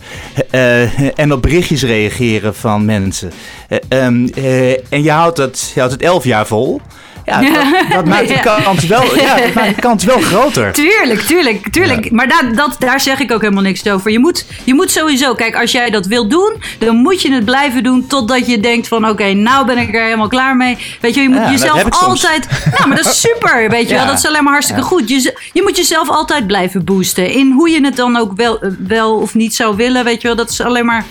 eh, 0.50 1.20
en 1.20 1.34
op 1.34 1.42
berichtjes 1.42 1.84
reageren 1.84 2.56
van 2.56 2.86
mensen. 2.86 3.32
Eh, 3.68 3.78
ehm, 3.88 4.28
eh, 4.36 4.72
en 4.72 5.04
je 5.04 5.12
houdt, 5.12 5.38
het, 5.38 5.72
je 5.74 5.80
houdt 5.80 5.94
het 5.96 6.04
elf 6.04 6.24
jaar 6.24 6.48
vol. 6.48 6.82
Ja, 7.30 7.42
dat, 7.42 7.92
dat 7.94 8.06
maakt 8.06 8.28
de 8.28 8.40
kans 8.40 8.86
wel, 8.86 9.16
ja, 9.16 9.36
dat 9.36 9.54
maakt 9.60 9.76
de 9.76 9.82
kans 9.82 10.04
wel 10.04 10.20
groter. 10.20 10.74
Tuurlijk, 10.74 11.22
tuurlijk, 11.22 11.70
tuurlijk. 11.72 12.12
Maar 12.12 12.28
daar, 12.28 12.56
dat, 12.56 12.76
daar 12.80 13.00
zeg 13.00 13.20
ik 13.20 13.32
ook 13.32 13.42
helemaal 13.42 13.64
niks 13.64 13.88
over. 13.88 14.12
Je 14.12 14.20
moet, 14.20 14.46
je 14.64 14.74
moet 14.74 14.92
sowieso, 14.92 15.34
kijk, 15.34 15.56
als 15.56 15.72
jij 15.72 15.90
dat 15.90 16.06
wil 16.06 16.28
doen, 16.28 16.54
dan 16.80 16.96
moet 16.96 17.22
je 17.22 17.34
het 17.34 17.46
blijven 17.46 17.84
doen 17.84 18.08
totdat 18.08 18.48
je 18.48 18.60
denkt 18.60 18.88
van, 18.88 19.10
oké, 19.10 19.34
nou 19.34 19.66
ben 19.66 19.78
ik 19.78 19.96
er 19.96 20.04
helemaal 20.04 20.28
klaar 20.28 20.56
mee. 20.56 20.78
Weet 21.02 21.16
je, 21.16 21.22
je 21.22 21.30
moet 21.30 21.38
Ja, 21.38 21.52
jezelf 21.52 21.84
altijd... 21.90 22.48
Nou, 22.78 22.88
maar 22.88 22.98
dat 22.98 23.06
is 23.06 23.20
super, 23.20 23.70
weet 23.70 23.90
je 23.90 23.96
wel. 24.00 24.06
Dat 24.06 24.18
is 24.18 24.26
alleen 24.26 24.44
maar 24.44 24.54
hartstikke 24.54 24.82
goed. 24.82 25.10
Je, 25.10 25.34
je 25.54 25.62
moet 25.62 25.78
jezelf 25.78 26.10
altijd 26.10 26.48
blijven 26.48 26.84
boosten. 26.84 27.32
In 27.32 27.52
hoe 27.52 27.70
je 27.70 27.86
het 27.86 27.96
dan 27.96 28.18
ook 28.18 28.32
wel, 28.36 28.62
eh, 28.62 28.70
wel 28.88 29.16
of 29.16 29.34
niet 29.34 29.56
zou 29.56 29.76
willen, 29.76 30.04
weet 30.04 30.22
je 30.22 30.28
wel. 30.28 30.38
Dat 30.38 30.50
is 30.50 30.62
alleen 30.62 30.86
maar... 30.86 31.06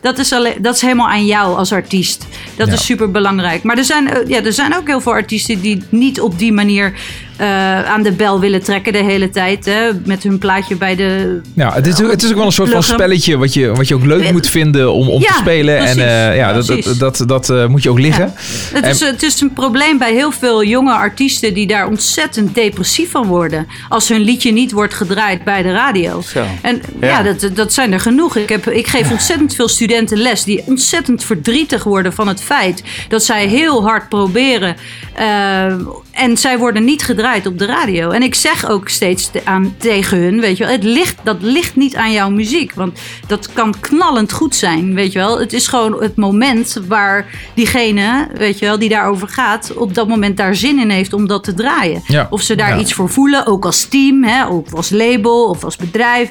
Dat 0.00 0.18
is, 0.18 0.32
alleen, 0.32 0.54
dat 0.60 0.74
is 0.74 0.80
helemaal 0.80 1.08
aan 1.08 1.26
jou 1.26 1.56
als 1.56 1.72
artiest. 1.72 2.26
Dat 2.56 2.66
Ja. 2.66 2.72
is 2.72 2.84
super 2.84 3.10
belangrijk. 3.10 3.62
Maar 3.62 3.78
er 3.78 3.84
zijn, 3.84 4.08
eh, 4.08 4.28
ja, 4.28 4.42
er 4.44 4.52
zijn 4.52 4.76
ook 4.76 4.86
heel 4.86 5.00
veel 5.00 5.12
artiesten 5.12 5.60
die 5.60 5.82
niet 5.88 6.20
op 6.20 6.38
die 6.38 6.52
manier 6.52 6.92
eh, 7.38 7.84
aan 7.84 8.02
de 8.02 8.12
bel 8.12 8.40
willen 8.40 8.62
trekken 8.62 8.92
de 8.92 9.02
hele 9.04 9.30
tijd. 9.30 9.64
Hè, 9.64 9.88
met 10.04 10.22
hun 10.22 10.38
plaatje 10.38 10.76
bij 10.76 10.96
de. 10.96 11.40
Ja, 11.54 11.72
het 11.72 11.86
is, 11.86 11.98
het 11.98 12.22
is 12.22 12.30
ook 12.30 12.36
wel 12.36 12.46
een 12.46 12.52
soort 12.52 12.70
van 12.70 12.82
spelletje 12.82 13.36
wat 13.36 13.54
je, 13.54 13.72
wat 13.74 13.88
je 13.88 13.94
ook 13.94 14.04
leuk 14.04 14.32
moet 14.32 14.48
vinden 14.48 14.92
om, 14.92 15.08
om 15.08 15.20
Ja, 15.20 15.26
te 15.26 15.32
spelen. 15.38 15.76
precies, 15.76 15.96
en 15.96 16.30
eh, 16.30 16.36
ja, 16.36 16.52
dat, 16.52 16.66
dat, 16.66 16.94
dat, 16.98 17.22
dat 17.26 17.50
eh, 17.50 17.66
moet 17.66 17.82
je 17.82 17.90
ook 17.90 17.98
liggen. 17.98 18.32
Het 18.72 18.86
is, 18.86 19.00
het 19.00 19.22
is 19.22 19.40
een 19.40 19.52
probleem 19.52 19.98
bij 19.98 20.12
heel 20.12 20.30
veel 20.32 20.64
jonge 20.64 20.92
artiesten 20.92 21.54
die 21.54 21.66
daar 21.66 21.86
ontzettend 21.88 22.54
depressief 22.54 23.10
van 23.10 23.26
worden. 23.26 23.66
Als 23.88 24.08
hun 24.08 24.20
liedje 24.20 24.52
niet 24.52 24.72
wordt 24.72 24.94
gedraaid 24.94 25.44
bij 25.44 25.62
de 25.62 25.72
radio. 25.72 26.20
Zo. 26.20 26.44
En 26.62 26.82
ja, 27.00 27.06
Ja. 27.08 27.22
dat, 27.22 27.50
dat 27.54 27.72
zijn 27.72 27.92
er 27.92 28.00
genoeg. 28.00 28.36
Ik, 28.36 28.48
heb, 28.48 28.66
ik 28.68 28.86
geef 28.86 29.10
ontzettend 29.10 29.54
veel 29.54 29.68
studenten 29.68 30.18
les 30.18 30.44
die 30.44 30.62
ontzettend 30.66 31.24
verdrietig 31.24 31.84
worden 31.84 32.12
van 32.12 32.28
het 32.28 32.40
feit 32.42 32.82
dat 33.08 33.24
zij 33.24 33.46
heel 33.46 33.82
hard 33.82 34.08
proberen. 34.08 34.76
eh, 35.14 35.64
en 36.12 36.36
zij 36.36 36.58
worden 36.58 36.84
niet 36.84 37.02
gedraaid 37.02 37.26
op 37.46 37.58
de 37.58 37.66
radio. 37.66 38.10
En 38.10 38.22
ik 38.22 38.34
zeg 38.34 38.68
ook 38.70 38.88
steeds 38.88 39.30
te- 39.30 39.40
aan, 39.44 39.74
tegen 39.78 40.18
hun, 40.18 40.40
weet 40.40 40.56
je 40.56 40.64
wel, 40.64 40.72
het 40.72 40.82
ligt, 40.84 41.16
dat 41.22 41.36
ligt 41.40 41.76
niet 41.76 41.96
aan 41.96 42.12
jouw 42.12 42.30
muziek. 42.30 42.74
Want 42.74 42.98
dat 43.26 43.52
kan 43.52 43.74
knallend 43.80 44.32
goed 44.32 44.54
zijn, 44.54 44.94
weet 44.94 45.12
je 45.12 45.18
wel. 45.18 45.38
Het 45.40 45.52
is 45.52 45.66
gewoon 45.66 46.02
het 46.02 46.16
moment 46.16 46.80
waar 46.88 47.26
diegene, 47.54 48.28
weet 48.34 48.58
je 48.58 48.64
wel, 48.64 48.78
die 48.78 48.88
daarover 48.88 49.28
gaat, 49.28 49.72
op 49.76 49.94
dat 49.94 50.08
moment 50.08 50.36
daar 50.36 50.54
zin 50.54 50.78
in 50.78 50.90
heeft 50.90 51.12
om 51.12 51.26
dat 51.26 51.44
te 51.44 51.54
draaien. 51.54 52.02
Ja. 52.06 52.26
Of 52.30 52.40
ze 52.42 52.54
daar 52.54 52.74
Ja. 52.74 52.80
iets 52.80 52.92
voor 52.92 53.08
voelen, 53.08 53.46
ook 53.46 53.64
als 53.64 53.84
team, 53.84 54.24
hè, 54.24 54.46
ook 54.48 54.66
als 54.70 54.90
label 54.90 55.44
of 55.48 55.64
als 55.64 55.76
bedrijf. 55.76 56.30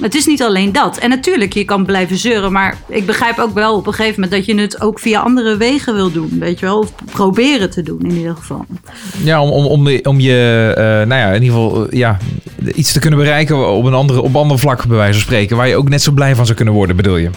Het 0.00 0.14
is 0.14 0.26
niet 0.26 0.42
alleen 0.42 0.72
dat. 0.72 0.98
En 0.98 1.08
natuurlijk, 1.08 1.52
je 1.52 1.64
kan 1.64 1.84
blijven 1.84 2.16
zeuren, 2.16 2.52
maar 2.52 2.78
ik 2.88 3.06
begrijp 3.06 3.38
ook 3.38 3.54
wel 3.54 3.74
op 3.76 3.86
een 3.86 3.92
gegeven 3.94 4.20
moment 4.20 4.46
dat 4.46 4.56
je 4.56 4.62
het 4.62 4.80
ook 4.80 4.98
via 5.00 5.20
andere 5.20 5.56
wegen 5.56 5.94
wil 5.94 6.12
doen, 6.12 6.36
weet 6.40 6.58
je 6.58 6.66
wel. 6.66 6.78
Of 6.78 6.92
proberen 7.12 7.70
te 7.70 7.82
doen 7.82 8.00
in 8.02 8.16
ieder 8.16 8.36
geval. 8.36 8.64
Ja, 9.24 9.42
om, 9.42 9.50
om, 9.50 9.64
om, 9.66 9.98
om 10.02 10.20
je, 10.20 10.25
eh, 10.30 11.06
nou 11.06 11.20
ja, 11.20 11.28
in 11.28 11.42
ieder 11.42 11.58
geval 11.58 11.86
eh, 11.88 11.98
ja, 11.98 12.16
iets 12.74 12.92
te 12.92 12.98
kunnen 12.98 13.18
bereiken 13.18 13.68
op 13.68 13.84
een, 13.84 13.94
andere, 13.94 14.22
op 14.22 14.36
ander 14.36 14.58
vlak, 14.58 14.86
bij 14.86 14.96
wijze 14.96 15.12
van 15.12 15.22
spreken. 15.22 15.56
Waar 15.56 15.68
je 15.68 15.76
ook 15.76 15.88
net 15.88 16.02
zo 16.02 16.12
blij 16.12 16.34
van 16.34 16.44
zou 16.44 16.56
kunnen 16.56 16.74
worden, 16.74 16.96
bedoel 16.96 17.16
je? 17.16 17.30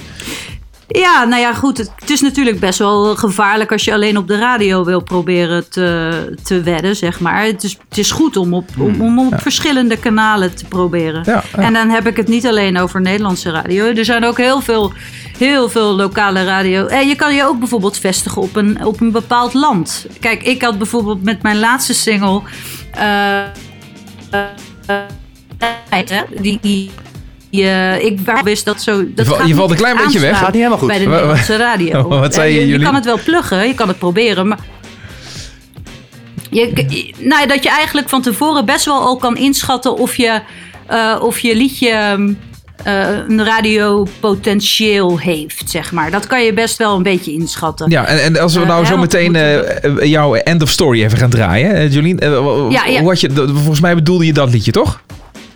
Ja, 0.91 1.23
nou 1.23 1.41
ja, 1.41 1.53
goed. 1.53 1.77
Het, 1.77 2.09
is 2.09 2.21
natuurlijk 2.21 2.59
best 2.59 2.79
wel 2.79 3.15
gevaarlijk 3.15 3.71
als 3.71 3.83
je 3.83 3.93
alleen 3.93 4.17
op 4.17 4.27
de 4.27 4.37
radio 4.37 4.83
wil 4.83 5.01
proberen 5.01 5.69
te, 5.69 6.35
te 6.43 6.61
wedden, 6.61 6.95
zeg 6.95 7.19
maar. 7.19 7.43
Het 7.43 7.63
is, 7.63 7.77
het 7.89 7.97
is 7.97 8.11
goed 8.11 8.37
om 8.37 8.53
op, 8.53 8.69
om, 8.77 9.01
om 9.01 9.19
op 9.19 9.41
verschillende 9.41 9.97
kanalen 9.97 10.55
te 10.55 10.65
proberen. 10.65 11.21
Ja, 11.25 11.43
ja. 11.55 11.63
En 11.63 11.73
dan 11.73 11.89
heb 11.89 12.07
ik 12.07 12.17
het 12.17 12.27
niet 12.27 12.47
alleen 12.47 12.77
over 12.77 13.01
Nederlandse 13.01 13.51
radio. 13.51 13.85
Er 13.85 14.05
zijn 14.05 14.25
ook 14.25 14.37
heel 14.37 14.61
veel, 14.61 14.93
heel 15.37 15.69
veel 15.69 15.95
lokale 15.95 16.43
radio. 16.43 16.85
En 16.85 17.07
je 17.07 17.15
kan 17.15 17.35
je 17.35 17.45
ook 17.45 17.59
bijvoorbeeld 17.59 17.97
vestigen 17.97 18.41
op 18.41 18.55
een, 18.55 18.85
op 18.85 19.01
een 19.01 19.11
bepaald 19.11 19.53
land. 19.53 20.05
Kijk, 20.19 20.43
ik 20.43 20.61
had 20.61 20.77
bijvoorbeeld 20.77 21.23
met 21.23 21.41
mijn 21.41 21.59
laatste 21.59 21.93
single. 21.93 22.41
Eh, 22.99 23.41
eh, 25.89 26.21
die, 26.41 26.59
die, 26.61 26.91
die, 27.49 27.63
eh, 27.63 28.03
ik 28.03 28.19
wist 28.43 28.65
dat 28.65 28.81
zo. 28.81 29.13
Dat 29.13 29.25
je 29.45 29.55
valt 29.55 29.71
een 29.71 29.77
klein 29.77 29.97
beetje 29.97 30.19
weg. 30.19 30.37
Gaat 30.37 30.47
niet 30.47 30.55
helemaal 30.55 30.77
goed. 30.77 30.87
Bij 30.87 30.99
de 30.99 31.05
Nederlandse 31.05 31.55
radio. 31.55 32.07
Wat 32.19 32.33
zei 32.33 32.53
je, 32.53 32.59
je, 32.59 32.67
Jolien? 32.67 32.85
kan 32.85 32.95
het 32.95 33.05
wel 33.05 33.19
pluggen, 33.23 33.67
je 33.67 33.73
kan 33.73 33.87
het 33.87 33.97
proberen, 33.97 34.47
maar. 34.47 34.59
Je, 36.49 37.13
nou, 37.17 37.47
dat 37.47 37.63
je 37.63 37.69
eigenlijk 37.69 38.09
van 38.09 38.21
tevoren 38.21 38.65
best 38.65 38.85
wel 38.85 39.01
al 39.01 39.17
kan 39.17 39.37
inschatten 39.37 39.97
of 39.97 40.15
je, 40.15 40.41
eh, 40.87 41.15
of 41.21 41.39
je 41.39 41.55
liedje 41.55 41.89
ehm, 41.89 42.27
eh, 42.27 42.35
een 42.83 43.43
radiopotentieel 43.45 45.19
heeft, 45.19 45.69
zeg 45.69 45.91
maar. 45.91 46.11
Dat 46.11 46.27
kan 46.27 46.43
je 46.43 46.53
best 46.53 46.77
wel 46.77 46.95
een 46.95 47.03
beetje 47.03 47.31
inschatten. 47.31 47.89
Ja, 47.89 48.05
en, 48.05 48.21
en 48.23 48.39
als 48.39 48.53
we 48.53 48.61
Eh, 48.61 48.67
nou 48.67 48.85
zo 48.85 48.97
meteen 48.97 49.35
eh, 49.35 49.83
eh, 49.83 50.03
jouw 50.03 50.33
end 50.33 50.61
of 50.61 50.69
story 50.69 51.03
even 51.03 51.17
gaan 51.17 51.29
draaien, 51.29 51.73
eh, 51.73 51.91
Jolien. 51.93 52.19
eh, 52.19 52.29
w- 52.29 52.67
w- 52.67 52.71
Ja, 52.71 52.85
ja. 52.85 52.99
Hoe 52.99 53.09
had 53.09 53.21
je, 53.21 53.29
volgens 53.53 53.79
mij 53.79 53.95
bedoelde 53.95 54.25
je 54.25 54.33
dat 54.33 54.49
liedje, 54.51 54.71
toch? 54.71 55.01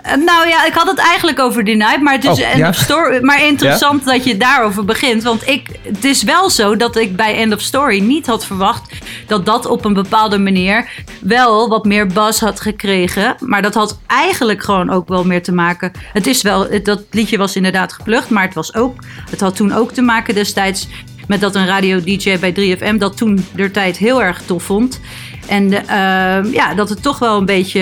Eh, 0.03 0.13
Nou 0.15 0.47
ja, 0.47 0.65
ik 0.65 0.73
had 0.73 0.87
het 0.87 0.97
eigenlijk 0.97 1.39
over 1.39 1.63
Denied, 1.63 2.01
maar 2.01 2.13
het 2.13 2.23
is 2.23 2.39
Oh, 2.39 2.47
end 2.49 2.57
ja? 2.57 2.69
of 2.69 2.75
story. 2.87 3.19
Maar 3.21 3.45
interessant 3.45 4.05
dat 4.05 4.23
je 4.23 4.37
daarover 4.37 4.85
begint. 4.85 5.23
Want 5.23 5.47
ik, 5.47 5.67
het 5.81 6.03
is 6.05 6.23
wel 6.23 6.49
zo 6.49 6.75
dat 6.77 6.95
ik 6.95 7.15
bij 7.15 7.35
End 7.37 7.53
of 7.53 7.61
Story 7.61 7.99
niet 7.99 8.25
had 8.27 8.45
verwacht 8.45 8.93
dat 9.27 9.45
dat 9.45 9.65
op 9.65 9.85
een 9.85 9.93
bepaalde 9.93 10.37
manier 10.39 10.89
wel 11.21 11.69
wat 11.69 11.85
meer 11.85 12.07
buzz 12.07 12.39
had 12.39 12.59
gekregen. 12.61 13.35
Maar 13.39 13.61
dat 13.61 13.73
had 13.73 13.99
eigenlijk 14.07 14.63
gewoon 14.63 14.89
ook 14.89 15.07
wel 15.07 15.23
meer 15.25 15.43
te 15.43 15.51
maken. 15.53 15.91
Het 16.13 16.27
is 16.27 16.41
wel, 16.41 16.69
het- 16.69 16.85
dat 16.85 17.01
liedje 17.11 17.37
was 17.37 17.55
inderdaad 17.55 17.93
geplukt, 17.93 18.29
maar 18.29 18.43
het, 18.43 18.53
was 18.53 18.75
ook, 18.75 18.95
het 19.29 19.39
had 19.41 19.55
toen 19.55 19.73
ook 19.73 19.91
te 19.91 20.01
maken 20.01 20.35
destijds 20.35 20.87
met 21.27 21.41
dat 21.41 21.55
een 21.55 21.65
radio-dj 21.67 22.37
bij 22.39 22.51
3FM 22.53 22.97
dat 22.97 23.17
toen 23.17 23.45
der 23.51 23.71
tijd 23.71 23.97
heel 23.97 24.21
erg 24.23 24.41
tof 24.45 24.63
vond. 24.63 24.99
En 25.45 25.73
eh, 25.87 26.53
ja, 26.53 26.73
dat 26.75 26.89
het 26.89 27.01
toch 27.01 27.19
wel 27.19 27.37
een 27.37 27.45
beetje. 27.45 27.79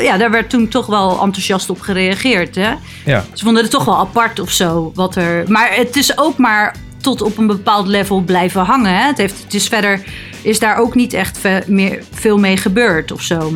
Ja, 0.00 0.16
daar 0.16 0.30
werd 0.30 0.50
toen 0.50 0.68
toch 0.68 0.86
wel 0.86 1.10
enthousiast 1.22 1.70
op 1.70 1.80
gereageerd. 1.80 2.54
Hè? 2.54 2.72
Ja. 3.04 3.24
Ze 3.32 3.44
vonden 3.44 3.62
het 3.62 3.72
toch 3.72 3.84
wel 3.84 3.98
apart 3.98 4.40
of 4.40 4.50
zo. 4.50 4.92
Wat 4.94 5.16
er, 5.16 5.44
maar 5.48 5.70
het 5.74 5.96
is 5.96 6.18
ook 6.18 6.36
maar 6.36 6.74
tot 7.00 7.22
op 7.22 7.38
een 7.38 7.46
bepaald 7.46 7.86
level 7.86 8.20
blijven 8.20 8.60
hangen. 8.60 8.94
Hè? 8.94 9.06
Het, 9.06 9.18
heeft, 9.18 9.42
het 9.42 9.54
is 9.54 9.68
verder. 9.68 10.02
Is 10.42 10.58
daar 10.58 10.76
ook 10.76 10.94
niet 10.94 11.12
echt 11.12 11.38
ve- 11.38 11.62
meer, 11.66 12.02
veel 12.12 12.38
mee 12.38 12.56
gebeurd 12.56 13.12
of 13.12 13.22
zo. 13.22 13.52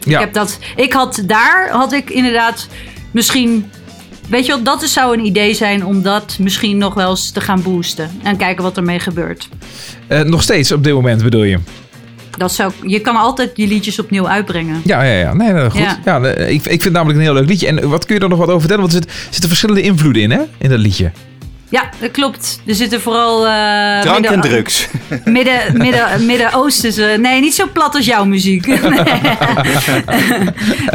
Ja. 0.00 0.18
Ik, 0.18 0.24
heb 0.24 0.32
dat, 0.32 0.58
ik 0.76 0.92
had 0.92 1.22
daar, 1.24 1.68
had 1.70 1.92
ik 1.92 2.10
inderdaad 2.10 2.68
misschien. 3.10 3.70
Weet 4.28 4.46
je 4.46 4.52
wat, 4.52 4.64
dat 4.64 4.82
zou 4.82 5.18
een 5.18 5.24
idee 5.24 5.54
zijn 5.54 5.84
om 5.86 6.02
dat 6.02 6.36
misschien 6.40 6.78
nog 6.78 6.94
wel 6.94 7.10
eens 7.10 7.30
te 7.30 7.40
gaan 7.40 7.62
boosten. 7.62 8.10
En 8.22 8.36
kijken 8.36 8.62
wat 8.62 8.76
ermee 8.76 8.98
gebeurt. 8.98 9.48
Eh, 10.06 10.20
nog 10.20 10.42
steeds 10.42 10.72
op 10.72 10.84
dit 10.84 10.94
moment 10.94 11.22
bedoel 11.22 11.42
je? 11.42 11.58
Dat 12.36 12.52
zou, 12.52 12.72
je 12.82 13.00
kan 13.00 13.16
altijd 13.16 13.56
die 13.56 13.68
liedjes 13.68 13.98
opnieuw 13.98 14.28
uitbrengen. 14.28 14.80
Ja, 14.84 15.02
ja, 15.02 15.12
ja. 15.18 15.34
Nee, 15.34 15.52
nee, 15.52 15.70
goed. 15.70 15.80
Ja. 15.80 15.98
Ja. 16.04 16.20
eh, 16.22 16.48
ik, 16.48 16.54
ik 16.54 16.62
vind 16.62 16.84
het 16.84 16.92
namelijk 16.92 17.18
een 17.18 17.24
heel 17.24 17.34
leuk 17.34 17.48
liedje. 17.48 17.66
En 17.66 17.88
wat 17.88 18.04
kun 18.06 18.14
je 18.14 18.20
er 18.20 18.28
nog 18.28 18.38
wat 18.38 18.48
over 18.48 18.60
vertellen? 18.60 18.82
Want 18.82 18.94
er 18.94 19.02
zit- 19.02 19.24
zitten 19.30 19.48
verschillende 19.48 19.82
invloeden 19.82 20.22
in, 20.22 20.30
hè? 20.30 20.40
In 20.58 20.68
dat 20.70 20.78
liedje. 20.78 21.10
Ja, 21.68 21.90
dat 22.00 22.10
klopt. 22.10 22.60
Er 22.66 22.74
zitten 22.74 23.00
vooral... 23.00 23.46
eh, 23.46 24.00
Drank 24.00 24.24
en 24.24 24.40
drugs. 24.40 24.88
Midden, 25.24 25.60
midden, 25.72 26.26
Midden-Oosterse... 26.26 27.16
Nee, 27.20 27.40
niet 27.40 27.54
zo 27.54 27.66
plat 27.72 27.94
als 27.94 28.06
jouw 28.06 28.24
muziek. 28.24 28.66
nee, 28.66 28.78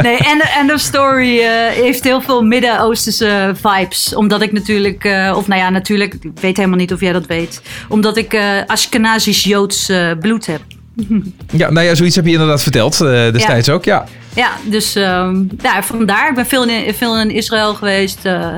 nee 0.02 0.16
End, 0.18 0.42
End 0.60 0.72
of 0.72 0.80
Story 0.80 1.38
eh, 1.40 1.46
heeft 1.82 2.04
heel 2.04 2.20
veel 2.20 2.42
Midden-Oosterse 2.42 3.54
vibes. 3.62 4.14
Omdat 4.14 4.42
ik 4.42 4.52
natuurlijk... 4.52 5.04
eh, 5.04 5.34
of 5.36 5.46
nou 5.48 5.60
ja, 5.60 5.70
natuurlijk... 5.70 6.14
Ik 6.14 6.30
weet 6.40 6.56
helemaal 6.56 6.78
niet 6.78 6.92
of 6.92 7.00
jij 7.00 7.12
dat 7.12 7.26
weet. 7.26 7.62
Omdat 7.88 8.16
ik 8.16 8.32
eh 8.34 8.42
Ashkenazisch-Joods 8.66 9.88
eh, 9.88 10.10
bloed 10.20 10.46
heb. 10.46 10.60
Ja, 11.50 11.70
nou 11.70 11.86
ja, 11.86 11.94
zoiets 11.94 12.16
heb 12.16 12.24
je 12.24 12.32
inderdaad 12.32 12.62
verteld 12.62 13.00
eh, 13.00 13.32
destijds 13.32 13.68
ook. 13.68 13.84
Ja. 13.84 14.04
Ja, 14.34 14.50
dus 14.64 14.94
ehm, 14.94 15.42
ja, 15.62 15.82
vandaar. 15.82 16.28
Ik 16.28 16.34
ben 16.34 16.46
veel 16.46 16.64
in, 16.68 16.94
veel 16.94 17.20
in 17.20 17.30
Israël 17.30 17.74
geweest. 17.74 18.18
eh, 18.22 18.54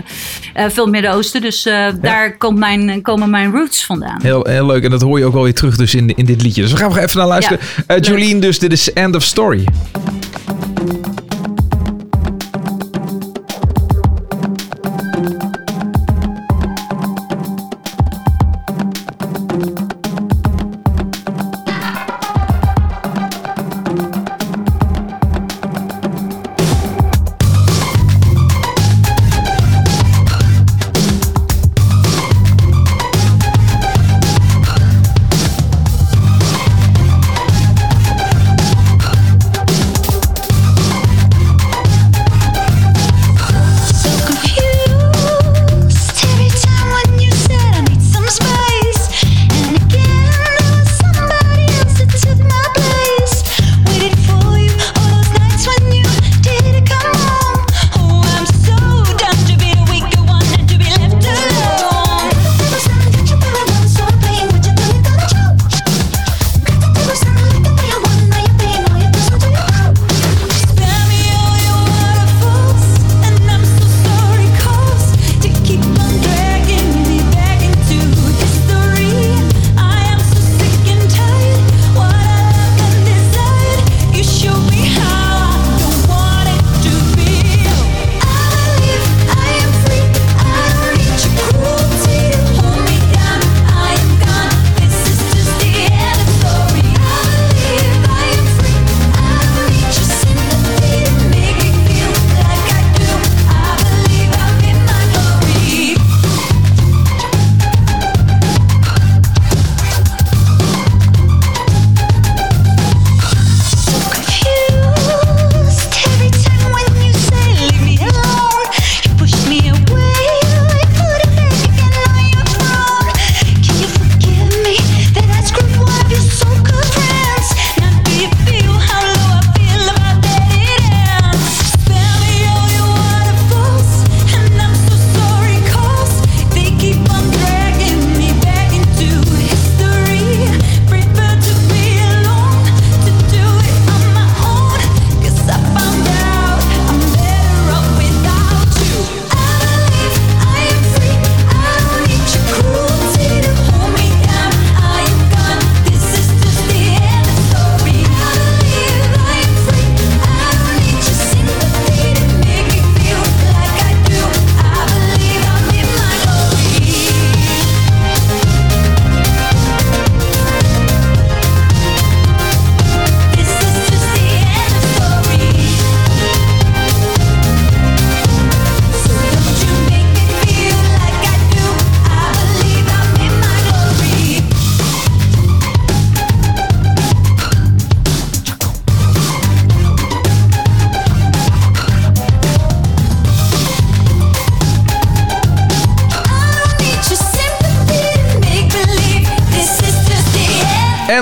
eh, 0.55 0.70
veel 0.70 0.87
Midden-Oosten. 0.87 1.41
Dus 1.41 1.62
daar 2.01 2.37
komt 2.37 2.59
mijn, 2.59 3.03
komen 3.03 3.30
mijn 3.30 3.53
roots 3.53 3.85
vandaan. 3.85 4.22
Heel, 4.22 4.47
heel 4.49 4.66
leuk. 4.66 4.85
En 4.85 4.91
dat 4.91 5.03
hoor 5.03 5.18
je 5.18 5.24
ook 5.24 5.32
wel 5.32 5.43
weer 5.43 5.55
terug 5.55 5.76
dus 5.76 5.95
in, 5.95 6.16
in 6.16 6.24
dit 6.24 6.43
liedje. 6.43 6.62
Dus 6.62 6.70
we 6.72 6.76
gaan 6.76 6.97
er 6.97 7.03
even 7.03 7.18
naar 7.18 7.26
luisteren. 7.26 7.61
Ja. 7.87 7.99
Jolien, 7.99 8.41
dus 8.41 8.59
dit 8.59 8.72
is 8.72 8.93
End 8.93 9.16
of 9.16 9.22
Story. 9.22 9.64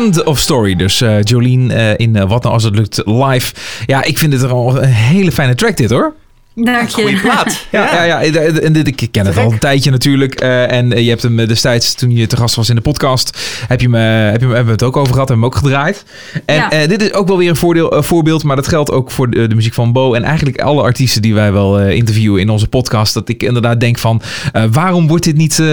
End. 0.03 0.25
Of 0.25 0.39
Story. 0.39 0.77
Dus 0.77 1.01
eh, 1.01 1.23
Jolien 1.23 1.71
eh, 1.71 1.93
in 1.97 2.17
eh, 2.17 2.29
Wat 2.29 2.43
nou 2.43 2.55
als 2.55 2.65
het 2.65 2.75
lukt 2.75 3.03
live. 3.05 3.55
Ja, 3.87 4.03
ik 4.03 4.19
vind 4.19 4.33
het 4.33 4.51
al 4.51 4.83
een 4.83 4.89
hele 4.89 5.33
fijne 5.33 5.55
track 5.55 5.77
dit 5.77 5.91
hoor. 5.91 6.15
Dank 6.55 6.89
je. 6.89 7.03
Goeie 7.03 7.21
plaat. 7.21 7.61
Ja, 7.71 8.05
ja. 8.05 8.21
ja, 8.21 8.33
en 8.43 8.73
dit, 8.73 8.87
ik 8.89 9.09
ken 9.11 9.27
het 9.27 9.37
al 9.39 9.53
een 9.53 9.59
tijdje 9.59 9.91
natuurlijk. 9.91 10.35
eh, 10.35 10.73
en 10.73 11.03
je 11.05 11.09
hebt 11.09 11.23
hem 11.23 11.37
destijds, 11.37 11.95
toen 11.95 12.11
je 12.17 12.27
te 12.27 12.37
gast 12.37 12.55
was 12.55 12.69
in 12.69 12.75
de 12.75 12.81
podcast, 12.81 13.39
heb 13.69 13.81
je 13.81 13.87
hem, 13.91 13.95
eh, 14.27 14.31
heb 14.33 14.41
je 14.41 14.47
hebben 14.47 14.65
we 14.65 14.71
het 14.73 14.83
ook 14.83 14.97
over 14.97 15.13
gehad, 15.13 15.29
hebben 15.29 15.49
we 15.49 15.55
hem 15.55 15.63
ook 15.65 15.69
gedraaid. 15.71 16.05
En 16.45 16.55
Ja. 16.57 16.71
eh, 16.71 16.89
dit 16.89 17.03
is 17.03 17.13
ook 17.13 17.29
wel 17.29 17.37
weer 17.39 17.49
een 17.49 17.57
voordeel, 17.57 17.97
eh, 17.97 18.03
voorbeeld, 18.03 18.45
maar 18.45 18.57
dat 18.57 18.69
geldt 18.69 18.91
ook 18.91 19.11
voor 19.11 19.31
de, 19.31 19.47
de 19.47 19.55
muziek 19.55 19.75
van 19.75 19.93
Bo. 19.93 20.15
En 20.15 20.23
eigenlijk 20.23 20.61
alle 20.61 20.83
artiesten 20.83 21.23
die 21.23 21.35
wij 21.35 21.53
wel 21.53 21.81
eh, 21.81 21.95
interviewen 21.97 22.41
in 22.41 22.49
onze 22.49 22.69
podcast. 22.69 23.15
Dat 23.15 23.29
ik 23.29 23.43
inderdaad 23.43 23.81
denk 23.81 23.99
van, 23.99 24.23
eh, 24.53 24.63
waarom 24.71 25.09
wordt 25.09 25.25
dit 25.25 25.37
niet, 25.37 25.59
eh, 25.59 25.67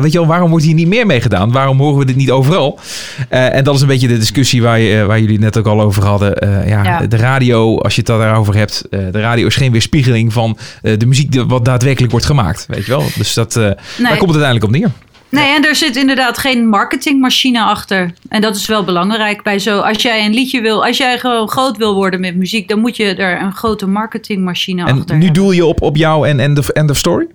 weet 0.00 0.12
je 0.12 0.18
wel, 0.18 0.26
waarom 0.26 0.50
wordt 0.50 0.64
hier 0.64 0.74
niet 0.74 0.88
meer 0.88 1.06
mee 1.06 1.20
gedaan? 1.20 1.52
Waarom 1.52 1.78
horen 1.78 1.98
we 1.98 2.04
dit 2.04 2.16
niet 2.16 2.30
overal? 2.30 2.78
Eh, 3.28 3.54
en 3.54 3.64
dat 3.64 3.74
is 3.74 3.80
een 3.80 3.86
beetje 3.86 4.08
de 4.08 4.18
discussie 4.18 4.62
waar, 4.62 4.78
je, 4.80 4.98
eh, 5.00 5.06
waar 5.06 5.20
jullie 5.20 5.38
net 5.38 5.58
ook 5.58 5.66
al 5.66 5.80
over 5.80 6.04
hadden. 6.04 6.34
Eh, 6.36 6.68
ja, 6.68 6.82
Ja. 6.84 7.06
De 7.06 7.16
radio, 7.16 7.78
als 7.78 7.94
je 7.94 8.00
het 8.00 8.08
daarover 8.10 8.56
hebt, 8.56 8.82
eh, 8.90 9.00
de 9.12 9.20
radio 9.20 9.46
is 9.46 9.56
geen 9.56 9.72
weerspiegeling 9.72 10.21
van 10.30 10.58
eh, 10.82 10.98
de 10.98 11.06
muziek 11.06 11.34
wat 11.46 11.64
daadwerkelijk 11.64 12.10
wordt 12.12 12.26
gemaakt. 12.26 12.64
Weet 12.68 12.84
je 12.84 12.90
wel? 12.90 13.04
Dus 13.16 13.34
dat, 13.34 13.56
eh, 13.56 13.62
daar 13.62 14.16
komt 14.16 14.34
het 14.34 14.42
uiteindelijk 14.42 14.64
op 14.64 14.70
neer. 14.70 14.90
Nee, 15.28 15.54
en 15.54 15.64
er 15.64 15.74
zit 15.74 15.96
inderdaad 15.96 16.38
geen 16.38 16.68
marketingmachine 16.68 17.62
achter. 17.62 18.12
En 18.28 18.40
dat 18.40 18.56
is 18.56 18.66
wel 18.66 18.84
belangrijk 18.84 19.42
bij 19.42 19.58
zo. 19.58 19.78
Als 19.78 20.02
jij 20.02 20.24
een 20.24 20.34
liedje 20.34 20.60
wil, 20.60 20.86
als 20.86 20.96
jij 20.96 21.18
gewoon 21.18 21.48
groot 21.48 21.76
wil 21.76 21.94
worden 21.94 22.20
met 22.20 22.36
muziek, 22.36 22.68
dan 22.68 22.78
moet 22.78 22.96
je 22.96 23.14
er 23.14 23.42
een 23.42 23.52
grote 23.52 23.86
marketingmachine 23.86 24.80
En 24.86 24.98
achter 24.98 25.16
nu 25.16 25.24
hebben. 25.24 25.42
doel 25.42 25.52
je 25.52 25.64
op, 25.66 25.82
op 25.82 25.96
jou 25.96 26.28
en 26.28 26.40
end 26.40 26.58
of, 26.58 26.68
end 26.68 26.90
of 26.90 26.96
story? 26.96 27.26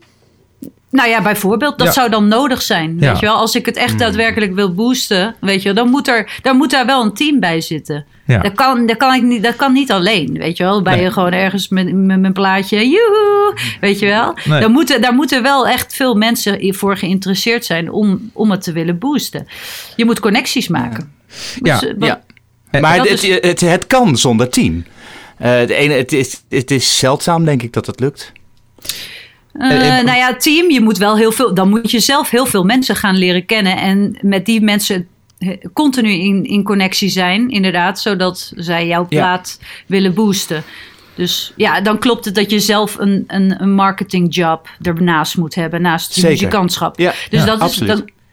Nou 0.92 1.10
ja, 1.10 1.22
bijvoorbeeld, 1.22 1.78
dat 1.78 1.88
Ja. 1.88 1.94
zou 1.94 2.10
dan 2.10 2.28
nodig 2.28 2.62
zijn. 2.62 2.98
Ja. 3.00 3.10
Weet 3.12 3.20
je 3.20 3.26
wel, 3.26 3.36
als 3.36 3.56
ik 3.56 3.66
het 3.66 3.76
echt 3.78 4.00
daadwerkelijk 4.00 4.54
wil 4.56 4.74
boosten, 4.74 5.36
weet 5.42 5.62
je 5.62 5.74
wel, 5.74 5.84
dan 5.84 5.90
moet 5.92 6.08
er, 6.08 6.40
dan 6.42 6.58
moet 6.58 6.72
daar 6.72 6.86
wel 6.86 7.04
een 7.04 7.14
team 7.14 7.40
bij 7.40 7.62
zitten. 7.62 8.06
Ja. 8.28 8.38
Dat, 8.42 8.54
kan, 8.54 8.86
dat, 8.86 8.98
kan 8.98 9.14
ik 9.14 9.22
niet, 9.22 9.44
dat 9.44 9.56
kan 9.56 9.74
niet 9.74 9.92
alleen, 9.92 10.34
weet 10.38 10.58
je 10.58 10.64
wel. 10.64 10.82
Bij 10.82 10.96
Nee. 10.96 11.04
je 11.04 11.12
gewoon 11.12 11.32
ergens 11.32 11.68
met, 11.70 11.94
met 11.94 12.20
mijn 12.20 12.34
plaatje, 12.34 12.90
joehoe, 12.90 13.54
weet 13.82 14.00
je 14.00 14.06
wel. 14.06 14.38
Nee. 14.46 14.60
Dan 14.62 14.72
moeten, 14.72 15.02
daar 15.02 15.14
moeten 15.14 15.42
wel 15.44 15.68
echt 15.68 15.96
veel 15.96 16.16
mensen 16.16 16.76
voor 16.76 16.98
geïnteresseerd 16.98 17.66
zijn 17.66 17.92
om, 17.92 18.30
om 18.34 18.52
het 18.52 18.64
te 18.64 18.72
willen 18.72 18.98
boosten. 18.98 19.48
Je 19.96 20.06
moet 20.06 20.20
connecties 20.20 20.68
maken. 20.68 21.12
Ja. 21.64 21.80
Dus, 21.80 21.90
eh, 21.90 21.96
Ja. 22.00 22.22
Maar 22.82 22.98
dat 22.98 23.10
het, 23.10 23.24
is- 23.24 23.30
het, 23.34 23.44
het, 23.44 23.60
het 23.62 23.88
kan 23.88 24.18
zonder 24.18 24.50
team. 24.50 24.86
Eh, 25.38 25.68
de 25.68 25.74
ene, 25.76 25.94
het, 25.94 26.14
is, 26.14 26.42
het 26.50 26.72
is 26.72 26.98
zeldzaam, 26.98 27.46
denk 27.46 27.64
ik, 27.64 27.74
dat 27.74 27.86
het 27.86 28.00
lukt. 28.00 28.32
Eh, 29.54 29.72
Eh, 29.72 29.98
eh, 30.00 30.06
nou 30.06 30.18
ja, 30.18 30.36
team, 30.36 30.72
je 30.72 30.82
moet 30.82 30.98
wel 30.98 31.18
heel 31.18 31.32
veel. 31.32 31.54
Dan 31.54 31.70
moet 31.70 31.92
je 31.92 32.00
zelf 32.00 32.30
heel 32.30 32.46
veel 32.46 32.64
mensen 32.64 32.96
gaan 32.96 33.16
leren 33.18 33.46
kennen. 33.46 33.78
En 33.78 34.18
met 34.22 34.46
die 34.46 34.62
mensen 34.62 34.96
eh, 34.96 35.02
continu 35.74 36.10
in, 36.10 36.44
in 36.44 36.64
connectie 36.64 37.10
zijn, 37.10 37.50
inderdaad, 37.50 38.00
zodat 38.00 38.52
zij 38.56 38.88
jouw 38.88 39.06
Ja. 39.10 39.20
plaat 39.20 39.60
willen 39.86 40.14
boosten. 40.14 40.64
Dus 41.16 41.54
ja, 41.56 41.82
dan 41.82 42.00
klopt 42.00 42.26
het 42.26 42.36
dat 42.36 42.52
je 42.52 42.60
zelf 42.60 43.00
een, 43.00 43.24
een, 43.28 43.62
een 43.62 43.74
marketingjob 43.74 44.70
ernaast 44.82 45.38
moet 45.38 45.56
hebben, 45.56 45.82
naast 45.82 46.16
je 46.16 46.28
muzikantschap. 46.28 47.00
Ja, 47.00 47.14
dus, 47.30 47.44
ja, 47.44 47.56
dat 47.56 47.70
is, 47.70 47.82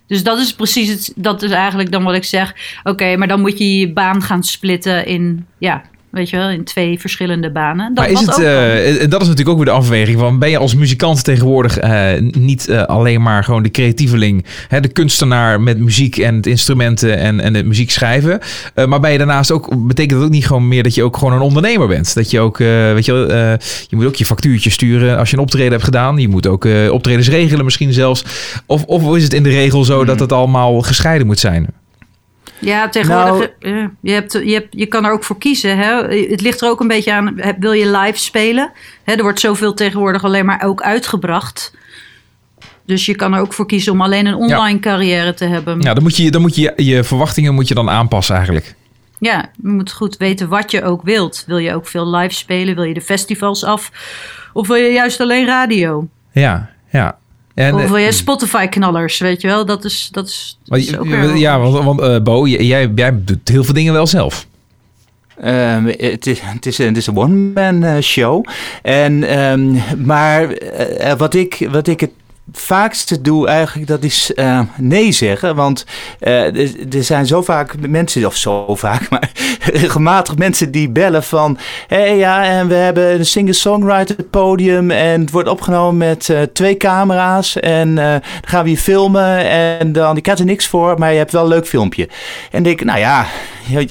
dus 0.07 0.23
dat 0.23 0.39
is 0.39 0.55
precies 0.55 0.89
het. 0.89 1.13
Dat 1.17 1.43
is 1.43 1.51
eigenlijk 1.51 1.93
dan 1.93 2.05
wat 2.05 2.15
ik 2.15 2.25
zeg. 2.25 2.55
Oké, 2.83 3.17
maar 3.17 3.29
dan 3.29 3.41
moet 3.41 3.59
je 3.59 3.79
je 3.79 3.93
baan 3.93 4.23
gaan 4.23 4.43
splitten 4.43 5.07
in, 5.07 5.47
ja, 5.59 5.83
weet 6.15 6.31
je 6.31 6.37
wel, 6.37 6.51
in 6.51 6.65
twee 6.65 7.01
verschillende 7.01 7.51
banen. 7.51 7.95
Dat, 7.95 8.05
Maar 8.05 8.13
is 8.13 8.21
het, 8.21 8.39
eh, 8.39 9.03
en 9.03 9.11
dat 9.11 9.21
is 9.21 9.29
natuurlijk 9.29 9.59
ook 9.59 9.65
weer 9.65 9.75
de 9.75 9.81
afweging 9.81 10.19
van 10.19 10.39
ben 10.39 10.51
je 10.51 10.59
als 10.59 10.75
muzikant 10.75 11.25
tegenwoordig 11.25 11.79
eh, 11.79 12.21
niet 12.21 12.69
eh, 12.69 12.83
alleen 12.83 13.23
maar 13.23 13.45
gewoon 13.45 13.63
de 13.63 13.71
creatieveling, 13.71 14.45
hè, 14.69 14.81
de 14.81 14.89
kunstenaar 14.89 15.61
met 15.61 15.79
muziek 15.79 16.17
en 16.17 16.35
het 16.35 16.47
instrumenten 16.47 17.19
en, 17.19 17.41
en 17.41 17.55
het 17.55 17.67
muziek 17.67 17.91
schrijven, 17.91 18.41
Eh, 18.75 18.87
maar 18.87 19.01
ben 19.01 19.13
je 19.13 19.19
daarnaast 19.19 19.51
ook 19.51 19.87
betekent 19.87 20.19
dat 20.19 20.29
ook 20.29 20.35
niet 20.35 20.47
gewoon 20.47 20.69
meer 20.69 20.83
dat 20.83 20.95
je 20.95 21.03
ook 21.03 21.17
gewoon 21.17 21.33
een 21.33 21.41
ondernemer 21.41 21.89
bent, 21.89 22.15
dat 22.15 22.31
je 22.31 22.41
ook 22.41 22.61
eh, 22.61 22.67
weet 22.93 23.05
je, 23.05 23.13
wel, 23.13 23.29
eh, 23.29 23.53
je 23.89 23.97
moet 23.97 24.07
ook 24.07 24.15
je 24.15 24.25
factuurtje 24.25 24.71
sturen 24.71 25.19
als 25.19 25.31
je 25.31 25.37
een 25.37 25.43
optreden 25.43 25.73
hebt 25.73 25.85
gedaan, 25.85 26.19
je 26.19 26.29
moet 26.29 26.47
ook 26.47 26.65
eh, 26.65 26.93
optredens 26.93 27.29
regelen 27.29 27.65
misschien 27.65 27.93
zelfs, 27.93 28.25
of, 28.67 28.85
of 28.85 29.17
is 29.17 29.23
het 29.23 29.33
in 29.33 29.43
de 29.43 29.49
regel 29.49 29.85
zo 29.85 30.05
dat 30.05 30.21
het 30.21 30.33
allemaal 30.33 30.83
gescheiden 30.83 31.27
moet 31.27 31.39
zijn? 31.39 31.67
Ja, 32.59 32.89
tegenwoordig. 32.89 33.51
Nou- 33.61 33.77
eh, 33.79 33.87
je, 34.01 34.13
hebt, 34.13 34.33
je, 34.33 34.53
hebt, 34.53 34.67
je 34.71 34.87
kan 34.87 35.05
er 35.05 35.13
ook 35.13 35.25
voor 35.25 35.39
kiezen. 35.39 35.79
Hè? 35.79 36.17
Het 36.31 36.41
ligt 36.41 36.61
er 36.61 36.69
ook 36.69 36.81
een 36.81 36.89
beetje 36.89 37.13
aan. 37.13 37.41
Wil 37.59 37.73
je 37.73 37.91
live 37.91 38.19
spelen? 38.19 38.71
Hè, 39.05 39.13
er 39.13 39.23
wordt 39.23 39.41
zoveel 39.41 39.75
tegenwoordig 39.75 40.25
alleen 40.25 40.47
maar 40.47 40.63
ook 40.65 40.83
uitgebracht. 40.83 41.73
Dus 42.87 43.07
je 43.07 43.15
kan 43.15 43.35
er 43.35 43.41
ook 43.41 43.53
voor 43.53 43.67
kiezen 43.67 43.93
om 43.93 44.01
alleen 44.01 44.27
een 44.27 44.35
online 44.35 44.79
carrière 44.79 45.35
te 45.35 45.45
hebben. 45.45 45.81
Ja, 45.81 45.95
dan 45.95 46.03
moet 46.03 46.17
je, 46.17 46.31
dan 46.31 46.41
moet 46.41 46.55
je 46.55 46.73
je 46.77 47.05
verwachtingen 47.05 47.55
moet 47.55 47.69
je 47.69 47.75
dan 47.75 47.91
aanpassen 47.91 48.35
eigenlijk. 48.35 48.75
Ja, 49.19 49.51
je 49.63 49.69
moet 49.69 49.93
goed 49.93 50.17
weten 50.17 50.49
wat 50.49 50.71
je 50.71 50.83
ook 50.83 51.03
wilt. 51.03 51.45
Wil 51.47 51.59
je 51.59 51.75
ook 51.75 51.87
veel 51.87 52.17
live 52.17 52.35
spelen? 52.35 52.75
Wil 52.75 52.85
je 52.85 52.95
de 52.95 53.01
festivals 53.01 53.65
af? 53.65 53.91
Of 54.53 54.67
wil 54.67 54.77
je 54.77 54.93
juist 54.93 55.21
alleen 55.21 55.47
radio? 55.47 56.09
Ja, 56.33 56.71
ja. 56.91 57.19
En, 57.55 57.75
of 57.75 57.89
wil 57.89 57.97
je 57.97 58.13
Spotify-knallers? 58.13 59.19
Weet 59.19 59.41
je 59.41 59.47
wel, 59.47 59.67
dat 59.67 59.85
is, 59.85 60.09
dat 60.11 60.27
is, 60.29 60.59
dat 60.65 60.99
ook 60.99 61.07
weer- 61.07 61.37
ja, 61.37 61.59
want, 61.61 61.85
want 61.85 62.01
eh, 62.01 62.21
Bo, 62.21 62.47
jij, 62.47 62.91
jij 62.95 63.25
doet 63.25 63.49
heel 63.49 63.65
veel 63.65 63.75
dingen 63.75 63.93
wel 63.93 64.07
zelf. 64.07 64.47
Ehm, 65.41 65.85
het, 65.87 66.27
is, 66.27 66.41
het, 66.41 66.67
is, 66.67 66.79
een- 66.79 66.87
het 66.87 66.97
is 66.97 67.07
een 67.07 67.17
one-man 67.17 67.83
eh, 67.83 67.99
show. 68.01 68.45
En, 68.83 69.25
ehm, 69.29 69.73
maar 70.07 70.51
eh, 70.51 71.11
eh, 71.11 71.19
wat, 71.19 71.35
ik, 71.35 71.69
wat 71.71 71.87
ik 71.87 72.01
het 72.01 72.11
vaakste 72.53 73.21
doe 73.21 73.47
eigenlijk, 73.47 73.89
dat 73.89 74.03
is 74.03 74.35
eh, 74.35 74.61
nee 74.77 75.13
zeggen. 75.13 75.57
Want 75.57 75.87
eh, 76.21 76.95
er, 76.95 77.05
zijn 77.05 77.27
zo 77.27 77.43
vaak 77.43 77.89
mensen, 77.89 78.27
of 78.27 78.37
zo 78.37 78.75
vaak, 78.75 79.09
maar 79.11 79.31
regelmatig 79.73 80.37
mensen 80.37 80.71
die 80.71 80.91
bellen 80.91 81.23
van... 81.23 81.59
Hé 81.87 81.97
hey, 81.97 82.17
ja, 82.17 82.45
en 82.45 82.69
we 82.69 82.75
hebben 82.75 83.15
een 83.15 83.27
singer-songwriter 83.27 84.17
podium 84.31 84.91
en 84.91 85.21
het 85.21 85.31
wordt 85.31 85.49
opgenomen 85.49 85.97
met 85.97 86.29
eh, 86.29 86.43
twee 86.43 86.77
camera's. 86.77 87.61
En 87.61 87.95
dan 87.95 88.21
gaan 88.45 88.65
we 88.65 88.71
je 88.71 88.77
filmen 88.77 89.51
en 89.51 89.93
dan, 89.93 90.17
ik 90.17 90.27
had 90.27 90.39
er 90.39 90.45
niks 90.45 90.67
voor, 90.67 90.99
maar 90.99 91.13
je 91.13 91.19
hebt 91.19 91.33
wel 91.33 91.43
een 91.43 91.49
leuk 91.49 91.67
filmpje. 91.67 92.09
En 92.51 92.63
denk, 92.63 92.85
nou 92.85 92.99
ja, 92.99 93.27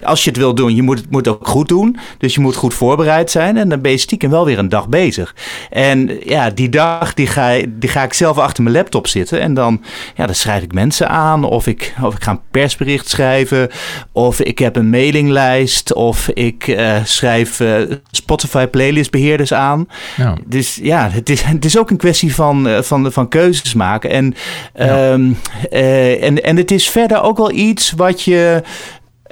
als 0.03 0.23
je 0.23 0.29
het 0.29 0.39
wil 0.39 0.55
doen, 0.55 0.75
je 0.75 0.81
moet 0.81 0.97
het 0.97 1.11
moet 1.11 1.27
ook 1.27 1.47
goed 1.47 1.67
doen. 1.67 1.97
Dus 2.17 2.33
je 2.33 2.41
moet 2.41 2.55
goed 2.55 2.73
voorbereid 2.73 3.31
zijn 3.31 3.57
en 3.57 3.69
dan 3.69 3.81
ben 3.81 3.91
je 3.91 3.97
stiekem 3.97 4.29
wel 4.29 4.45
weer 4.45 4.59
een 4.59 4.69
dag 4.69 4.89
bezig. 4.89 5.35
En 5.69 6.19
ja, 6.23 6.49
die 6.49 6.69
dag 6.69 7.13
die 7.13 7.27
ga, 7.27 7.59
die 7.67 7.89
ga 7.89 8.03
ik 8.03 8.13
zelf 8.13 8.37
achter 8.43 8.63
mijn 8.63 8.75
laptop 8.75 9.07
zitten 9.07 9.39
en 9.39 9.53
dan, 9.53 9.81
ja, 10.15 10.25
dan 10.25 10.35
schrijf 10.35 10.63
ik 10.63 10.73
mensen 10.73 11.09
aan 11.09 11.43
of 11.43 11.67
ik, 11.67 11.93
of 12.01 12.15
ik 12.15 12.23
ga 12.23 12.31
een 12.31 12.41
persbericht 12.51 13.09
schrijven 13.09 13.69
of 14.11 14.39
ik 14.39 14.59
heb 14.59 14.75
een 14.75 14.89
mailinglijst 14.89 15.93
of 15.93 16.29
ik 16.29 16.67
eh, 16.67 16.95
schrijf 17.03 17.59
eh, 17.59 17.81
Spotify 18.11 18.65
playlistbeheerders 18.65 19.53
aan. 19.53 19.87
Ja. 20.17 20.37
Dus 20.45 20.79
ja, 20.81 21.09
het 21.09 21.29
is, 21.29 21.41
het 21.41 21.65
is 21.65 21.77
ook 21.77 21.89
een 21.89 21.97
kwestie 21.97 22.35
van, 22.35 22.67
eh, 22.67 22.81
van, 22.81 23.11
van 23.11 23.27
keuzes 23.27 23.73
maken. 23.73 24.09
En, 24.09 24.35
ehm, 24.73 25.31
eh, 25.71 26.23
en, 26.23 26.43
en 26.43 26.57
het 26.57 26.71
is 26.71 26.89
verder 26.89 27.21
ook 27.21 27.37
wel 27.37 27.51
iets 27.51 27.91
wat 27.91 28.21
je. 28.21 28.61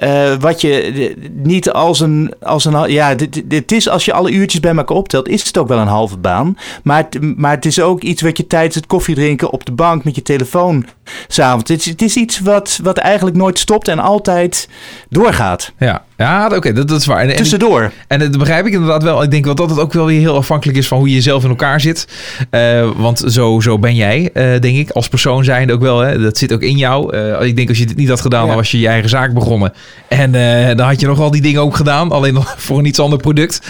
Eh, 0.02 0.34
wat 0.40 0.60
je 0.60 1.14
niet 1.32 1.70
als 1.70 2.00
een, 2.00 2.34
als 2.40 2.64
een. 2.64 2.90
Ja, 2.90 3.14
dit 3.44 3.72
is 3.72 3.88
als 3.88 4.04
je 4.04 4.12
alle 4.12 4.30
uurtjes 4.30 4.60
bij 4.60 4.76
elkaar 4.76 4.96
optelt, 4.96 5.28
is 5.28 5.46
het 5.46 5.58
ook 5.58 5.68
wel 5.68 5.78
een 5.78 5.86
halve 5.86 6.16
baan. 6.16 6.58
Maar 6.82 6.96
het, 6.96 7.36
maar 7.38 7.50
het 7.50 7.64
is 7.64 7.80
ook 7.80 8.02
iets 8.02 8.22
wat 8.22 8.36
je 8.36 8.46
tijdens 8.46 8.74
het 8.74 8.86
koffiedrinken 8.86 9.50
op 9.50 9.64
de 9.64 9.72
bank 9.72 10.04
met 10.04 10.14
je 10.14 10.22
telefoon 10.22 10.86
s'avonds. 11.28 11.70
Het, 11.70 11.84
het 11.84 12.02
is 12.02 12.16
iets 12.16 12.40
wat, 12.40 12.80
wat 12.82 12.98
eigenlijk 12.98 13.36
nooit 13.36 13.58
stopt 13.58 13.88
en 13.88 13.98
altijd 13.98 14.68
doorgaat. 15.08 15.72
Ja, 15.78 16.04
ja 16.22 16.50
oké, 16.56 16.72
dat, 16.72 16.88
dat 16.88 17.00
is 17.00 17.06
waar. 17.06 17.20
En, 17.20 17.30
en, 17.30 17.36
Tussendoor. 17.36 17.92
en 18.06 18.18
dat 18.18 18.38
begrijp 18.38 18.66
ik 18.66 18.72
inderdaad 18.72 19.02
wel. 19.02 19.22
Ik 19.22 19.30
denk 19.30 19.44
wel 19.44 19.54
dat 19.54 19.70
het 19.70 19.78
ook 19.78 19.92
wel 19.92 20.06
weer 20.06 20.20
heel 20.20 20.36
afhankelijk 20.36 20.78
is 20.78 20.88
van 20.88 20.98
hoe 20.98 21.10
je 21.10 21.20
zelf 21.20 21.42
in 21.42 21.48
elkaar 21.48 21.80
zit. 21.80 22.08
Eh, 22.50 22.90
want 22.96 23.22
zo, 23.26 23.60
zo 23.60 23.78
ben 23.78 23.94
jij, 23.94 24.30
eh, 24.32 24.60
denk 24.60 24.76
ik, 24.76 24.90
als 24.90 25.08
persoon 25.08 25.44
zijnde 25.44 25.72
ook 25.72 25.80
wel. 25.80 25.98
Hè? 25.98 26.20
Dat 26.20 26.38
zit 26.38 26.52
ook 26.52 26.62
in 26.62 26.76
jou. 26.76 27.16
Eh, 27.16 27.46
ik 27.46 27.56
denk 27.56 27.68
als 27.68 27.78
je 27.78 27.86
dit 27.86 27.96
niet 27.96 28.08
had 28.08 28.20
gedaan, 28.20 28.46
dan 28.46 28.56
was 28.56 28.70
je 28.70 28.80
je 28.80 28.88
eigen 28.88 29.08
zaak 29.08 29.32
begonnen. 29.34 29.72
En 30.08 30.32
dan 30.76 30.86
had 30.86 31.00
je 31.00 31.06
nog 31.06 31.20
al 31.20 31.30
die 31.30 31.42
dingen 31.42 31.60
ook 31.60 31.76
gedaan, 31.76 32.10
alleen 32.10 32.34
nog 32.34 32.54
voor 32.58 32.78
een 32.78 32.84
iets 32.84 32.98
ander 32.98 33.18
product. 33.18 33.60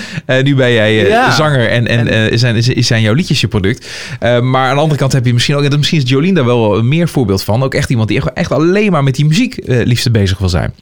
Nu 0.43 0.55
ben 0.55 0.73
jij 0.73 0.95
Ja. 0.95 1.31
zanger 1.31 1.69
en, 1.69 1.87
en, 1.87 2.39
zijn, 2.39 2.63
zijn 2.63 3.03
jouw 3.03 3.15
liedjes 3.15 3.41
je 3.41 3.49
product. 3.49 3.89
Maar 4.21 4.69
aan 4.69 4.75
de 4.75 4.81
andere 4.81 5.01
kant 5.01 5.13
heb 5.13 5.27
je 5.27 5.33
misschien 5.33 5.57
ook, 5.57 5.65
en 5.65 5.79
misschien 5.79 6.03
is 6.03 6.09
Jolien 6.09 6.35
daar 6.35 6.45
wel 6.45 6.79
een 6.79 6.89
meer 6.89 7.09
voorbeeld 7.09 7.43
van. 7.43 7.63
Ook 7.63 7.75
echt 7.75 7.91
iemand 7.91 8.09
die 8.09 8.17
echt, 8.17 8.33
echt 8.33 8.53
alleen 8.53 8.93
maar 8.93 9.05
met 9.05 9.15
die 9.15 9.27
muziek 9.27 9.57
liefste 9.67 10.11
bezig 10.11 10.39
wil 10.39 10.49
zijn. 10.49 10.73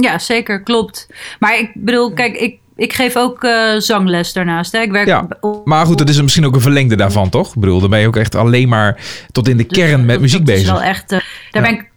Ja, 0.00 0.18
zeker, 0.18 0.62
klopt. 0.62 1.06
Maar 1.38 1.58
ik 1.58 1.70
bedoel, 1.74 2.12
kijk, 2.12 2.36
ik, 2.36 2.58
ik 2.76 2.92
geef 2.92 3.16
ook 3.16 3.44
eh, 3.44 3.74
zangles 3.78 4.32
daarnaast. 4.32 4.72
Hè. 4.72 4.80
Ik 4.80 4.90
werk 4.90 5.06
Ja, 5.06 5.28
maar 5.64 5.86
goed, 5.86 5.98
dat 5.98 6.08
is 6.08 6.20
misschien 6.22 6.46
ook 6.46 6.54
een 6.54 6.60
verlengde 6.60 6.96
daarvan, 6.96 7.28
toch? 7.30 7.54
Ik 7.54 7.60
bedoel, 7.60 7.80
dan 7.80 7.90
ben 7.90 8.00
je 8.00 8.06
ook 8.06 8.16
echt 8.16 8.34
alleen 8.34 8.68
maar 8.68 9.00
tot 9.32 9.48
in 9.48 9.56
de 9.56 9.64
kern 9.64 10.04
met 10.04 10.20
muziek 10.20 10.46
dat 10.46 10.48
is 10.56 10.62
bezig. 10.62 10.72
wel 10.78 10.82
echt. 10.88 11.12
eh, 11.12 11.18
daar 11.50 11.62
Ja. 11.62 11.70
ben 11.70 11.78
ik. 11.78 11.90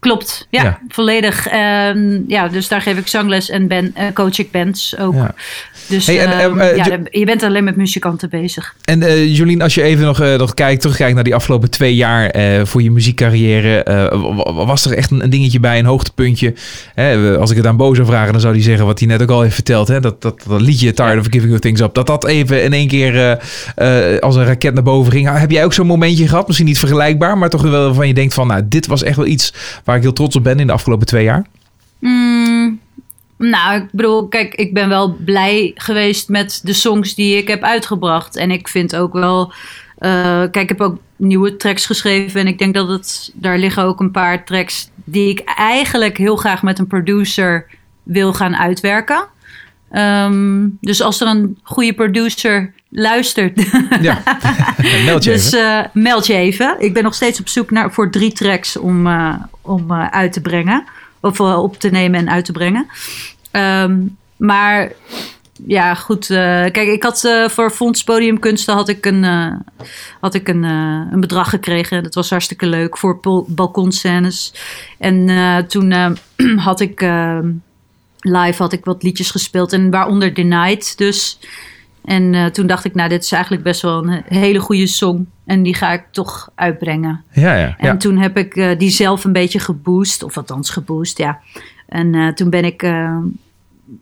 Klopt, 0.00 0.46
ja, 0.50 0.62
Ja. 0.62 0.78
volledig. 0.88 1.46
Ehm, 1.46 2.20
ja, 2.28 2.48
dus 2.48 2.68
daar 2.68 2.82
geef 2.82 2.98
ik 2.98 3.06
zangles 3.06 3.50
en 3.50 3.68
ben, 3.68 3.90
eh, 3.94 4.04
coach 4.14 4.38
ik 4.38 4.50
bands 4.50 4.98
ook. 4.98 5.14
Ja. 5.14 5.34
Dus 5.88 6.06
Hey, 6.06 6.20
en, 6.20 6.38
ehm, 6.40 6.58
eh, 6.58 6.70
eh, 6.70 6.76
ja, 6.76 6.84
Jo- 6.86 7.02
je 7.20 7.24
bent 7.24 7.42
alleen 7.42 7.64
met 7.64 7.76
muzikanten 7.76 8.30
bezig. 8.30 8.74
En 8.84 9.02
eh, 9.02 9.36
Jolien, 9.36 9.62
als 9.62 9.74
je 9.74 9.82
even 9.82 10.04
nog, 10.04 10.20
eh, 10.20 10.34
nog 10.34 10.54
kijkt, 10.54 10.80
terugkijkt 10.80 11.14
naar 11.14 11.24
die 11.24 11.34
afgelopen 11.34 11.70
twee 11.70 11.94
jaar 11.94 12.26
eh, 12.30 12.64
voor 12.64 12.82
je 12.82 12.90
muziekcarrière. 12.90 13.82
eh, 13.82 14.64
was 14.66 14.84
er 14.84 14.92
echt 14.96 15.10
een, 15.10 15.22
een 15.22 15.30
dingetje 15.30 15.60
bij, 15.60 15.78
een 15.78 15.84
hoogtepuntje? 15.84 16.54
Hè, 16.94 17.36
als 17.38 17.50
ik 17.50 17.56
het 17.56 17.66
aan 17.66 17.76
Bo 17.76 17.94
zou 17.94 18.06
vragen, 18.06 18.32
dan 18.32 18.40
zou 18.40 18.54
hij 18.54 18.62
zeggen 18.62 18.86
wat 18.86 18.98
hij 18.98 19.08
net 19.08 19.22
ook 19.22 19.30
al 19.30 19.40
heeft 19.42 19.54
verteld. 19.54 19.88
Hè, 19.88 20.00
dat, 20.00 20.22
dat, 20.22 20.42
dat 20.48 20.60
liedje 20.60 20.92
Tired 20.92 21.18
of 21.18 21.24
Giving 21.24 21.48
You 21.48 21.58
Things 21.58 21.80
Up, 21.80 21.94
dat 21.94 22.06
dat 22.06 22.26
even 22.26 22.62
in 22.62 22.72
één 22.72 22.88
keer 22.88 23.16
eh, 23.76 24.14
eh, 24.14 24.20
als 24.20 24.36
een 24.36 24.44
raket 24.44 24.74
naar 24.74 24.82
boven 24.82 25.12
ging. 25.12 25.38
Heb 25.38 25.50
jij 25.50 25.64
ook 25.64 25.72
zo'n 25.72 25.86
momentje 25.86 26.28
gehad? 26.28 26.46
Misschien 26.46 26.68
niet 26.68 26.78
vergelijkbaar, 26.78 27.38
maar 27.38 27.48
toch 27.48 27.62
wel 27.62 27.84
waarvan 27.84 28.06
je 28.06 28.14
denkt 28.14 28.34
van, 28.34 28.46
nou, 28.46 28.62
dit 28.64 28.86
was 28.86 29.02
echt 29.02 29.16
wel 29.16 29.26
iets 29.26 29.52
waar 29.88 29.96
ik 29.96 30.02
heel 30.02 30.12
trots 30.12 30.36
op 30.36 30.42
ben 30.42 30.60
in 30.60 30.66
de 30.66 30.72
afgelopen 30.72 31.06
twee 31.06 31.24
jaar. 31.24 31.46
Mm, 31.98 32.80
nou, 33.36 33.82
ik 33.82 33.88
bedoel, 33.92 34.28
kijk, 34.28 34.54
ik 34.54 34.74
ben 34.74 34.88
wel 34.88 35.16
blij 35.24 35.72
geweest 35.74 36.28
met 36.28 36.60
de 36.62 36.72
songs 36.72 37.14
die 37.14 37.36
ik 37.36 37.48
heb 37.48 37.62
uitgebracht. 37.62 38.36
En 38.36 38.50
ik 38.50 38.68
vind 38.68 38.96
ook 38.96 39.12
wel. 39.12 39.52
eh, 39.98 40.40
kijk, 40.40 40.56
ik 40.56 40.68
heb 40.68 40.80
ook 40.80 40.98
nieuwe 41.16 41.56
tracks 41.56 41.86
geschreven. 41.86 42.40
En 42.40 42.46
ik 42.46 42.58
denk 42.58 42.74
dat 42.74 42.88
het. 42.88 43.32
Daar 43.34 43.58
liggen 43.58 43.82
ook 43.84 44.00
een 44.00 44.10
paar 44.10 44.44
tracks 44.44 44.90
die 45.04 45.28
ik 45.28 45.40
eigenlijk 45.56 46.16
heel 46.16 46.36
graag 46.36 46.62
met 46.62 46.78
een 46.78 46.86
producer 46.86 47.66
wil 48.02 48.32
gaan 48.32 48.56
uitwerken. 48.56 49.24
Ehm, 49.90 50.66
dus 50.80 51.02
als 51.02 51.20
er 51.20 51.26
een 51.26 51.58
goede 51.62 51.92
producer 51.94 52.72
luistert, 52.90 53.60
Ja, 54.00 54.22
meld 55.04 55.24
je 55.24 55.30
dus 55.30 55.52
even. 55.52 55.78
eh, 55.78 55.84
meld 55.92 56.26
je 56.26 56.34
even. 56.34 56.76
Ik 56.78 56.94
ben 56.94 57.02
nog 57.02 57.14
steeds 57.14 57.40
op 57.40 57.48
zoek 57.48 57.70
naar, 57.70 57.92
voor 57.92 58.10
drie 58.10 58.32
tracks 58.32 58.76
om, 58.76 59.06
eh, 59.06 59.34
om 59.60 59.90
eh, 59.90 60.06
uit 60.06 60.32
te 60.32 60.40
brengen. 60.40 60.84
Of 61.20 61.40
op 61.40 61.78
te 61.78 61.88
nemen 61.90 62.20
en 62.20 62.30
uit 62.30 62.44
te 62.44 62.52
brengen. 62.52 62.86
Ehm, 63.50 63.96
maar 64.36 64.92
ja, 65.66 65.94
goed. 65.94 66.26
kijk, 66.26 66.76
ik 66.76 67.02
had 67.02 67.28
voor 67.46 67.70
Fonds 67.70 68.04
Podiumkunsten 68.04 68.74
had 68.74 68.88
ik 68.88 69.06
een, 69.06 69.24
had 70.20 70.34
ik 70.34 70.48
een, 70.48 70.62
een 70.62 71.20
bedrag 71.20 71.50
gekregen. 71.50 72.02
Dat 72.02 72.14
was 72.14 72.30
hartstikke 72.30 72.66
leuk 72.66 72.98
voor 72.98 73.20
balkonscènes. 73.46 74.54
En 74.98 75.26
toen 75.68 76.16
had 76.68 76.80
ik 76.80 77.00
eh, 77.02 77.38
live 78.20 78.62
had 78.62 78.72
ik 78.72 78.84
wat 78.84 79.02
liedjes 79.02 79.30
gespeeld. 79.30 79.72
En 79.72 79.90
waaronder 79.90 80.32
The 80.34 80.42
Night 80.42 80.98
dus. 80.98 81.38
En 82.08 82.34
eh, 82.34 82.46
toen 82.46 82.66
dacht 82.66 82.84
ik, 82.84 82.94
nou, 82.94 83.08
dit 83.08 83.22
is 83.22 83.32
eigenlijk 83.32 83.62
best 83.62 83.82
wel 83.82 84.06
een 84.06 84.22
hele 84.28 84.58
goede 84.58 84.86
song. 84.86 85.28
En 85.44 85.62
die 85.62 85.74
ga 85.74 85.92
ik 85.92 86.04
toch 86.10 86.50
uitbrengen. 86.54 87.24
Ja, 87.32 87.54
ja. 87.54 87.74
En 87.78 87.86
ja. 87.86 87.96
toen 87.96 88.18
heb 88.18 88.36
ik 88.36 88.56
eh, 88.56 88.78
die 88.78 88.90
zelf 88.90 89.24
een 89.24 89.32
beetje 89.32 89.58
geboost. 89.58 90.22
Of 90.22 90.36
althans 90.36 90.70
geboost, 90.70 91.18
ja. 91.18 91.38
En 91.88 92.14
eh, 92.14 92.28
toen 92.28 92.50
ben 92.50 92.64
ik, 92.64 92.92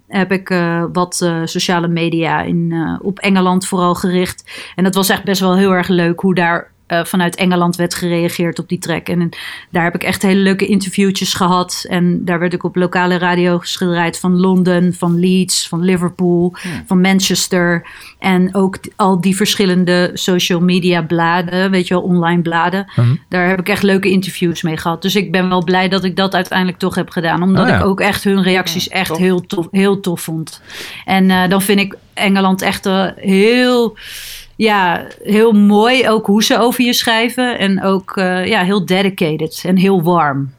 heb 0.09 0.33
ik 0.33 0.49
wat 0.93 1.31
sociale 1.45 1.89
media 1.89 2.43
in, 2.43 2.75
op 3.03 3.19
Engeland 3.19 3.67
vooral 3.67 3.95
gericht. 3.95 4.71
En 4.75 4.85
dat 4.85 4.95
was 4.95 5.09
echt 5.09 5.25
best 5.25 5.41
wel 5.41 5.57
heel 5.57 5.73
erg 5.73 5.89
leuk 5.89 6.21
hoe 6.21 6.35
daar 6.35 6.71
eh, 6.87 7.05
vanuit 7.05 7.37
Engeland 7.37 7.77
werd 7.77 7.95
gereageerd 7.95 8.59
op 8.59 8.69
die 8.69 8.79
track. 8.79 9.09
En, 9.09 9.29
daar 9.71 9.85
heb 9.85 9.95
ik 9.95 10.03
echt 10.03 10.23
hele 10.23 10.41
leuke 10.41 10.67
interviewtjes 10.67 11.35
gehad. 11.35 11.85
En 11.89 12.25
daar 12.25 12.39
werd 12.39 12.53
ik 12.53 12.65
op 12.65 12.77
lokale 12.77 13.19
gedraaid 13.61 14.19
van 14.19 14.41
Londen, 14.41 14.95
van 14.95 15.19
Leeds, 15.19 15.69
van 15.69 15.85
Liverpool, 15.85 16.55
van 16.87 17.01
Manchester. 17.01 17.87
En 18.19 18.55
ook 18.55 18.79
al 18.97 19.21
die 19.21 19.37
verschillende 19.37 20.11
social 20.15 20.61
media 20.61 21.03
bladen, 21.03 21.71
weet 21.71 21.89
je 21.89 21.95
wel, 21.95 22.03
online 22.03 22.43
bladen. 22.43 22.93
Mhm. 22.97 23.15
Daar 23.29 23.49
heb 23.49 23.61
ik 23.61 23.69
echt 23.69 23.83
leuke 23.83 24.11
interviews 24.11 24.63
mee 24.63 24.77
gehad. 24.77 25.03
Dus 25.03 25.17
ik 25.17 25.33
ben 25.33 25.49
wel 25.49 25.65
blij 25.65 25.89
dat 25.89 26.05
ik 26.05 26.17
dat 26.17 26.35
uiteindelijk 26.35 26.79
toch 26.79 26.95
heb 26.95 27.11
gedaan. 27.11 27.43
Omdat 27.43 27.65
Oh 27.65 27.69
ja. 27.69 27.79
ik 27.79 27.85
ook 27.85 28.01
echt 28.01 28.25
hun 28.25 28.43
reacties 28.43 28.89
echt 28.89 29.17
heel 29.17 29.47
tof, 29.47 29.69
heel 29.71 30.01
tof 30.01 30.21
vond. 30.21 30.61
En 31.05 31.31
eh, 31.31 31.49
dan 31.49 31.63
vind 31.63 31.81
ik 31.81 31.97
Engeland 32.15 32.63
echt 32.63 32.87
eh, 32.87 33.07
heel, 33.17 33.97
ja, 34.57 35.07
heel 35.23 35.53
mooi. 35.53 36.09
Ook 36.09 36.27
hoe 36.27 36.45
ze 36.45 36.59
over 36.59 36.85
je 36.85 36.93
schrijven. 36.93 37.59
En 37.59 37.83
ook 37.83 38.17
eh, 38.17 38.47
ja, 38.47 38.65
heel 38.65 38.87
dedicated 38.87 39.63
en 39.67 39.77
heel 39.77 40.03
warm. 40.03 40.55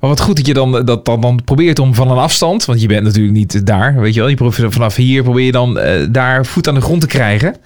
Maar 0.00 0.10
wat 0.10 0.20
goed 0.20 0.36
dat 0.36 0.46
je 0.46 0.54
dan, 0.54 0.84
dat, 0.84 1.04
dan, 1.04 1.20
dan 1.20 1.40
probeert 1.44 1.78
om 1.78 1.94
van 1.94 2.10
een 2.10 2.16
afstand, 2.16 2.64
want 2.64 2.80
je 2.80 2.86
bent 2.86 3.02
natuurlijk 3.02 3.34
niet 3.34 3.66
daar, 3.66 4.00
weet 4.00 4.14
je 4.14 4.20
wel. 4.20 4.28
Je 4.28 4.36
probeert 4.36 4.72
vanaf 4.72 4.96
hier 4.96 5.22
probeer 5.22 5.44
je 5.44 5.52
dan 5.52 5.78
eh, 5.78 6.06
daar 6.10 6.46
voet 6.46 6.68
aan 6.68 6.74
de 6.74 6.80
grond 6.80 7.00
te 7.00 7.06
krijgen. 7.06 7.56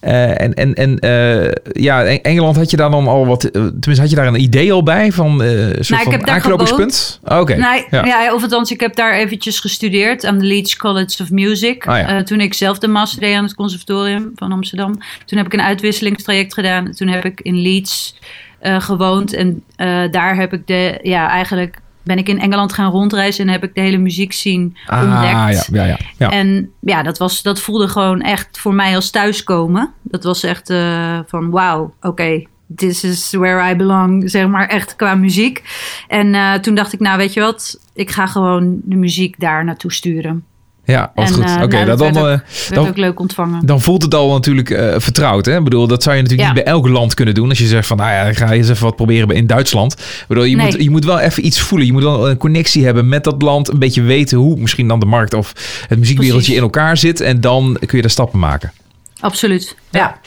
Eh, 0.00 0.40
en 0.40 0.54
en, 0.54 0.74
en 0.74 0.98
eh, 0.98 1.52
ja, 1.72 2.04
Eng- 2.04 2.22
Engeland 2.22 2.56
had 2.56 2.70
je 2.70 2.76
daar 2.76 2.90
dan 2.90 3.06
al 3.06 3.26
wat, 3.26 3.44
eh, 3.44 3.50
tenminste 3.50 4.00
had 4.00 4.10
je 4.10 4.16
daar 4.16 4.26
een 4.26 4.40
idee 4.40 4.72
al 4.72 4.82
bij 4.82 5.12
van 5.12 5.40
een 5.40 5.84
soort 5.84 5.88
Nou, 5.88 6.00
ik 6.00 6.02
van 6.02 6.12
heb 6.12 6.24
daar 6.24 6.34
aanknopingspunt? 6.34 7.20
Oh, 7.24 7.40
Oké. 7.40 7.54
Nee, 7.54 7.86
ja. 7.90 8.04
ja. 8.04 8.34
of 8.34 8.42
althans, 8.42 8.70
ik 8.70 8.80
heb 8.80 8.94
daar 8.96 9.12
eventjes 9.12 9.60
gestudeerd 9.60 10.24
aan 10.24 10.38
de 10.38 10.44
Leeds 10.44 10.76
College 10.76 11.22
of 11.22 11.30
Music. 11.30 11.86
Ah, 11.86 11.98
ja. 11.98 12.22
Toen 12.22 12.40
ik 12.40 12.54
zelf 12.54 12.78
de 12.78 12.88
master 12.88 13.20
deed 13.20 13.36
aan 13.36 13.44
het 13.44 13.54
conservatorium 13.54 14.32
van 14.34 14.52
Amsterdam. 14.52 14.92
Toen 15.24 15.38
heb 15.38 15.46
ik 15.46 15.52
een 15.52 15.62
uitwisselingstraject 15.62 16.54
gedaan. 16.54 16.92
Toen 16.92 17.08
heb 17.08 17.24
ik 17.24 17.40
in 17.40 17.62
Leeds 17.62 18.16
gewoond. 18.60 19.34
En 19.34 19.64
daar 20.10 20.36
heb 20.36 20.52
ik 20.52 20.66
de, 20.66 20.98
ja, 21.02 21.28
eigenlijk 21.28 21.78
ben 22.08 22.18
ik 22.18 22.28
in 22.28 22.40
Engeland 22.40 22.72
gaan 22.72 22.90
rondreizen 22.90 23.46
en 23.46 23.52
heb 23.52 23.62
ik 23.62 23.74
de 23.74 23.80
hele 23.80 23.98
muziek 23.98 24.32
zien 24.32 24.76
Ah, 24.86 25.02
ontdekt. 25.02 25.68
ja, 25.72 25.82
ja, 25.82 25.84
ja. 25.84 25.98
ja. 26.16 26.30
En 26.30 26.70
ja, 26.80 27.02
dat, 27.02 27.18
was, 27.18 27.42
dat 27.42 27.60
voelde 27.60 27.88
gewoon 27.88 28.20
echt 28.20 28.58
voor 28.58 28.74
mij 28.74 28.94
als 28.94 29.10
thuiskomen. 29.10 29.92
Dat 30.02 30.24
was 30.24 30.42
echt 30.42 30.70
eh, 30.70 31.18
van 31.26 31.50
wauw, 31.50 31.94
oké, 32.00 32.44
this 32.76 33.04
is 33.04 33.32
where 33.32 33.70
I 33.70 33.76
belong, 33.76 34.30
zeg 34.30 34.46
maar 34.48 34.68
echt 34.68 34.96
qua 34.96 35.14
muziek. 35.14 35.62
En 36.08 36.34
eh, 36.34 36.54
toen 36.54 36.74
dacht 36.74 36.92
ik, 36.92 37.00
nou 37.00 37.16
weet 37.18 37.32
je 37.32 37.40
wat, 37.40 37.80
ik 37.94 38.10
ga 38.10 38.26
gewoon 38.26 38.80
de 38.84 38.96
muziek 38.96 39.40
daar 39.40 39.64
naartoe 39.64 39.92
sturen. 39.92 40.44
Ja, 40.92 41.12
wat 41.14 41.26
en, 41.26 41.32
goed. 41.34 41.44
eh, 41.44 41.54
Oké, 41.62 41.74
nou, 41.74 41.86
dat 41.86 41.98
dat 41.98 42.14
dan, 42.14 42.22
werd, 42.22 42.34
ook, 42.40 42.46
eh, 42.46 42.52
werd 42.68 42.74
dan, 42.74 42.88
ook 42.88 42.96
leuk 42.96 43.20
ontvangen. 43.20 43.66
dan 43.66 43.80
voelt 43.80 44.02
het 44.02 44.14
al 44.14 44.32
natuurlijk 44.32 44.70
eh, 44.70 44.94
vertrouwd. 44.98 45.46
Hè? 45.46 45.56
Ik 45.58 45.64
bedoel, 45.64 45.86
dat 45.86 46.02
zou 46.02 46.16
je 46.16 46.22
natuurlijk 46.22 46.48
Ja. 46.48 46.54
niet 46.54 46.64
bij 46.64 46.72
elk 46.72 46.88
land 46.88 47.14
kunnen 47.14 47.34
doen. 47.34 47.48
Als 47.48 47.58
je 47.58 47.66
zegt 47.66 47.86
van, 47.86 47.96
nou 47.96 48.10
ja, 48.10 48.32
ga 48.32 48.50
eens 48.52 48.68
even 48.68 48.84
wat 48.84 48.96
proberen 48.96 49.28
in 49.30 49.46
Duitsland. 49.46 49.92
Ik 49.92 50.24
bedoel, 50.28 50.44
je, 50.44 50.56
Nee. 50.56 50.64
moet, 50.66 50.82
je 50.82 50.90
moet 50.90 51.04
wel 51.04 51.18
even 51.18 51.46
iets 51.46 51.60
voelen. 51.60 51.86
Je 51.86 51.92
moet 51.92 52.02
wel 52.02 52.30
een 52.30 52.36
connectie 52.36 52.84
hebben 52.84 53.08
met 53.08 53.24
dat 53.24 53.42
land. 53.42 53.68
Een 53.68 53.78
beetje 53.78 54.02
weten 54.02 54.38
hoe 54.38 54.56
misschien 54.60 54.88
dan 54.88 55.00
de 55.00 55.06
markt 55.06 55.34
of 55.34 55.52
het 55.88 55.98
muziekwereldje 55.98 56.36
Precies. 56.40 56.56
in 56.56 56.62
elkaar 56.62 56.96
zit. 56.96 57.20
En 57.20 57.40
dan 57.40 57.76
kun 57.86 57.96
je 57.96 58.00
daar 58.02 58.10
stappen 58.10 58.38
maken. 58.38 58.72
Absoluut, 59.20 59.76
ja. 59.90 60.18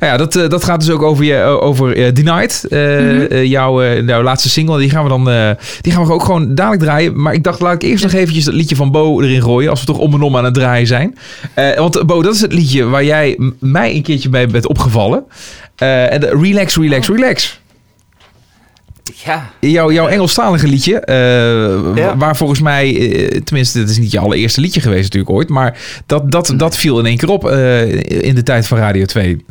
Nou 0.00 0.12
ja, 0.12 0.18
dat, 0.18 0.36
eh, 0.36 0.48
dat 0.48 0.64
gaat 0.64 0.80
dus 0.80 0.90
ook 0.90 1.02
over, 1.02 1.24
je, 1.24 1.42
over 1.42 1.96
eh, 1.96 2.08
The 2.12 2.22
Night. 2.22 2.64
Eh, 2.64 2.78
Mhm. 2.98 3.42
jouw, 3.44 3.82
jouw 4.02 4.22
laatste 4.22 4.48
single. 4.48 4.78
Die 4.78 4.90
gaan 4.90 5.02
we 5.02 5.08
dan 5.08 5.24
die 5.80 5.92
gaan 5.92 6.06
we 6.06 6.12
ook 6.12 6.22
gewoon 6.24 6.54
dadelijk 6.54 6.82
draaien. 6.82 7.22
Maar 7.22 7.32
ik 7.34 7.42
dacht, 7.42 7.60
laat 7.60 7.74
ik 7.82 7.82
eerst 7.90 8.02
nog 8.04 8.12
eventjes 8.12 8.44
dat 8.44 8.54
liedje 8.54 8.76
van 8.76 8.90
Bo 8.90 9.20
erin 9.20 9.42
gooien. 9.42 9.70
Als 9.70 9.80
we 9.80 9.86
toch 9.86 9.98
om 9.98 10.14
en 10.14 10.22
om 10.22 10.36
aan 10.36 10.44
het 10.44 10.54
draaien 10.54 10.86
zijn. 10.86 11.18
Want 11.76 12.06
Bo, 12.06 12.22
dat 12.22 12.34
is 12.34 12.40
het 12.40 12.52
liedje 12.52 12.84
waar 12.84 13.04
jij 13.04 13.38
mij 13.60 13.94
een 13.94 14.02
keertje 14.02 14.28
bij 14.28 14.46
bent 14.46 14.66
opgevallen. 14.68 15.24
En 15.76 16.20
de 16.20 16.38
relax, 16.42 16.76
relax, 16.76 17.08
relax. 17.08 17.60
Ja. 19.24 19.50
Jouw, 19.60 19.92
jouw 19.92 20.06
Engelstalige 20.06 20.66
liedje, 20.66 21.00
eh, 21.00 21.16
Ja. 21.94 22.16
waar 22.16 22.36
volgens 22.36 22.60
mij, 22.60 22.96
eh, 22.96 23.40
tenminste, 23.40 23.78
het 23.78 23.90
is 23.90 23.98
niet 23.98 24.10
je 24.10 24.18
allereerste 24.18 24.60
liedje 24.60 24.80
geweest 24.80 25.02
natuurlijk 25.02 25.32
ooit, 25.32 25.48
maar 25.48 25.78
dat, 26.06 26.30
dat, 26.30 26.52
dat 26.56 26.76
viel 26.76 26.98
in 26.98 27.06
één 27.06 27.16
keer 27.16 27.28
op 27.30 27.48
eh, 27.48 27.92
in 28.22 28.34
de 28.34 28.42
tijd 28.42 28.66
van 28.66 28.78
Radio 28.78 29.04
2. 29.04 29.44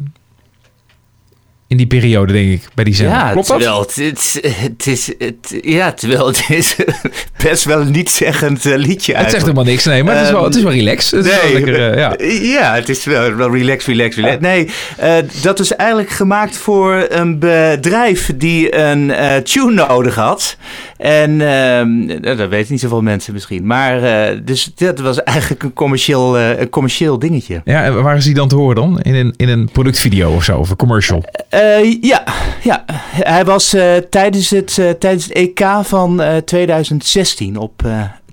In 1.70 1.78
die 1.78 1.88
periode, 1.88 2.34
denk 2.34 2.52
ik, 2.52 2.68
bij 2.74 2.84
die 2.84 2.96
zender. 2.96 3.16
Ja, 3.16 3.32
Klopt 3.32 3.48
dat? 3.48 3.60
terwijl 3.60 3.82
het, 3.82 3.96
het, 3.96 4.40
het 4.56 4.88
is, 4.88 5.12
het, 5.18 5.60
ja, 5.62 5.92
terwijl 5.92 6.28
het 6.28 6.44
is 6.50 6.76
best 7.44 7.64
wel 7.64 7.82
een 7.82 7.92
niet-zeggend 7.92 8.66
eh, 8.66 8.76
liedje 8.76 9.16
Het 9.16 9.30
zegt 9.30 9.42
helemaal 9.42 9.64
niks, 9.64 9.86
nee, 9.86 10.04
maar 10.04 10.16
het 10.16 10.26
is 10.26 10.32
wel, 10.32 10.44
het 10.44 10.56
is 10.56 10.64
wel 10.64 10.72
relaxed. 10.72 11.12
Het 11.12 11.26
is 11.26 11.42
wel 11.42 11.52
lekker, 11.52 11.92
eh, 11.92 11.98
ja. 11.98 12.16
ja, 12.60 12.76
het 12.76 12.90
is 12.90 13.04
wel, 13.04 13.34
wel 13.34 13.56
relax, 13.56 13.86
relax, 13.86 14.16
relax. 14.16 14.40
Nee, 14.40 14.70
eh, 14.98 15.16
dat 15.42 15.60
is 15.60 15.76
eigenlijk 15.76 16.10
gemaakt 16.10 16.58
voor 16.58 17.06
een 17.10 17.40
bedrijf 17.40 18.32
die 18.36 18.76
een 18.76 19.12
eh, 19.12 19.36
tune 19.36 19.72
nodig 19.72 20.16
had. 20.16 20.58
En 20.98 21.42
ehm, 21.42 22.22
dat 22.38 22.50
weten 22.50 22.72
niet 22.72 22.82
zoveel 22.82 23.02
mensen 23.02 23.34
misschien. 23.34 23.66
Maar 23.66 24.04
eh, 24.04 24.38
dus 24.44 24.72
dat 24.76 25.00
was 25.00 25.24
eigenlijk 25.24 25.64
een 25.64 25.74
commercieel, 25.74 26.38
eh, 26.38 26.60
een 26.60 26.70
commercieel 26.70 27.20
dingetje. 27.20 27.62
Ja, 27.66 27.84
en 27.84 28.04
waar 28.04 28.18
is 28.18 28.24
die 28.24 28.34
dan 28.34 28.48
te 28.48 28.56
horen 28.56 28.76
dan? 28.76 29.00
In 29.00 29.16
een, 29.16 29.34
in 29.38 29.50
een 29.50 29.70
productvideo 29.72 30.32
of 30.32 30.44
zo, 30.44 30.58
of 30.58 30.70
een 30.70 30.76
commercial? 30.76 31.24
Eh, 31.50 32.02
ja, 32.02 32.24
ja, 32.64 32.84
hij 33.24 33.46
was 33.46 33.76
tijdens, 34.10 34.50
het, 34.50 34.74
tijdens 35.00 35.26
het 35.26 35.34
EK 35.34 35.66
van 35.82 36.22
eh, 36.22 36.38
2016 36.38 37.58
op 37.58 37.84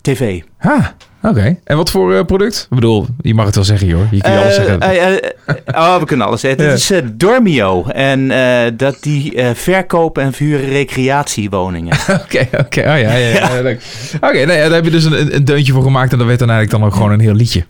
tv. 0.00 0.42
Ah, 0.58 0.86
oké. 1.28 1.56
En 1.64 1.76
wat 1.76 1.90
voor 1.90 2.14
eh, 2.14 2.24
product? 2.24 2.66
Ik 2.70 2.74
bedoel, 2.74 3.06
je 3.20 3.34
mag 3.34 3.46
het 3.46 3.54
wel 3.54 3.64
zeggen, 3.64 3.86
joh. 3.88 4.12
Je 4.12 4.20
kunt 4.20 4.34
alles 4.36 4.56
Eh, 4.56 4.64
zeggen. 4.64 4.80
eh, 4.80 5.12
eh, 5.12 5.18
oh, 5.66 5.96
we 5.98 6.04
kunnen 6.04 6.26
alles 6.26 6.40
zeggen. 6.40 6.64
Ja. 6.64 6.70
Het 6.70 6.78
is 6.78 6.92
Dormio. 7.12 7.84
En 7.86 8.30
eh, 8.30 8.72
dat 8.76 8.96
die 9.00 9.34
eh, 9.34 9.50
verkopen 9.54 10.22
en 10.22 10.32
verhuren 10.32 10.68
recreatiewoningen. 10.68 11.96
Oké, 12.24 12.48
oké. 12.58 12.80
Oh 12.80 12.84
ja, 12.84 12.96
ja, 12.96 13.16
ja. 13.16 13.28
ja, 13.54 13.60
leuk. 13.62 13.82
Oké, 14.20 14.44
nou 14.44 14.52
ja, 14.58 14.62
daar 14.64 14.72
heb 14.74 14.84
je 14.84 14.90
dus 14.90 15.04
een, 15.04 15.34
een 15.34 15.44
deuntje 15.44 15.72
voor 15.72 15.82
gemaakt 15.82 16.12
en 16.12 16.18
dat 16.18 16.26
werd 16.26 16.38
dan 16.38 16.50
eigenlijk 16.50 16.80
dan 16.80 16.88
ook 16.90 16.94
gewoon 16.96 17.12
een 17.12 17.20
heel 17.20 17.34
liedje. 17.34 17.64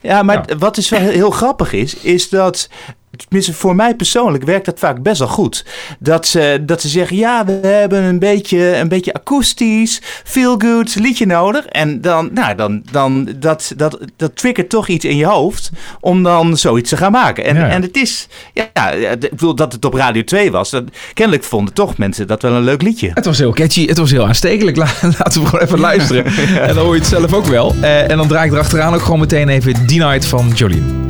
Ja, 0.00 0.22
maar 0.22 0.44
wat 0.58 0.74
dus 0.74 0.88
wel 0.88 1.00
heel, 1.00 1.10
heel 1.10 1.30
grappig 1.30 1.72
is, 1.72 1.96
is 1.96 2.28
dat 2.28 2.68
tenminste 3.16 3.52
voor 3.52 3.74
mij 3.76 3.94
persoonlijk 3.94 4.44
werkt 4.44 4.64
dat 4.66 4.78
vaak 4.78 5.02
best 5.02 5.18
wel 5.18 5.28
goed. 5.28 5.64
Dat 5.98 6.26
ze, 6.26 6.62
dat 6.66 6.80
ze 6.80 6.88
zeggen, 6.88 7.16
ja, 7.16 7.44
we 7.44 7.52
hebben 7.62 8.02
een 8.02 8.18
beetje, 8.18 8.76
een 8.76 8.88
beetje 8.88 9.12
akoestisch, 9.14 10.00
feel-good 10.24 10.94
liedje 10.94 11.26
nodig. 11.26 11.66
En 11.66 12.00
dan, 12.00 12.30
nou, 12.32 12.54
dan, 12.54 12.82
dan 12.90 13.28
dat, 13.36 13.72
dat, 13.76 13.98
dat 14.16 14.36
triggert 14.36 14.68
toch 14.68 14.88
iets 14.88 15.04
in 15.04 15.16
je 15.16 15.26
hoofd 15.26 15.70
om 16.00 16.22
dan 16.22 16.56
zoiets 16.56 16.88
te 16.90 16.96
gaan 16.96 17.12
maken. 17.12 17.44
En, 17.44 17.56
Ja. 17.56 17.68
en 17.68 17.82
het 17.82 17.96
is, 17.96 18.28
ja, 18.54 18.90
ik 18.90 19.20
bedoel 19.30 19.54
dat 19.54 19.72
het 19.72 19.84
op 19.84 19.94
Radio 19.94 20.24
2 20.24 20.50
was. 20.50 20.70
Dat, 20.70 20.84
kennelijk 21.14 21.44
vonden 21.44 21.74
toch 21.74 21.96
mensen 21.98 22.26
dat 22.26 22.42
wel 22.42 22.52
een 22.52 22.62
leuk 22.62 22.82
liedje. 22.82 23.10
Het 23.14 23.24
was 23.24 23.38
heel 23.38 23.52
catchy, 23.52 23.86
het 23.86 23.98
was 23.98 24.10
heel 24.10 24.26
aanstekelijk. 24.26 24.76
La- 24.82 24.86
Laten 25.02 25.40
we 25.42 25.46
gewoon 25.48 25.64
even 25.64 25.78
luisteren. 25.80 26.24
En 26.60 26.74
dan 26.74 26.84
hoor 26.84 26.94
je 26.94 27.00
het 27.00 27.08
zelf 27.08 27.32
ook 27.32 27.46
wel. 27.46 27.74
Eh, 27.80 28.10
en 28.10 28.16
dan 28.16 28.28
draai 28.28 28.46
ik 28.46 28.52
erachteraan 28.52 28.94
ook 28.94 29.02
gewoon 29.02 29.20
meteen 29.20 29.48
even 29.48 29.72
D-Night 29.86 30.24
van 30.24 30.50
Jolien. 30.54 31.00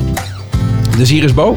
Dus 0.99 1.11
hier 1.11 1.25
is 1.25 1.35
Bo. 1.35 1.57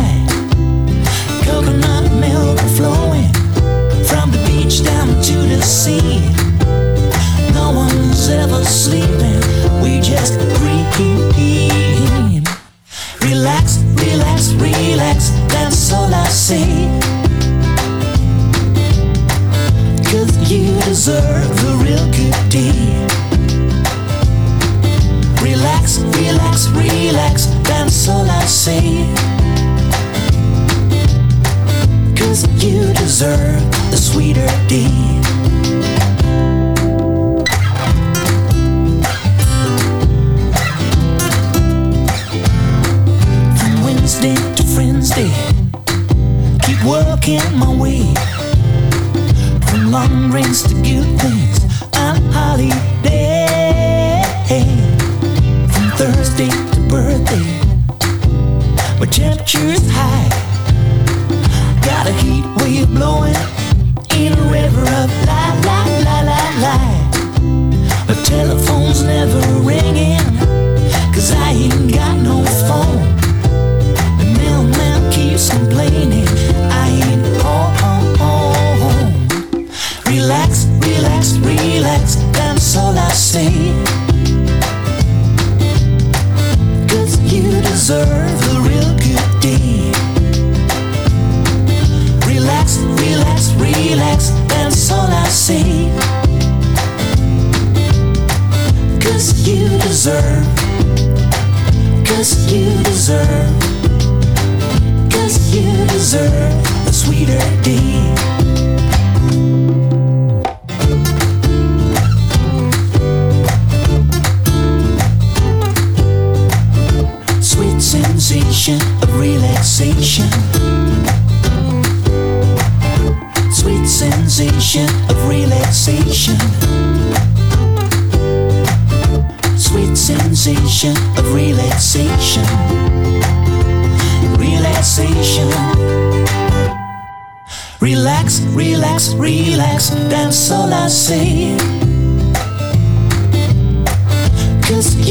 to 5.61 6.40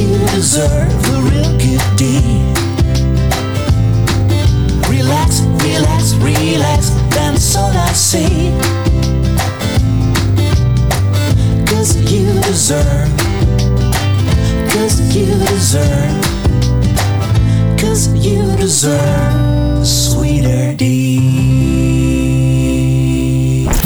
you 0.00 0.18
deserve 0.34 0.92
a 1.14 1.20
real 1.28 1.52
good 1.58 1.84
day. 1.96 2.24
Relax, 4.88 5.40
relax, 5.62 6.14
relax, 6.14 6.90
that's 7.14 7.56
all 7.56 7.70
I 7.70 7.92
say. 7.92 8.52
Cause 11.66 11.96
you 12.10 12.32
deserve, 12.48 13.10
cause 14.72 15.00
you 15.14 15.26
deserve, 15.52 16.24
cause 17.78 18.08
you 18.14 18.56
deserve 18.56 19.86
sweeter 19.86 20.76
day. 20.76 21.18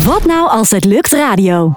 Wat 0.04 0.24
nou 0.24 0.48
als 0.48 0.70
het 0.70 0.84
lukt 0.84 1.12
radio? 1.12 1.72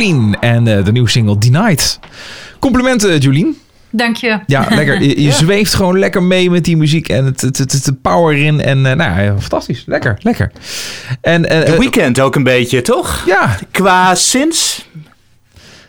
Jolien 0.00 0.36
en 0.40 0.66
eh, 0.78 0.84
de 0.84 0.92
nieuwe 0.92 1.08
single 1.08 1.38
Denied. 1.38 1.98
Complimenten 2.58 3.18
Jolien. 3.18 3.58
Dank 3.90 4.16
je. 4.16 4.38
Ja, 4.46 4.66
lekker. 4.74 5.02
Je, 5.02 5.22
je 5.22 5.32
zweeft 5.32 5.74
gewoon 5.74 5.98
lekker 5.98 6.22
mee 6.22 6.50
met 6.50 6.64
die 6.64 6.76
muziek 6.76 7.08
en 7.08 7.24
het, 7.24 7.40
het, 7.40 7.58
het, 7.58 7.72
het- 7.72 7.84
de 7.84 7.92
power 7.92 8.36
in. 8.36 8.60
En 8.60 8.86
eh, 8.86 8.92
nou 8.96 9.20
ja, 9.22 9.34
fantastisch. 9.38 9.82
Lekker, 9.86 10.18
lekker. 10.22 10.52
En, 11.20 11.48
eh, 11.48 11.60
The 11.60 11.72
eh, 11.72 11.78
Weeknd 11.78 12.20
ook 12.20 12.34
een 12.34 12.42
beetje, 12.42 12.82
toch? 12.82 13.22
Ja. 13.26 13.58
Qua 13.70 14.14
sins? 14.14 14.88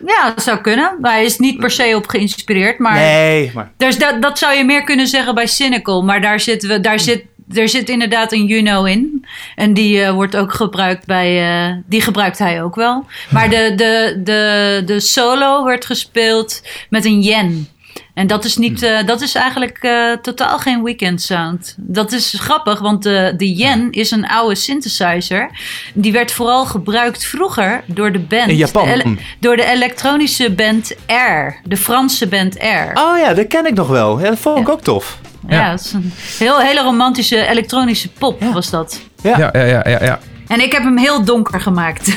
Ja, 0.06 0.32
dat 0.34 0.44
zou 0.44 0.60
kunnen. 0.60 0.96
Maar 1.00 1.12
hij 1.12 1.24
is 1.24 1.38
niet 1.38 1.58
per 1.58 1.70
se 1.70 1.92
op 1.96 2.06
geïnspireerd. 2.08 2.78
Maar 2.78 2.94
Nee, 2.94 3.50
maar... 3.54 3.70
Dus 3.76 3.98
dat, 3.98 4.22
dat 4.22 4.38
zou 4.38 4.54
je 4.56 4.64
meer 4.64 4.84
kunnen 4.84 5.06
zeggen 5.06 5.34
bij 5.34 5.46
Cynical. 5.46 6.02
Maar 6.02 6.20
daar 6.20 6.40
zitten 6.40 6.68
we, 6.68 6.80
daar 6.80 7.00
zit, 7.00 7.22
er 7.52 7.68
zit 7.68 7.88
inderdaad 7.88 8.32
een 8.32 8.46
know 8.46 8.86
in. 8.86 9.24
En 9.54 9.74
die 9.74 10.02
eh, 10.02 10.12
wordt 10.12 10.36
ook 10.36 10.52
gebruikt 10.52 11.06
bij. 11.06 11.40
eh, 11.68 11.74
die 11.86 12.00
gebruikt 12.00 12.38
hij 12.38 12.62
ook 12.62 12.74
wel. 12.74 13.04
Maar 13.30 13.50
de, 13.50 13.72
de, 13.76 14.20
de, 14.24 14.82
de 14.86 15.00
solo 15.00 15.64
werd 15.64 15.84
gespeeld 15.84 16.62
met 16.90 17.04
een 17.04 17.20
yen. 17.20 17.68
En 18.14 18.26
dat 18.26 18.44
is, 18.44 18.56
niet, 18.56 18.82
eh, 18.82 19.06
dat 19.06 19.20
is 19.20 19.34
eigenlijk 19.34 19.78
totaal 20.22 20.58
geen 20.58 20.82
weekend 20.82 21.22
sound. 21.22 21.74
Dat 21.78 22.12
is 22.12 22.34
grappig, 22.38 22.78
want 22.80 23.02
de, 23.02 23.34
de 23.36 23.54
yen 23.54 23.90
is 23.90 24.10
een 24.10 24.26
oude 24.26 24.54
synthesizer. 24.54 25.50
Die 25.94 26.12
werd 26.12 26.32
vooral 26.32 26.64
gebruikt 26.66 27.24
vroeger 27.26 27.82
door 27.86 28.12
de 28.12 28.18
band. 28.18 28.48
In 28.48 28.56
Japan. 28.56 28.84
de 28.84 28.92
ele- 28.92 29.16
door 29.40 29.56
de 29.56 29.64
elektronische 29.64 30.50
band 30.50 30.96
Air. 31.06 31.60
De 31.64 31.76
Franse 31.76 32.26
band 32.26 32.58
Air. 32.60 32.90
Oh 32.94 33.18
ja, 33.18 33.34
dat 33.34 33.46
ken 33.46 33.66
ik 33.66 33.74
nog 33.74 33.88
wel. 33.88 34.20
Ja, 34.20 34.28
dat 34.28 34.38
vond 34.38 34.58
ik 34.58 34.68
ook 34.68 34.80
tof. 34.82 35.18
Ja, 35.48 35.72
is 35.72 35.92
een 35.92 36.12
heel, 36.38 36.58
hele 36.60 36.82
romantische 36.82 37.46
elektronische 37.46 38.08
pop 38.18 38.42
was 38.52 38.70
dat. 38.70 39.00
ja, 39.22 39.38
ja, 39.38 39.50
ja, 39.66 39.82
ja, 39.88 40.04
ja. 40.04 40.18
En 40.48 40.60
ik 40.60 40.72
heb 40.72 40.82
hem 40.82 40.98
heel 40.98 41.24
donker 41.24 41.60
gemaakt. 41.60 42.12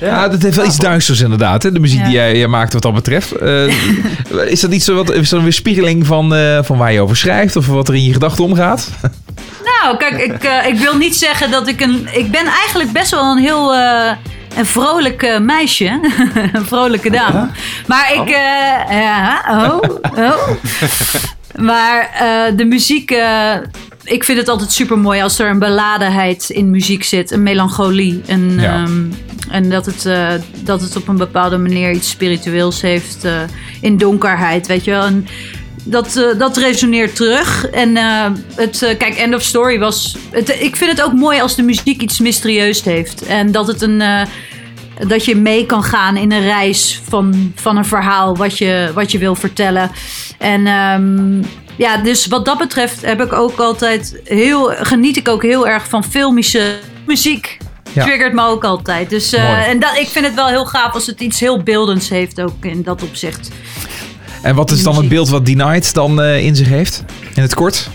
Ja, 0.00 0.28
dat 0.28 0.42
heeft 0.42 0.56
wel 0.56 0.64
iets 0.66 0.76
duisters 0.78 1.20
inderdaad. 1.20 1.62
Hè? 1.62 1.72
De 1.72 1.78
muziek 1.80 1.98
Ja. 1.98 2.04
die 2.04 2.12
jij, 2.14 2.36
jij 2.36 2.46
maakt 2.46 2.72
wat 2.72 2.82
dat 2.82 2.94
betreft. 2.94 3.32
Eh, 3.32 3.64
is 4.54 4.60
dat 4.60 4.72
iets 4.72 4.84
zo 4.84 4.94
wat, 4.94 5.10
is 5.12 5.28
dat 5.28 5.38
een 5.38 5.44
weerspiegeling 5.44 6.06
van, 6.06 6.34
eh, 6.34 6.58
van 6.62 6.78
waar 6.78 6.92
je 6.92 7.00
over 7.00 7.16
schrijft? 7.16 7.56
Of 7.56 7.66
wat 7.66 7.88
er 7.88 7.94
in 7.94 8.04
je 8.04 8.12
gedachten 8.12 8.44
omgaat? 8.44 8.88
nou, 9.82 9.96
kijk, 9.96 10.16
ik, 10.22 10.44
eh, 10.44 10.66
ik 10.66 10.78
wil 10.78 10.96
niet 10.96 11.16
zeggen 11.16 11.50
dat 11.50 11.68
ik 11.68 11.80
een... 11.80 12.08
Ik 12.12 12.30
ben 12.30 12.46
eigenlijk 12.46 12.92
best 12.92 13.10
wel 13.10 13.24
een 13.30 13.38
heel... 13.38 13.74
eh, 13.74 14.10
een 14.56 14.66
vrolijk 14.66 15.22
eh, 15.22 15.38
meisje. 15.40 16.00
een 16.52 16.66
vrolijke 16.66 17.10
dame. 17.10 17.48
Maar 17.86 18.12
ik... 18.14 18.28
eh, 18.28 19.00
ja, 19.00 19.42
oh, 19.48 19.80
oh. 20.16 20.48
Maar 21.60 22.10
eh, 22.14 22.56
de 22.56 22.64
muziek... 22.64 23.10
eh, 23.10 23.54
ik 24.04 24.24
vind 24.24 24.38
het 24.38 24.48
altijd 24.48 24.72
super 24.72 24.98
mooi 24.98 25.22
als 25.22 25.38
er 25.38 25.48
een 25.50 25.58
beladenheid 25.58 26.50
in 26.50 26.70
muziek 26.70 27.04
zit. 27.04 27.30
Een 27.30 27.42
melancholie. 27.42 28.22
Een, 28.26 28.60
Ja. 28.60 28.74
ehm, 28.82 29.02
en 29.50 29.70
dat 29.70 29.86
het, 29.86 30.06
eh, 30.06 30.28
dat 30.62 30.80
het 30.80 30.96
op 30.96 31.08
een 31.08 31.16
bepaalde 31.16 31.58
manier 31.58 31.90
iets 31.90 32.10
spiritueels 32.10 32.80
heeft. 32.80 33.26
in 33.80 33.96
donkerheid, 33.96 34.66
weet 34.66 34.84
je 34.84 34.90
wel. 34.90 35.04
En 35.04 35.26
dat, 35.84 36.34
dat 36.38 36.56
resoneert 36.56 37.16
terug. 37.16 37.66
En 37.66 37.96
het, 38.54 38.94
kijk, 38.98 39.14
End 39.14 39.34
of 39.34 39.42
Story 39.42 39.78
was... 39.78 40.16
Het, 40.30 40.48
ik 40.48 40.76
vind 40.76 40.90
het 40.90 41.02
ook 41.02 41.12
mooi 41.12 41.40
als 41.40 41.54
de 41.56 41.62
muziek 41.62 42.02
iets 42.02 42.18
mysterieus 42.20 42.82
heeft. 42.82 43.22
En 43.26 43.52
dat 43.52 43.66
het 43.66 43.82
een... 43.82 44.02
dat 45.06 45.24
je 45.24 45.36
mee 45.36 45.66
kan 45.66 45.82
gaan 45.82 46.16
in 46.16 46.32
een 46.32 46.42
reis 46.42 47.00
van, 47.08 47.52
van 47.54 47.76
een 47.76 47.84
verhaal 47.84 48.36
wat 48.36 48.58
je, 48.58 48.90
wat 48.94 49.12
je 49.12 49.18
wil 49.18 49.34
vertellen. 49.34 49.90
En 50.38 50.66
ehm, 50.66 51.42
ja, 51.76 51.96
dus 51.96 52.26
wat 52.26 52.44
dat 52.44 52.58
betreft 52.58 53.04
heb 53.04 53.22
ik 53.22 53.32
ook 53.32 53.58
altijd 53.58 54.20
heel, 54.24 54.72
geniet 54.80 55.16
ik 55.16 55.28
ook 55.28 55.42
heel 55.42 55.68
erg 55.68 55.88
van 55.88 56.04
filmische 56.04 56.78
muziek. 57.06 57.58
Ja. 57.92 58.04
Triggert 58.04 58.32
me 58.32 58.42
ook 58.42 58.64
altijd. 58.64 59.10
Dus, 59.10 59.32
eh, 59.32 59.68
en 59.68 59.80
dat, 59.80 59.96
ik 59.96 60.08
vind 60.08 60.24
het 60.24 60.34
wel 60.34 60.48
heel 60.48 60.66
gaaf 60.66 60.94
als 60.94 61.06
het 61.06 61.20
iets 61.20 61.40
heel 61.40 61.62
beeldends 61.62 62.08
heeft 62.08 62.40
ook 62.40 62.64
in 62.64 62.82
dat 62.82 63.02
opzicht. 63.02 63.50
En 64.42 64.54
wat 64.54 64.70
is 64.70 64.82
dan 64.82 64.96
het 64.96 65.08
beeld 65.08 65.28
wat 65.28 65.46
Denied 65.46 65.94
dan 65.94 66.22
eh, 66.22 66.44
in 66.44 66.56
zich 66.56 66.68
heeft? 66.68 67.04
In 67.34 67.42
het 67.42 67.54
kort? 67.54 67.88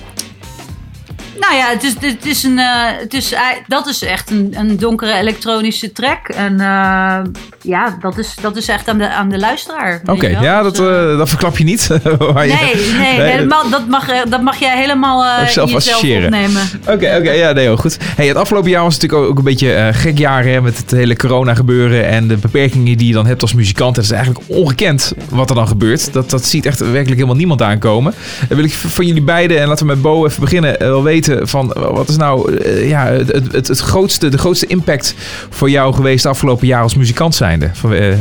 Nou 1.40 1.56
ja, 1.56 1.70
het 1.70 1.84
is, 1.84 1.94
het 2.00 2.26
is 2.26 2.44
een, 2.44 2.60
eh, 2.60 2.66
het 3.00 3.14
is, 3.14 3.32
ei- 3.32 3.62
dat 3.68 3.88
is 3.88 4.02
echt 4.04 4.30
een, 4.32 4.54
een 4.58 4.78
donkere 4.78 5.14
elektronische 5.18 5.92
track. 5.92 6.28
En 6.28 6.60
eh, 6.60 7.18
ja, 7.62 7.98
dat 8.02 8.18
is, 8.18 8.36
dat 8.42 8.58
is 8.58 8.68
echt 8.68 8.88
aan 8.90 8.98
de, 8.98 9.10
aan 9.10 9.30
de 9.30 9.38
luisteraar. 9.40 10.02
Oké, 10.06 10.28
ja, 10.28 10.64
Dus, 10.64 10.74
dat, 10.74 10.88
eh, 10.90 11.12
eh, 11.12 11.18
dat 11.18 11.30
verklap 11.30 11.58
je 11.58 11.64
niet. 11.64 11.88
Je- 11.90 12.94
Nee, 12.98 13.18
nee, 13.38 13.48
dat, 13.70 13.88
mag, 13.88 14.10
eh, 14.10 14.20
dat 14.30 14.42
mag 14.42 14.60
jij 14.60 14.78
helemaal 14.78 15.24
eh, 15.26 15.48
Zelf 15.48 15.72
jezelf 15.72 15.76
associëren. 15.96 16.24
opnemen. 16.24 16.62
Oké, 16.82 17.16
oké, 17.20 17.32
ja, 17.32 17.52
nee, 17.52 17.64
heel 17.64 17.78
goed. 17.78 17.98
Hey, 18.16 18.28
het 18.28 18.38
afgelopen 18.38 18.70
jaar 18.70 18.84
was 18.84 18.94
natuurlijk 19.00 19.30
ook, 19.30 19.38
een 19.38 19.44
beetje 19.44 19.74
eh 19.74 19.88
gek 19.92 20.18
jaar 20.18 20.44
hè, 20.44 20.62
met 20.62 20.78
het 20.78 20.92
hele 20.92 21.16
corona 21.16 21.54
gebeuren 21.54 22.08
en 22.08 22.28
de 22.28 22.38
beperkingen 22.38 22.98
die 22.98 23.08
je 23.08 23.14
dan 23.14 23.26
hebt 23.26 23.42
als 23.42 23.54
muzikant. 23.54 23.96
Het 23.96 24.06
is 24.06 24.12
eigenlijk 24.12 24.46
ongekend 24.48 25.14
wat 25.30 25.50
er 25.50 25.56
dan 25.56 25.68
gebeurt. 25.68 26.14
Dat, 26.14 26.30
dat 26.30 26.46
ziet 26.46 26.66
echt 26.66 26.80
werkelijk 26.80 27.14
helemaal 27.14 27.36
niemand 27.36 27.62
aankomen. 27.62 28.14
Dan 28.48 28.58
wil 28.58 28.66
ik 28.66 28.74
van 28.74 29.06
jullie 29.06 29.22
beiden, 29.24 29.62
en 29.62 29.68
laten 29.68 29.86
we 29.88 29.94
met 29.94 30.02
Bo 30.02 30.26
even 30.26 30.42
beginnen, 30.42 30.80
eh, 30.80 30.88
wel 30.88 31.04
weten 31.04 31.25
van 31.42 31.74
eh, 31.74 31.82
wat 31.82 32.10
is 32.10 32.18
nou 32.18 32.56
eh, 32.58 32.90
ja, 32.90 33.06
het, 33.06 33.32
het, 33.52 33.68
het, 33.68 33.80
grootste, 33.80 34.30
de 34.30 34.38
grootste 34.38 34.68
impact 34.68 35.16
voor 35.50 35.70
jou 35.70 35.94
geweest 35.94 36.24
de 36.24 36.30
afgelopen 36.30 36.68
jaar 36.68 36.82
als 36.82 36.96
muzikant 36.96 37.36
zijnde? 37.36 37.70
Van, 37.74 37.94
eh, 37.94 38.12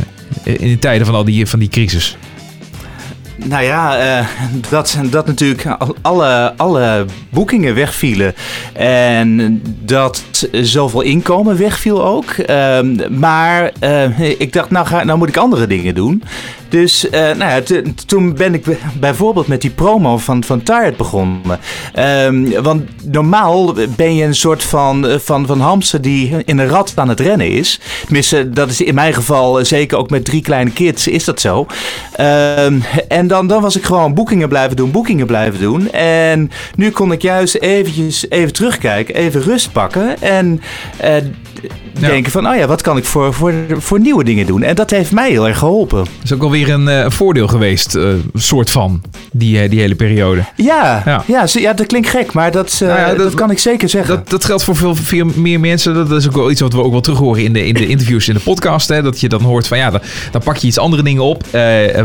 in 0.43 0.69
de 0.69 0.79
tijden 0.79 1.05
van 1.05 1.15
al 1.15 1.25
die, 1.25 1.45
van 1.47 1.59
die 1.59 1.69
crisis. 1.69 2.17
Nou 3.35 3.63
ja, 3.63 4.25
dat, 4.69 4.97
dat 5.09 5.25
natuurlijk 5.25 5.65
al- 5.65 5.95
alle, 6.01 6.53
alle 6.57 7.05
boekingen 7.29 7.75
wegvielen. 7.75 8.33
En 8.73 9.61
dat 9.81 10.23
zoveel 10.51 11.01
inkomen 11.01 11.57
wegviel 11.57 12.05
ook. 12.05 12.31
Ehm, 12.31 13.19
maar 13.19 13.71
ik 14.37 14.53
dacht, 14.53 14.69
nou, 14.69 14.85
ga, 14.87 15.03
nou 15.03 15.17
moet 15.17 15.29
ik 15.29 15.37
andere 15.37 15.67
dingen 15.67 15.95
doen. 15.95 16.23
Dus 16.69 17.09
eh, 17.09 17.21
nou 17.21 17.37
ja, 17.37 17.81
toen 18.05 18.33
ben 18.33 18.53
ik 18.53 18.77
bijvoorbeeld 18.99 19.47
met 19.47 19.61
die 19.61 19.69
promo 19.69 20.17
van, 20.17 20.43
van 20.43 20.63
Tired 20.63 20.97
begonnen. 20.97 21.59
Ehm, 21.93 22.61
want 22.61 22.83
normaal 23.11 23.73
ben 23.95 24.15
je 24.15 24.23
een 24.23 24.35
soort 24.35 24.63
van, 24.63 25.07
eh, 25.07 25.19
van, 25.19 25.45
van 25.45 25.59
hamster 25.59 26.01
die 26.01 26.43
in 26.45 26.57
een 26.57 26.67
rat 26.67 26.93
aan 26.95 27.09
het 27.09 27.19
rennen 27.19 27.49
is. 27.49 27.79
Tenminste, 28.03 28.49
dat 28.49 28.69
is 28.69 28.81
in 28.81 28.95
mijn 28.95 29.13
geval, 29.13 29.59
eh, 29.59 29.65
zeker 29.65 29.97
ook 29.97 30.09
met 30.09 30.25
drie 30.25 30.41
kleine 30.41 30.71
kids, 30.71 31.07
is 31.07 31.23
dat 31.23 31.41
zo. 31.41 31.65
Ehm, 32.15 32.79
en 33.07 33.27
dan, 33.27 33.47
dan 33.47 33.61
was 33.61 33.75
ik 33.75 33.83
gewoon 33.83 34.13
boekingen 34.13 34.49
blijven 34.49 34.75
doen, 34.75 34.91
boekingen 34.91 35.25
blijven 35.25 35.59
doen. 35.59 35.91
En 35.91 36.51
nu 36.75 36.91
kon 36.91 37.11
ik 37.11 37.21
juist 37.21 37.55
eventjes 37.55 38.29
even 38.29 38.53
terugkijken, 38.53 39.15
even 39.15 39.41
rust 39.41 39.71
pakken. 39.71 40.21
En 40.21 40.61
denken 41.99 42.31
van, 42.31 42.47
oh 42.47 42.55
ja, 42.55 42.67
wat 42.67 42.81
kan 42.81 42.97
ik 42.97 43.05
voor, 43.05 43.33
voor, 43.33 43.53
voor 43.69 43.99
nieuwe 43.99 44.23
dingen 44.23 44.45
doen? 44.45 44.63
En 44.63 44.75
dat 44.75 44.89
heeft 44.89 45.11
mij 45.11 45.29
heel 45.29 45.47
erg 45.47 45.57
geholpen. 45.57 45.97
Dat 45.97 46.07
is 46.23 46.33
ook 46.33 46.39
wel 46.41 46.51
weer 46.51 46.69
een 46.69 46.87
eh, 46.87 47.09
voordeel 47.09 47.47
geweest, 47.47 47.95
eh, 47.95 48.03
soort 48.33 48.71
van, 48.71 49.01
die, 49.31 49.59
eh, 49.61 49.69
die 49.69 49.79
hele 49.79 49.95
periode. 49.95 50.43
Ja, 50.55 51.01
Ja. 51.05 51.23
ja. 51.27 51.47
zo- 51.47 51.59
ja, 51.59 51.73
dat 51.73 51.85
klinkt 51.85 52.09
gek, 52.09 52.33
maar 52.33 52.51
dat, 52.51 52.77
Nou 52.79 52.99
ja, 52.99 53.07
dat, 53.07 53.17
dat- 53.17 53.33
kan 53.33 53.51
ik 53.51 53.59
zeker 53.59 53.89
zeggen. 53.89 54.15
Dat, 54.15 54.29
dat 54.29 54.45
geldt 54.45 54.63
voor 54.63 54.75
veel, 54.75 54.95
veel 54.95 55.25
meer 55.35 55.59
mensen. 55.59 55.93
Dat 55.93 56.11
is 56.11 56.27
ook 56.27 56.35
wel 56.35 56.51
iets 56.51 56.61
wat 56.61 56.73
we 56.73 56.81
ook 56.83 56.91
wel 56.91 57.01
terug 57.01 57.19
horen 57.19 57.43
in 57.43 57.53
de, 57.53 57.67
in 57.67 57.73
de 57.73 57.87
interviews 57.87 58.27
in 58.27 58.33
de 58.33 58.39
podcast. 58.39 58.87
Hè, 58.89 59.01
dat 59.01 59.19
je 59.19 59.29
dan 59.29 59.41
hoort 59.41 59.67
van 59.67 59.77
ja, 59.77 59.89
dan, 59.89 60.01
dan 60.31 60.41
pak 60.43 60.57
je 60.57 60.67
iets 60.67 60.77
andere 60.77 61.03
dingen 61.03 61.23
op. 61.23 61.43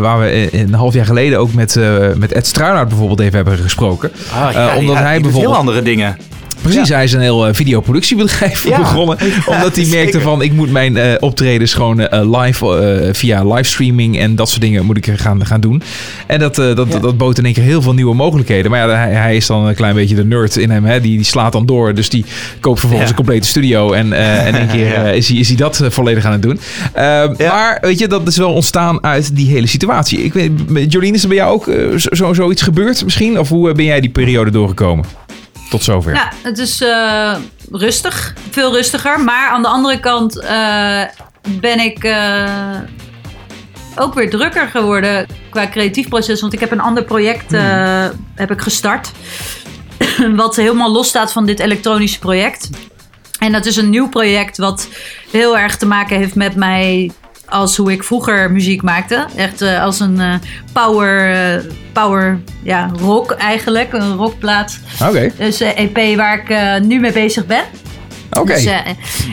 waar 0.01 0.19
we 0.21 0.49
een 0.53 0.75
half 0.75 0.95
jaar 0.95 1.07
geleden 1.07 1.39
ook 1.39 1.53
met, 1.55 1.79
met 2.17 2.33
Ed 2.33 2.47
Struinhout 2.47 2.89
bijvoorbeeld 2.89 3.21
even 3.21 3.35
hebben 3.35 3.59
gesproken. 3.59 4.11
Ah, 4.33 4.55
Eh, 4.55 4.77
omdat 4.79 4.95
ja, 4.97 5.03
hij 5.03 5.21
bijvoorbeeld. 5.21 5.53
heel 5.53 5.61
andere 5.61 5.83
dingen. 5.83 6.17
Precies, 6.63 6.89
hij 6.89 7.05
is 7.05 7.13
een 7.13 7.21
heel 7.21 7.47
eh, 7.47 7.55
videoproductiebedrijf 7.55 8.69
Ja. 8.69 8.79
begonnen. 8.89 9.19
omdat 9.47 9.77
hij 9.77 9.85
merkte 9.87 9.97
zeker. 10.13 10.21
van 10.21 10.43
ik 10.43 10.53
moet 10.53 10.71
mijn 10.71 10.97
eh, 10.97 11.13
optredens 11.21 11.75
gewoon 11.75 12.01
eh, 12.01 12.41
live 12.41 13.11
via 13.13 13.45
livestreaming 13.45 14.19
en 14.19 14.37
dat 14.37 14.49
soort 14.49 14.61
dingen 14.61 14.85
moet 14.85 14.97
ik 14.97 15.13
gaan, 15.17 15.47
gaan 15.47 15.61
doen. 15.61 15.83
En 16.27 16.39
dat, 16.39 16.59
eh, 16.59 16.75
dat, 16.75 16.93
dat 17.03 17.17
bood 17.17 17.39
in 17.39 17.45
één 17.45 17.55
keer 17.55 17.63
heel 17.63 17.83
veel 17.83 17.95
nieuwe 17.95 18.15
mogelijkheden. 18.15 18.71
Maar 18.71 18.89
ja, 18.89 18.95
hij, 18.95 19.13
hij 19.13 19.37
is 19.37 19.47
dan 19.47 19.67
een 19.67 19.75
klein 19.75 19.95
beetje 19.95 20.15
de 20.15 20.25
nerd 20.25 20.57
in 20.57 20.71
hem. 20.71 20.85
Hè? 20.85 21.01
Die, 21.01 21.17
die 21.17 21.25
slaat 21.27 21.53
dan 21.53 21.67
door. 21.67 21.95
Dus 21.95 22.09
die 22.09 22.25
koopt 22.61 22.79
vervolgens 22.81 23.11
een 23.11 23.17
complete 23.17 23.47
studio. 23.47 23.93
En, 23.93 24.13
en 24.13 24.47
in 24.47 24.55
één 24.55 24.69
keer 24.77 25.15
is, 25.15 25.29
hij, 25.29 25.37
is 25.39 25.49
hij 25.49 25.57
dat 25.57 25.81
volledig 25.89 26.25
aan 26.25 26.33
het 26.33 26.43
doen. 26.43 26.61
Eh, 26.93 27.29
Maar 27.39 27.79
weet 27.81 27.99
je, 27.99 28.09
dat 28.09 28.27
is 28.29 28.37
wel 28.37 28.53
ontstaan 28.53 29.05
uit 29.05 29.37
die 29.37 29.49
hele 29.49 29.67
situatie. 29.67 30.19
Ik 30.23 30.33
weet, 30.33 30.53
Jolien, 30.93 31.15
is 31.15 31.23
er 31.23 31.29
bij 31.29 31.37
jou 31.37 31.53
ook 31.53 31.65
zo, 32.01 32.09
zo- 32.15 32.35
zoiets 32.35 32.63
gebeurd 32.63 33.05
misschien? 33.05 33.39
Of 33.39 33.49
hoe 33.49 33.73
ben 33.73 33.85
jij 33.85 34.01
die 34.01 34.11
periode 34.11 34.51
doorgekomen? 34.51 35.05
Tot 35.71 35.83
zover. 35.83 36.15
Ja, 36.15 36.33
het 36.43 36.59
is 36.59 36.81
eh, 36.81 37.37
rustig. 37.71 38.35
Veel 38.51 38.73
rustiger. 38.73 39.21
Maar 39.21 39.49
aan 39.49 39.63
de 39.63 39.69
andere 39.69 40.01
kant 40.01 40.41
eh, 40.41 41.03
ben 41.49 41.81
ik 41.81 42.05
eh, 42.05 42.79
ook 43.97 44.15
weer 44.15 44.31
drukker 44.31 44.69
geworden 44.69 45.27
qua 45.51 45.69
creatief 45.69 46.09
proces. 46.09 46.41
Want 46.41 46.53
ik 46.53 46.61
heb 46.61 46.71
een 46.71 46.81
ander 46.81 47.05
project 47.05 47.53
eh, 47.53 48.09
heb 48.35 48.51
ik 48.51 48.61
gestart. 48.61 49.11
wat 50.37 50.57
helemaal 50.57 50.93
los 50.93 51.09
staat 51.09 51.33
van 51.33 51.47
dit 51.47 51.61
elektronische 51.61 52.19
project. 52.19 52.71
En 53.39 53.53
dat 53.53 53.67
is 53.67 53.77
een 53.77 53.91
nieuw 53.91 54.09
project 54.09 54.59
wat 54.59 54.89
heel 55.31 55.59
erg 55.59 55.77
te 55.77 55.87
maken 55.87 56.17
heeft 56.17 56.35
met 56.35 56.55
mij 56.55 57.11
als 57.51 57.77
hoe 57.77 57.93
ik 57.93 58.05
vroeger 58.05 58.53
muziek 58.53 58.83
maakte. 58.83 59.27
Echt 59.37 59.63
eh, 59.63 59.83
als 59.83 60.01
een 60.01 60.21
eh, 60.21 60.35
power, 60.73 61.33
eh, 61.55 61.63
power 61.93 62.41
ja, 62.63 62.91
rock 63.01 63.31
eigenlijk, 63.31 63.93
een 63.93 64.15
rockplaat. 64.15 64.79
Oké. 65.09 65.33
Dus 65.39 65.61
EP 65.61 66.17
waar 66.17 66.43
ik 66.45 66.83
nu 66.83 67.01
mee 67.01 67.13
bezig 67.13 67.47
ben. 67.47 67.63
Oké. 68.31 68.53
Dus, 68.55 68.65
eh, 68.65 68.79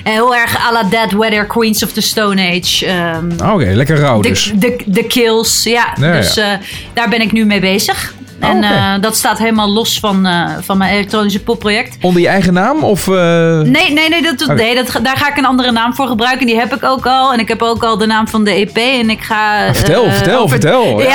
heel 0.04 0.36
erg 0.36 0.68
à 0.68 0.72
la 0.72 0.84
Dead 0.84 1.12
Weather, 1.12 1.46
Queens 1.46 1.84
of 1.84 1.92
the 1.92 2.02
Stone 2.02 2.42
Age. 2.42 2.86
ehm, 2.86 3.32
Oké, 3.54 3.66
lekker 3.66 3.98
rauw 3.98 4.22
dus. 4.22 4.52
de, 4.56 4.58
de, 4.58 4.84
de 4.86 5.04
kills, 5.04 5.64
ja. 5.64 5.94
Dus 6.00 6.34
ja. 6.34 6.60
daar 6.94 7.10
ben 7.10 7.22
ik 7.22 7.32
nu 7.32 7.46
mee 7.46 7.60
bezig. 7.60 8.14
En 8.40 8.58
oké. 8.58 8.66
eh, 8.68 8.94
dat 9.02 9.16
staat 9.16 9.38
helemaal 9.38 9.70
los 9.70 10.00
van, 10.00 10.26
eh, 10.26 10.50
van 10.62 10.78
mijn 10.78 10.94
elektronische 10.94 11.40
popproject. 11.44 11.98
Onder 12.02 12.22
je 12.22 12.28
eigen 12.28 12.54
naam 12.54 12.84
of... 12.84 13.08
eh, 13.08 13.14
Nee, 13.60 13.92
nee, 13.94 14.10
nee, 14.10 14.22
dat, 14.22 14.42
Oké. 14.44 14.54
nee 14.54 14.76
dat, 14.76 15.00
daar 15.04 15.18
ga 15.18 15.30
ik 15.30 15.38
een 15.38 15.46
andere 15.46 15.72
naam 15.72 15.96
voor 15.96 16.08
gebruiken. 16.08 16.46
Die 16.46 16.60
heb 16.60 16.76
ik 16.76 16.84
ook 16.84 17.06
al. 17.06 17.34
En 17.34 17.40
ik 17.40 17.48
heb 17.48 17.62
ook 17.62 17.84
al 17.84 17.98
de 17.98 18.06
naam 18.06 18.28
van 18.28 18.44
de 18.44 18.52
EP. 18.52 18.78
En 18.78 19.10
ik 19.10 19.22
ga. 19.22 19.68
Ah, 19.68 19.74
vertel, 19.76 20.12
vertel, 20.12 20.38
over- 20.40 20.50
vertel. 20.50 21.02
Ja, 21.02 21.08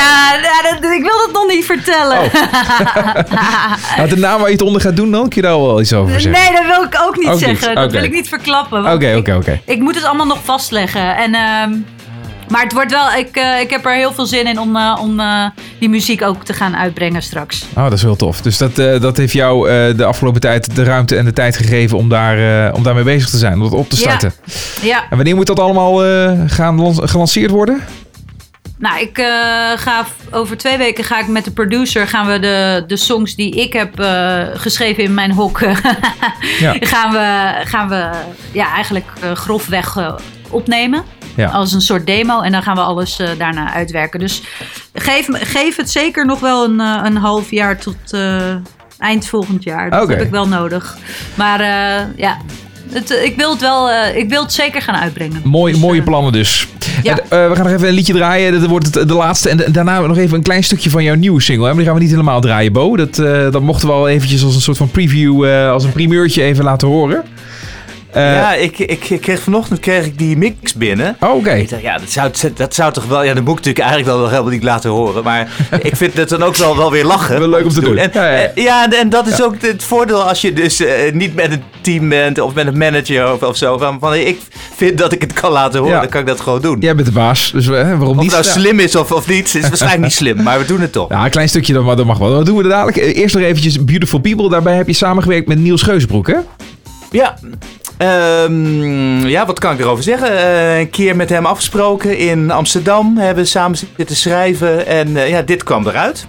ja, 0.42 0.62
dat, 0.80 0.90
ik 0.92 1.02
wil 1.02 1.18
dat 1.26 1.30
nog 1.32 1.46
niet 1.46 1.64
vertellen. 1.64 2.18
Oh. 2.18 2.34
nou, 3.96 4.08
de 4.08 4.16
naam 4.16 4.38
waar 4.38 4.46
je 4.46 4.52
het 4.52 4.62
onder 4.62 4.80
gaat 4.80 4.96
doen 4.96 5.10
dan? 5.10 5.28
Kun 5.28 5.42
je 5.42 5.48
daar 5.48 5.60
wel 5.60 5.80
iets 5.80 5.92
over 5.92 6.20
zeggen? 6.20 6.42
nee, 6.42 6.52
dat 6.62 6.76
wil 6.76 6.84
ik 6.84 6.98
ook 7.06 7.16
niet 7.16 7.26
Ook 7.28 7.32
niet, 7.34 7.42
zeggen. 7.44 7.74
Dat 7.74 7.92
wil 7.92 8.02
ik 8.02 8.12
niet 8.12 8.28
verklappen. 8.28 8.92
Oké, 8.92 9.14
oké, 9.16 9.34
oké. 9.34 9.60
Ik 9.64 9.78
moet 9.80 9.94
het 9.94 10.04
allemaal 10.04 10.26
nog 10.26 10.44
vastleggen. 10.44 11.16
En, 11.16 11.34
ehm, 11.34 11.72
maar 12.52 12.62
het 12.62 12.72
wordt 12.72 12.90
wel. 12.90 13.12
Ik, 13.12 13.36
eh, 13.36 13.60
ik 13.60 13.70
heb 13.70 13.86
er 13.86 13.94
heel 13.94 14.12
veel 14.12 14.26
zin 14.26 14.46
in 14.46 14.58
om, 14.58 14.76
eh, 14.76 14.98
om 15.00 15.20
eh, 15.20 15.46
die 15.78 15.88
muziek 15.88 16.22
ook 16.22 16.44
te 16.44 16.52
gaan 16.52 16.76
uitbrengen 16.76 17.22
straks. 17.22 17.64
Oh, 17.76 17.82
dat 17.82 17.92
is 17.92 18.02
heel 18.02 18.16
tof. 18.16 18.40
Dus 18.40 18.58
dat, 18.58 18.74
dat 18.76 19.16
heeft 19.16 19.32
jou 19.32 19.68
de 19.94 20.04
afgelopen 20.04 20.40
tijd 20.40 20.76
de 20.76 20.84
ruimte 20.84 21.16
en 21.16 21.24
de 21.24 21.32
tijd 21.32 21.56
gegeven 21.56 21.98
om, 21.98 22.08
daar, 22.08 22.72
om 22.74 22.82
daarmee 22.82 23.04
bezig 23.04 23.30
te 23.30 23.38
zijn, 23.38 23.54
om 23.54 23.60
dat 23.60 23.72
op 23.72 23.88
te 23.88 23.96
starten. 23.96 24.32
Ja. 24.82 25.02
En 25.10 25.16
wanneer 25.16 25.34
moet 25.34 25.46
dat 25.46 25.60
allemaal 25.60 25.94
gaan 26.46 27.08
gelanceerd 27.08 27.50
worden? 27.50 27.80
Nou, 28.78 29.00
ik 29.00 29.16
ga 29.76 30.06
over 30.30 30.56
twee 30.56 30.76
weken 30.76 31.04
ga 31.04 31.20
ik 31.20 31.26
met 31.26 31.44
de 31.44 31.50
producer 31.50 32.06
gaan 32.06 32.26
we 32.26 32.38
de, 32.38 32.84
de 32.86 32.96
songs 32.96 33.34
die 33.34 33.54
ik 33.54 33.72
heb 33.72 33.92
geschreven 34.54 35.02
in 35.02 35.14
mijn 35.14 35.32
hok 35.32 35.60
Ja. 36.60 36.76
gaan 36.80 37.12
we 37.12 37.52
gaan 37.64 37.88
we 37.88 38.10
ja 38.52 38.74
eigenlijk 38.74 39.06
grofweg 39.34 40.16
opnemen 40.50 41.04
Ja. 41.36 41.48
als 41.48 41.72
een 41.72 41.80
soort 41.80 42.06
demo 42.06 42.40
en 42.40 42.52
dan 42.52 42.62
gaan 42.62 42.74
we 42.74 42.80
alles 42.80 43.18
eh, 43.18 43.28
daarna 43.38 43.72
uitwerken. 43.72 44.20
Dus 44.20 44.42
geef 44.94 45.26
geef 45.30 45.76
het 45.76 45.90
zeker 45.90 46.26
nog 46.26 46.40
wel 46.40 46.64
een, 46.64 46.80
eh, 46.80 47.00
een 47.04 47.16
half 47.16 47.50
jaar 47.50 47.78
tot 47.78 47.96
eh, 48.10 48.54
eind 48.98 49.26
volgend 49.26 49.62
jaar. 49.64 49.90
Dat 49.90 50.08
heb 50.08 50.20
ik 50.20 50.30
wel 50.30 50.48
nodig. 50.48 50.96
Maar 51.34 51.62
ja. 52.16 52.36
Het, 52.92 53.10
ik, 53.10 53.36
wil 53.36 53.50
het 53.50 53.60
wel, 53.60 53.90
ik 54.14 54.28
wil 54.28 54.42
het 54.42 54.52
zeker 54.52 54.82
gaan 54.82 54.94
uitbrengen. 54.94 55.40
Mooi, 55.44 55.76
mooie 55.78 56.02
plannen 56.02 56.32
dus. 56.32 56.68
Ja. 57.02 57.18
En, 57.28 57.48
we 57.48 57.56
gaan 57.56 57.64
nog 57.64 57.74
even 57.74 57.88
een 57.88 57.94
liedje 57.94 58.12
draaien. 58.12 58.60
Dat 58.60 58.68
wordt 58.68 58.94
het, 58.94 59.08
de 59.08 59.14
laatste. 59.14 59.48
En 59.48 59.56
da- 59.56 59.68
daarna 59.68 60.00
nog 60.00 60.16
even 60.16 60.36
een 60.36 60.42
klein 60.42 60.64
stukje 60.64 60.90
van 60.90 61.02
jouw 61.02 61.14
nieuwe 61.14 61.40
single. 61.40 61.64
Hè? 61.64 61.68
Maar 61.68 61.76
die 61.76 61.86
gaan 61.86 61.94
we 61.94 62.00
niet 62.02 62.10
helemaal 62.10 62.40
draaien, 62.40 62.72
Bo. 62.72 62.96
Dat, 62.96 63.14
dat 63.52 63.62
mochten 63.62 63.88
we 63.88 63.94
al 63.94 64.08
eventjes 64.08 64.44
als 64.44 64.54
een 64.54 64.60
soort 64.60 64.76
van 64.76 64.90
preview, 64.90 65.44
als 65.44 65.84
een 65.84 65.92
primeurtje 65.92 66.42
even 66.42 66.64
laten 66.64 66.88
horen. 66.88 67.24
Eh, 68.12 68.34
ja, 68.34 68.54
ik, 68.54 68.78
ik, 68.78 69.10
ik 69.10 69.20
kreeg 69.20 69.40
vanochtend 69.40 69.80
kreeg 69.80 70.04
ik 70.04 70.18
die 70.18 70.36
mix 70.36 70.74
binnen. 70.74 71.16
Oh, 71.20 71.34
oké. 71.34 71.52
Ik 71.52 71.70
dacht, 71.70 71.82
ja, 71.82 71.98
dat 71.98 72.10
zou, 72.10 72.30
dat 72.54 72.74
zou 72.74 72.92
toch 72.92 73.04
wel... 73.04 73.22
Ja, 73.22 73.34
dat 73.34 73.44
moet 73.44 73.58
ik 73.58 73.64
natuurlijk 73.64 73.84
eigenlijk 73.84 74.18
wel 74.18 74.28
helemaal 74.28 74.50
niet 74.50 74.62
laten 74.62 74.90
horen. 74.90 75.24
Maar 75.24 75.48
ik 75.82 75.96
vind 75.96 76.14
het 76.14 76.28
dan 76.28 76.42
ook 76.42 76.56
wel, 76.56 76.76
wel 76.76 76.90
weer 76.90 77.04
lachen. 77.04 77.38
Wel 77.38 77.48
leuk 77.48 77.64
om 77.64 77.70
te 77.70 77.80
doen. 77.80 77.96
En, 77.96 78.10
Ja, 78.12 78.30
ja. 78.30 78.36
eh, 78.38 78.64
ja, 78.64 78.92
en, 78.92 79.08
dat 79.08 79.26
is 79.26 79.42
ook 79.42 79.54
het 79.60 79.84
voordeel 79.84 80.22
als 80.22 80.40
je 80.40 80.52
dus 80.52 80.80
eh, 80.80 81.12
niet 81.12 81.34
met 81.34 81.52
een 81.52 81.62
team 81.80 82.08
bent 82.08 82.40
of 82.40 82.54
met 82.54 82.66
een 82.66 82.78
manager 82.78 83.32
of, 83.32 83.42
of 83.42 83.56
zo. 83.56 83.78
Van, 83.78 83.98
van, 84.00 84.14
ik 84.14 84.40
vind 84.76 84.98
dat 84.98 85.12
ik 85.12 85.20
het 85.20 85.32
kan 85.32 85.52
laten 85.52 85.80
horen, 85.80 86.00
dan 86.00 86.08
kan 86.08 86.20
ik 86.20 86.26
dat 86.26 86.40
gewoon 86.40 86.60
doen. 86.60 86.80
Jij 86.80 86.94
bent 86.94 87.06
de 87.06 87.12
baas, 87.12 87.50
dus 87.52 87.66
eh, 87.66 87.72
waarom 87.72 88.08
of 88.08 88.16
niet? 88.16 88.32
het 88.32 88.46
nou 88.46 88.60
slim 88.60 88.78
is 88.78 88.96
of, 88.96 89.12
of 89.12 89.28
niet, 89.28 89.54
is 89.54 89.68
waarschijnlijk 89.68 90.02
niet 90.02 90.12
slim. 90.22 90.42
Maar 90.42 90.58
we 90.58 90.64
doen 90.64 90.80
het 90.80 90.92
toch. 90.92 91.08
Ja, 91.10 91.24
een 91.24 91.30
klein 91.30 91.48
stukje, 91.48 91.72
dan, 91.72 91.86
dat 91.96 92.06
mag 92.06 92.18
wel. 92.18 92.32
Wat 92.32 92.46
doen 92.46 92.56
we 92.56 92.68
dadelijk? 92.68 92.96
Eerst 92.96 93.34
nog 93.34 93.44
eventjes 93.44 93.84
Beautiful 93.84 94.18
People. 94.18 94.48
Daarbij 94.48 94.76
heb 94.76 94.86
je 94.86 94.92
samengewerkt 94.92 95.48
met 95.48 95.58
Niels 95.58 95.82
Geusbroek, 95.82 96.26
hè? 96.26 96.36
Ja. 97.10 97.38
Ehm, 98.02 99.26
ja, 99.26 99.46
wat 99.46 99.58
kan 99.58 99.72
ik 99.72 99.80
erover 99.80 100.04
zeggen? 100.04 100.38
Eh, 100.38 100.78
een 100.78 100.90
keer 100.90 101.16
met 101.16 101.28
hem 101.28 101.46
afgesproken 101.46 102.18
in 102.18 102.50
Amsterdam. 102.50 103.16
Hebben 103.16 103.44
we 103.44 103.50
samen 103.50 103.78
zitten 103.96 104.16
schrijven. 104.16 104.86
En 104.86 105.16
eh, 105.16 105.28
ja, 105.28 105.42
dit 105.42 105.62
kwam 105.62 105.86
eruit. 105.86 106.26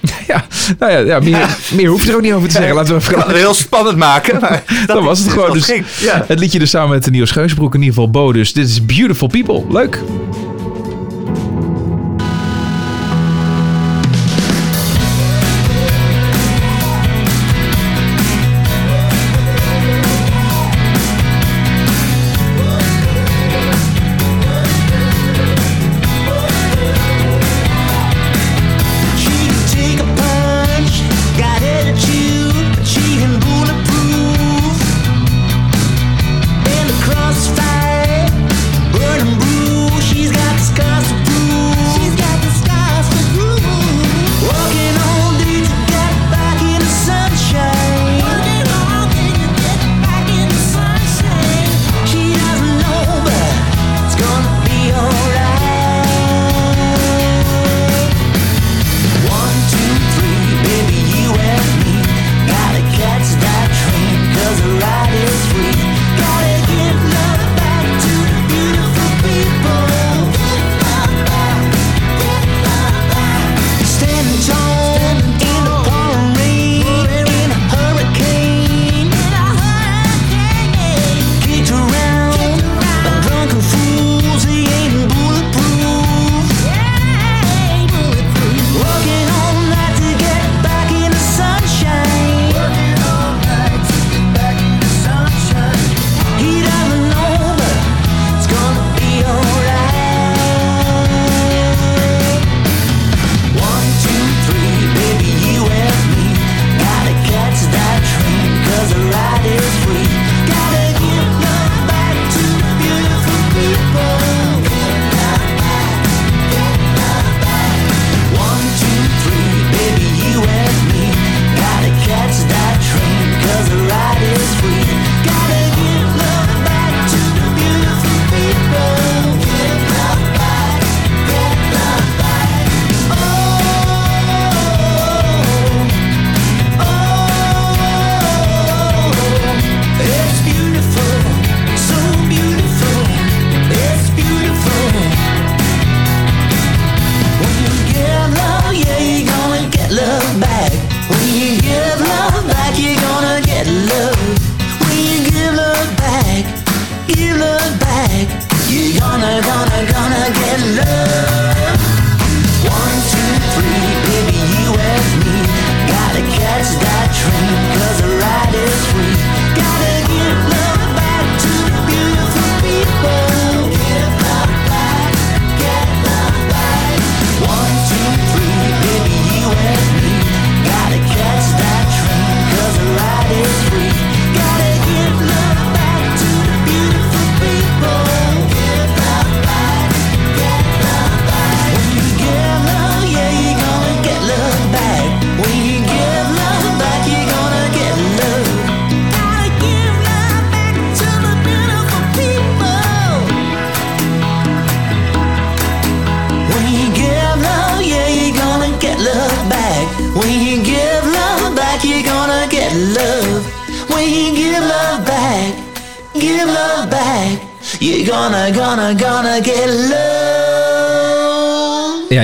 Ja, 0.26 0.44
nou 0.78 0.92
ja, 0.92 0.98
ja, 0.98 1.20
meer, 1.20 1.56
meer 1.76 1.88
hoef 1.88 2.04
je 2.04 2.10
er 2.10 2.16
ook 2.16 2.22
niet 2.22 2.32
over 2.32 2.48
te 2.48 2.54
zeggen. 2.54 2.74
Laten 2.74 2.98
we 2.98 3.16
het 3.16 3.36
heel 3.36 3.54
spannend 3.54 3.96
maken. 3.96 4.40
Maar 4.40 4.62
dat 4.86 5.02
was 5.02 5.18
het 5.18 5.28
gewoon. 5.28 5.52
Dus 5.52 5.64
ging. 5.64 5.84
Ja. 6.00 6.24
Het 6.26 6.38
liedje 6.38 6.58
dus 6.58 6.70
samen 6.70 6.88
met 6.90 7.10
Niels 7.10 7.30
Geusbroek, 7.30 7.74
in 7.74 7.80
ieder 7.80 7.94
geval 7.94 8.10
Bo. 8.10 8.32
Dus 8.32 8.52
dit 8.52 8.68
is 8.68 8.86
Beautiful 8.86 9.28
People. 9.28 9.62
Leuk. 9.70 10.02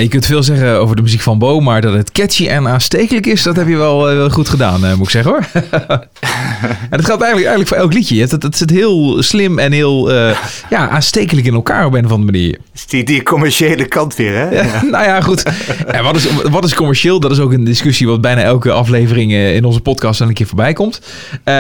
Je 0.02 0.08
kunt 0.08 0.26
veel 0.26 0.42
zeggen 0.42 0.80
over 0.80 0.96
de 0.96 1.02
muziek 1.02 1.20
van 1.20 1.38
Bo, 1.38 1.60
maar 1.60 1.80
dat 1.80 1.94
het 1.94 2.12
catchy 2.12 2.48
en 2.48 2.68
aanstekelijk 2.68 3.26
is, 3.26 3.42
dat 3.42 3.56
heb 3.56 3.68
je 3.68 3.76
wel, 3.76 4.10
eh, 4.10 4.16
wel 4.16 4.30
goed 4.30 4.48
gedaan, 4.48 4.84
eh, 4.84 4.94
moet 4.94 5.04
ik 5.04 5.10
zeggen 5.10 5.30
hoor. 5.30 5.46
en 6.62 6.96
dat 6.96 7.04
geldt 7.04 7.22
eigenlijk, 7.22 7.36
eigenlijk 7.36 7.68
voor 7.68 7.76
elk 7.76 7.92
liedje. 7.92 8.20
Het, 8.20 8.30
het, 8.30 8.42
het 8.42 8.56
zit 8.56 8.70
heel 8.70 9.22
slim 9.22 9.58
en 9.58 9.72
heel 9.72 10.12
eh, 10.12 10.36
ja, 10.70 10.88
aanstekelijk 10.88 11.46
in 11.46 11.54
elkaar 11.54 11.86
op 11.86 11.92
een 11.92 12.04
of 12.04 12.10
andere 12.10 12.32
manier. 12.32 12.58
is 12.74 12.86
die, 12.86 13.04
die 13.04 13.22
commerciële 13.22 13.84
kant 13.84 14.16
weer, 14.16 14.34
hè? 14.34 14.48
Ja, 14.60 14.82
nou 14.82 15.04
ja, 15.04 15.20
goed. 15.20 15.42
En 15.86 16.04
wat, 16.04 16.16
is, 16.16 16.26
wat 16.50 16.64
is 16.64 16.74
commercieel? 16.74 17.20
Dat 17.20 17.30
is 17.30 17.38
ook 17.38 17.52
een 17.52 17.64
discussie 17.64 18.06
wat 18.06 18.20
bijna 18.20 18.42
elke 18.42 18.72
aflevering 18.72 19.32
eh, 19.32 19.54
in 19.54 19.64
onze 19.64 19.80
podcast 19.80 20.20
een 20.20 20.32
keer 20.32 20.46
voorbij 20.46 20.72
komt. 20.72 21.00
Eh, 21.44 21.54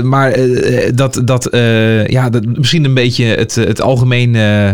maar 0.00 0.30
eh, 0.30 0.90
dat, 0.94 1.20
dat, 1.24 1.46
eh, 1.46 2.06
ja, 2.06 2.30
dat 2.30 2.44
misschien 2.44 2.84
een 2.84 2.94
beetje 2.94 3.24
het, 3.24 3.54
het 3.54 3.80
algemeen 3.80 4.36
eh, 4.36 4.70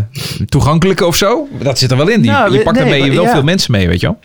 toegankelijke 0.48 1.06
of 1.06 1.16
zo. 1.16 1.48
Dat 1.62 1.78
zit 1.78 1.90
er 1.90 1.96
wel 1.96 2.08
in. 2.08 2.20
Die, 2.20 2.30
Nou, 2.30 2.52
je 2.52 2.62
pakt 2.62 2.78
nee, 2.78 2.88
daarmee 2.88 3.12
wel 3.12 3.24
ja. 3.24 3.32
veel 3.32 3.42
mensen 3.42 3.72
mee, 3.72 3.88
weet 3.88 4.00
je 4.00 4.06
wel. 4.06 4.18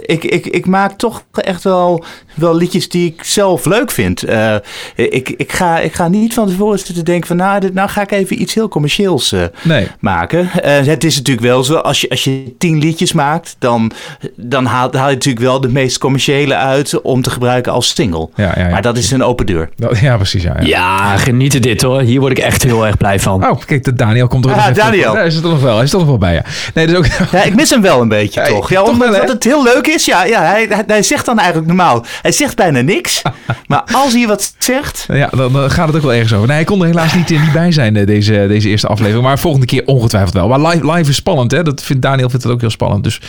Ik, 0.00 0.24
ik, 0.24 0.46
ik 0.46 0.66
maak 0.66 0.92
toch 0.98 1.24
echt 1.32 1.62
wel, 1.62 2.04
wel 2.34 2.56
liedjes 2.56 2.88
die 2.88 3.06
ik 3.06 3.24
zelf 3.24 3.64
leuk 3.64 3.90
vind. 3.90 4.22
Eh, 4.22 4.56
ik, 4.96 5.28
ik, 5.28 5.52
ga, 5.52 5.78
ik 5.78 5.94
ga 5.94 6.08
niet 6.08 6.34
van 6.34 6.48
tevoren 6.48 6.78
zitten 6.78 7.04
denken 7.04 7.26
van... 7.26 7.36
nou, 7.36 7.60
dit, 7.60 7.74
nou 7.74 7.88
ga 7.88 8.02
ik 8.02 8.10
even 8.10 8.40
iets 8.40 8.54
heel 8.54 8.68
commercieels 8.68 9.32
eh, 9.32 9.42
Nee. 9.62 9.88
maken. 10.00 10.50
Eh, 10.62 10.86
het 10.86 11.04
is 11.04 11.16
natuurlijk 11.16 11.46
wel 11.46 11.64
zo, 11.64 11.74
als 11.74 12.00
je, 12.00 12.08
als 12.08 12.24
je 12.24 12.54
tien 12.58 12.78
liedjes 12.78 13.12
maakt... 13.12 13.56
dan, 13.58 13.92
dan 14.36 14.64
haal, 14.64 14.88
haal 14.92 15.08
je 15.08 15.14
natuurlijk 15.14 15.44
wel 15.44 15.60
de 15.60 15.68
meest 15.68 15.98
commerciële 15.98 16.54
uit... 16.54 17.00
om 17.00 17.22
te 17.22 17.30
gebruiken 17.30 17.72
als 17.72 17.94
single. 17.94 18.28
Ja, 18.34 18.52
ja, 18.56 18.62
ja. 18.64 18.70
Maar 18.70 18.82
dat 18.82 18.96
is 18.96 19.10
een 19.10 19.22
open 19.22 19.46
deur. 19.46 19.68
Ja, 20.00 20.16
precies. 20.16 20.42
Ja, 20.42 20.56
ja. 20.60 20.66
Ja, 20.66 21.16
genieten 21.16 21.62
dit 21.62 21.82
hoor. 21.82 22.00
Hier 22.00 22.20
word 22.20 22.32
ik 22.32 22.38
echt 22.38 22.62
heel 22.62 22.86
erg 22.86 22.96
blij 22.96 23.20
van. 23.20 23.48
Oh, 23.48 23.60
kijk, 23.66 23.84
de 23.84 23.94
Daniel 23.94 24.26
komt 24.26 24.44
er 24.44 24.50
ook 24.50 24.56
Ah, 24.56 24.74
Daniel. 24.74 25.12
Daar 25.12 25.26
is 25.26 25.34
het 25.34 25.44
er 25.44 25.50
nog 25.50 25.60
wel. 25.60 25.74
Hij 25.74 25.84
is 25.84 25.92
er 25.92 25.98
nog 25.98 26.06
wel 26.06 26.18
bij, 26.18 26.34
ja. 26.34 26.42
Nee, 26.74 26.86
dus 26.86 26.96
ook... 26.96 27.06
Ja, 27.32 27.42
ik 27.42 27.54
mis 27.54 27.70
hem 27.70 27.82
wel 27.82 28.00
een 28.00 28.08
beetje, 28.08 28.40
Ja, 28.40 28.46
toch? 28.46 28.70
Ja, 28.70 28.80
toch 28.80 28.88
omdat 28.88 29.08
wel, 29.08 29.26
het 29.26 29.44
heel 29.44 29.62
leuk 29.62 29.86
is. 29.86 30.04
Ja, 30.04 30.24
ja 30.24 30.40
hij, 30.40 30.66
hij, 30.68 30.84
hij 30.86 31.02
zegt 31.02 31.26
dan 31.26 31.38
eigenlijk 31.38 31.68
normaal... 31.68 32.04
hij 32.22 32.32
zegt 32.32 32.56
bijna 32.56 32.80
niks. 32.80 33.22
maar 33.66 33.82
als 33.92 34.12
hij 34.12 34.26
wat 34.26 34.54
zegt... 34.58 34.85
Ja, 35.08 35.26
dan, 35.36 35.70
gaat 35.70 35.86
het 35.86 35.96
ook 35.96 36.02
wel 36.02 36.12
ergens 36.12 36.32
over. 36.32 36.46
Nee, 36.46 36.56
hij 36.56 36.64
kon 36.64 36.80
er 36.80 36.86
helaas 36.86 37.14
niet, 37.14 37.30
eh, 37.30 37.42
niet 37.42 37.52
bij 37.52 37.72
zijn, 37.72 37.96
eh, 37.96 38.06
deze, 38.06 38.44
deze 38.48 38.68
eerste 38.68 38.86
aflevering. 38.86 39.24
Maar 39.24 39.38
volgende 39.38 39.66
keer 39.66 39.82
ongetwijfeld 39.84 40.34
wel. 40.34 40.48
Maar 40.48 40.60
live, 40.72 40.92
live 40.92 41.10
is 41.10 41.16
spannend, 41.16 41.50
hè. 41.50 41.62
Dat 41.62 41.82
vindt 41.82 42.02
Daniel 42.02 42.28
vindt 42.28 42.44
het 42.44 42.52
ook 42.52 42.60
heel 42.60 42.70
spannend. 42.70 43.04
Dus 43.04 43.20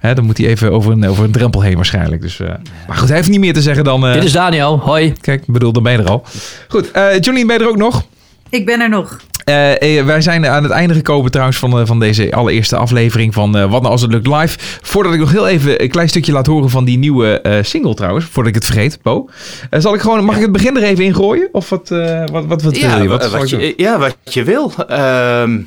hè, 0.00 0.14
dan 0.14 0.24
moet 0.24 0.38
hij 0.38 0.46
even 0.46 0.72
over 0.72 0.92
een, 0.92 1.08
over 1.08 1.24
een 1.24 1.32
drempel 1.32 1.60
heen 1.60 1.74
waarschijnlijk. 1.76 2.22
Dus, 2.22 2.40
eh, 2.40 2.48
maar 2.88 2.96
goed, 2.96 3.08
hij 3.08 3.16
heeft 3.16 3.28
niet 3.28 3.40
meer 3.40 3.52
te 3.52 3.62
zeggen 3.62 3.84
dan... 3.84 4.06
eh, 4.06 4.12
Dit 4.12 4.24
is 4.24 4.32
Daniel, 4.32 4.78
hoi. 4.78 5.12
Kijk, 5.20 5.40
ik 5.40 5.52
bedoel, 5.52 5.72
dan 5.72 5.82
ben 5.82 5.92
je 5.92 5.98
er 5.98 6.08
al. 6.10 6.24
Goed, 6.68 6.90
eh 6.90 7.20
Jolien, 7.20 7.46
ben 7.46 7.56
je 7.58 7.62
er 7.64 7.68
ook 7.70 7.76
nog? 7.76 8.02
Ik 8.50 8.66
ben 8.66 8.80
er 8.80 8.88
nog. 8.88 9.16
Eh, 9.46 9.98
eh, 9.98 10.06
wij 10.06 10.20
zijn 10.20 10.46
aan 10.46 10.62
het 10.62 10.72
einde 10.72 10.94
gekomen 10.94 11.30
trouwens 11.30 11.58
van, 11.58 11.80
eh, 11.80 11.86
van 11.86 12.00
deze 12.00 12.32
allereerste 12.32 12.76
aflevering 12.76 13.34
van 13.34 13.56
eh, 13.56 13.70
Wat 13.70 13.80
nou 13.80 13.92
als 13.92 14.02
het 14.02 14.12
lukt 14.12 14.26
live. 14.26 14.58
Voordat 14.82 15.12
ik 15.12 15.18
nog 15.18 15.32
heel 15.32 15.48
even 15.48 15.82
een 15.82 15.88
klein 15.88 16.08
stukje 16.08 16.32
laat 16.32 16.46
horen 16.46 16.70
van 16.70 16.84
die 16.84 16.98
nieuwe 16.98 17.60
single 17.62 17.94
trouwens. 17.94 18.24
Voordat 18.24 18.46
ik 18.46 18.54
het 18.54 18.64
vergeet, 18.64 18.98
Bo. 19.02 19.28
Zal 19.70 19.94
ik 19.94 20.00
gewoon, 20.00 20.24
mag 20.24 20.36
ik 20.36 20.42
het 20.42 20.52
begin 20.52 20.76
er 20.76 20.82
even 20.82 21.04
in 21.04 21.14
gooien? 21.14 21.48
Of 21.52 21.68
wat, 21.68 21.88
wat, 21.88 22.30
wat, 22.30 22.62
wat 22.62 22.62
wil 22.62 23.02
je? 23.02 23.08
Wat, 23.08 23.50
je, 23.50 23.74
ja, 23.76 23.98
wat 23.98 24.16
je 24.24 24.44
wil. 24.44 24.72
Ehm, 24.88 25.58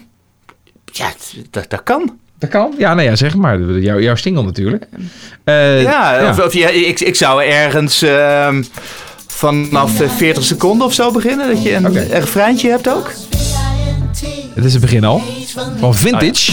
ja, 0.85 1.13
dat, 1.49 1.65
dat 1.69 1.83
kan. 1.83 2.17
Dat 2.39 2.49
kan? 2.49 2.73
Ja, 2.77 2.93
nou 2.93 3.07
ja, 3.07 3.15
zeg 3.15 3.35
maar. 3.35 3.61
Jouw, 3.61 3.99
jouw 3.99 4.15
single 4.15 4.43
natuurlijk. 4.43 4.87
Ja, 5.45 6.29
Of, 6.29 6.39
of 6.39 6.53
ja, 6.53 6.67
ik, 6.67 6.99
ik 6.99 7.15
zou 7.15 7.43
ergens 7.43 8.01
ehm, 8.01 8.63
vanaf 9.27 10.01
eh, 10.01 10.09
40 10.09 10.43
seconden 10.43 10.87
of 10.87 10.93
zo 10.93 11.11
beginnen. 11.11 11.47
Dat 11.47 11.63
je 11.63 11.73
een 11.75 11.85
een 11.85 12.09
refreintje 12.09 12.69
hebt 12.69 12.89
ook. 12.89 13.11
Het 14.53 14.65
is 14.65 14.71
het 14.73 14.81
begin 14.81 15.03
al. 15.03 15.21
Van 15.79 15.95
Vintage. 15.95 16.51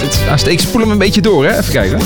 Dit- 0.00 0.20
ah, 0.28 0.52
ik 0.52 0.60
spoel 0.60 0.80
hem 0.80 0.90
een 0.90 0.98
beetje 0.98 1.20
door, 1.20 1.44
hè? 1.44 1.58
Even 1.58 1.72
kijken. 1.72 1.98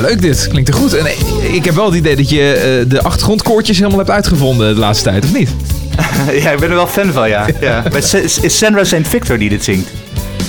Leuk 0.00 0.22
dit. 0.22 0.48
Klinkt 0.48 0.68
er 0.68 0.74
goed. 0.74 0.94
En 0.94 1.06
ik 1.52 1.64
heb 1.64 1.74
wel 1.74 1.86
het 1.86 1.94
idee 1.94 2.16
dat 2.16 2.30
je 2.30 2.52
eh, 2.52 2.90
de 2.90 3.02
achtergrondkoortjes 3.02 3.76
helemaal 3.76 3.98
hebt 3.98 4.10
uitgevonden 4.10 4.74
de 4.74 4.80
laatste 4.80 5.10
tijd, 5.10 5.24
of 5.24 5.32
niet? 5.32 5.50
ja, 6.42 6.50
ik 6.50 6.58
ben 6.58 6.68
er 6.68 6.74
wel 6.74 6.86
fan 6.86 7.12
van, 7.12 7.28
ja. 7.28 7.46
ja. 7.60 7.84
Maar 7.90 8.14
is 8.42 8.58
Sandra 8.58 8.84
St. 8.84 9.08
Victor 9.08 9.38
die 9.38 9.48
dit 9.48 9.64
zingt. 9.64 9.88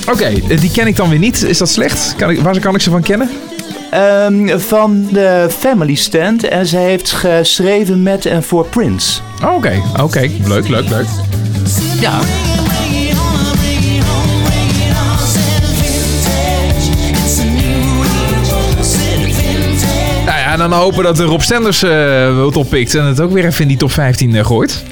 Oké, 0.10 0.26
eh, 0.26 0.60
die 0.60 0.72
ken 0.72 0.88
ik 0.88 0.96
dan 0.96 1.10
weer 1.10 1.20
niet. 1.20 1.44
Is 1.44 1.58
dat 1.58 1.70
slecht? 1.70 2.14
Kan 2.18 2.30
ik, 2.30 2.40
waar 2.40 2.60
kan 2.60 2.76
ik 2.76 2.82
ze 2.82 2.90
van 2.90 3.02
kennen? 3.02 3.30
Ehm, 3.92 4.60
van 4.60 5.08
de 5.12 5.48
Family 5.60 5.96
Stand. 5.96 6.48
En 6.48 6.66
ze 6.66 6.78
heeft 6.78 7.12
geschreven 7.12 8.04
met 8.04 8.26
en 8.26 8.44
voor 8.44 8.66
Prince. 8.66 9.20
Oh, 9.44 9.56
Oké, 9.56 9.82
oké. 10.02 10.30
Leuk, 10.46 10.68
leuk, 10.68 10.90
leuk. 10.90 11.08
Ja. 12.00 12.20
Dan 20.70 20.80
hopen 20.80 21.04
dat 21.04 21.20
Rob 21.20 21.40
Stenders 21.40 21.84
eh 21.84 22.46
het 22.46 22.56
oppikt 22.56 22.96
en 22.96 23.06
het 23.06 23.20
ook 23.20 23.32
weer 23.32 23.46
even 23.46 23.62
in 23.62 23.68
die 23.68 23.78
top 23.78 23.92
15 23.92 24.36
eh, 24.36 24.46
gooit. 24.46 24.84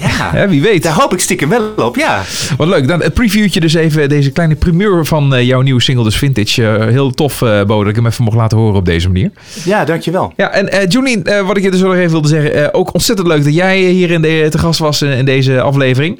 Ja, 0.00 0.48
wie 0.48 0.62
weet. 0.62 0.82
daar 0.82 0.94
hoop 0.94 1.12
ik 1.12 1.20
stiekem 1.20 1.48
wel 1.48 1.72
op, 1.76 1.96
ja. 1.96 2.22
Wat 2.56 2.68
leuk. 2.68 2.88
Dan 2.88 3.02
het 3.02 3.14
previewtje 3.14 3.60
dus 3.60 3.74
even, 3.74 4.08
deze 4.08 4.30
kleine 4.30 4.54
primeur 4.54 5.06
van 5.06 5.34
eh, 5.34 5.46
jouw 5.46 5.60
nieuwe 5.60 5.80
single, 5.80 6.04
dus 6.04 6.16
Vintage. 6.16 6.62
Heel 6.90 7.10
tof, 7.10 7.38
Bo, 7.38 7.78
dat 7.78 7.86
ik 7.86 7.94
hem 7.94 8.06
even 8.06 8.24
mocht 8.24 8.36
laten 8.36 8.58
horen 8.58 8.76
op 8.76 8.84
deze 8.84 9.06
manier. 9.06 9.30
Ja, 9.64 9.84
dankjewel. 9.84 10.32
Ja, 10.36 10.50
en 10.50 10.88
Jolien, 10.88 11.24
eh, 11.24 11.46
wat 11.46 11.56
ik 11.56 11.62
je 11.62 11.70
dus 11.70 11.80
nog 11.80 11.94
even 11.94 12.10
wilde 12.10 12.28
zeggen. 12.28 12.74
ook 12.74 12.94
ontzettend 12.94 13.28
leuk 13.28 13.44
dat 13.44 13.54
jij 13.54 13.78
hier 13.78 14.10
in 14.10 14.22
de, 14.22 14.46
te 14.50 14.58
gast 14.58 14.78
was 14.78 15.02
in, 15.02 15.10
in 15.10 15.24
deze 15.24 15.60
aflevering. 15.60 16.18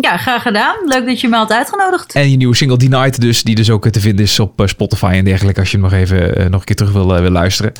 Ja, 0.00 0.16
graag 0.16 0.42
gedaan. 0.42 0.74
Leuk 0.84 1.06
dat 1.06 1.20
je 1.20 1.28
me 1.28 1.36
had 1.36 1.52
uitgenodigd. 1.52 2.14
En 2.14 2.30
je 2.30 2.36
nieuwe 2.36 2.56
single 2.56 2.76
Denied 2.76 3.20
dus, 3.20 3.42
die 3.42 3.54
dus 3.54 3.70
ook 3.70 3.88
te 3.88 4.00
vinden 4.00 4.24
is 4.24 4.40
op 4.40 4.60
eh, 4.60 4.66
Spotify 4.66 5.12
en 5.14 5.24
dergelijke, 5.24 5.60
als 5.60 5.70
je 5.70 5.76
hem 5.76 5.90
nog 5.90 5.98
even 5.98 6.36
eh, 6.36 6.44
nog 6.48 6.60
een 6.60 6.66
keer 6.66 6.76
terug 6.76 6.92
wil, 6.92 7.14
eh, 7.16 7.20
wil 7.20 7.30
luisteren. 7.30 7.72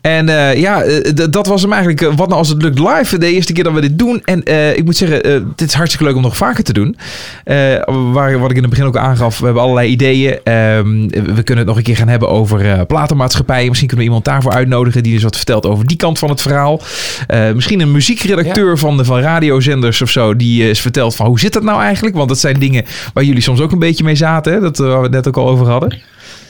En 0.00 0.28
eh, 0.28 0.60
ja, 0.60 0.82
dat 1.30 1.46
was 1.46 1.62
hem 1.62 1.72
eigenlijk. 1.72 2.00
wat 2.00 2.28
nou 2.28 2.32
als 2.32 2.48
het 2.48 2.62
lukt 2.62 2.78
live, 2.78 3.18
de 3.18 3.32
eerste 3.32 3.52
keer 3.52 3.64
dat 3.64 3.72
we 3.72 3.80
dit 3.80 3.98
doen. 3.98 4.22
En 4.24 4.42
eh, 4.42 4.76
ik 4.76 4.84
moet 4.84 4.96
zeggen, 4.96 5.22
eh, 5.22 5.40
dit 5.56 5.68
is 5.68 5.74
hartstikke 5.74 6.06
leuk 6.06 6.16
om 6.16 6.22
nog 6.22 6.36
vaker 6.36 6.64
te 6.64 6.72
doen. 6.72 6.96
Eh, 7.44 7.56
waar, 8.12 8.38
wat 8.38 8.50
ik 8.50 8.56
in 8.56 8.62
het 8.62 8.70
begin 8.70 8.86
ook 8.86 8.96
aangaf, 8.96 9.38
we 9.38 9.44
hebben 9.44 9.62
allerlei 9.62 9.90
ideeën. 9.90 10.38
Ehm, 10.44 11.08
we 11.08 11.42
kunnen 11.42 11.56
het 11.56 11.66
nog 11.66 11.76
een 11.76 11.82
keer 11.82 11.96
gaan 11.96 12.08
hebben 12.08 12.28
over 12.28 12.70
eh, 12.70 12.80
platenmaatschappijen. 12.86 13.66
Misschien 13.66 13.88
kunnen 13.88 14.06
we 14.06 14.12
iemand 14.12 14.28
daarvoor 14.28 14.52
uitnodigen 14.52 15.02
die 15.02 15.12
dus 15.14 15.22
wat 15.22 15.36
vertelt 15.36 15.66
over 15.66 15.86
die 15.86 15.96
kant 15.96 16.18
van 16.18 16.28
het 16.28 16.42
verhaal. 16.42 16.82
Eh, 17.26 17.52
misschien 17.52 17.80
een 17.80 17.92
muziekredacteur 17.92 18.78
van, 18.78 18.96
de, 18.96 19.04
van 19.04 19.20
radiozenders 19.20 20.02
of 20.02 20.10
zo, 20.10 20.36
die 20.36 20.64
eens 20.68 20.80
vertelt 20.80 21.16
van 21.16 21.26
hoe 21.26 21.40
zit 21.40 21.47
dat 21.52 21.62
nou 21.62 21.80
eigenlijk? 21.82 22.16
Want 22.16 22.28
dat 22.28 22.38
zijn 22.38 22.58
dingen 22.58 22.84
waar 23.14 23.24
jullie 23.24 23.42
soms 23.42 23.60
ook 23.60 23.72
een 23.72 23.78
beetje 23.78 24.04
mee 24.04 24.14
zaten, 24.14 24.52
hè? 24.52 24.60
dat 24.60 24.80
eh, 24.80 24.86
waar 24.86 24.96
we 24.96 25.02
het 25.02 25.12
net 25.12 25.28
ook 25.28 25.36
al 25.36 25.48
over 25.48 25.66
hadden. 25.68 25.90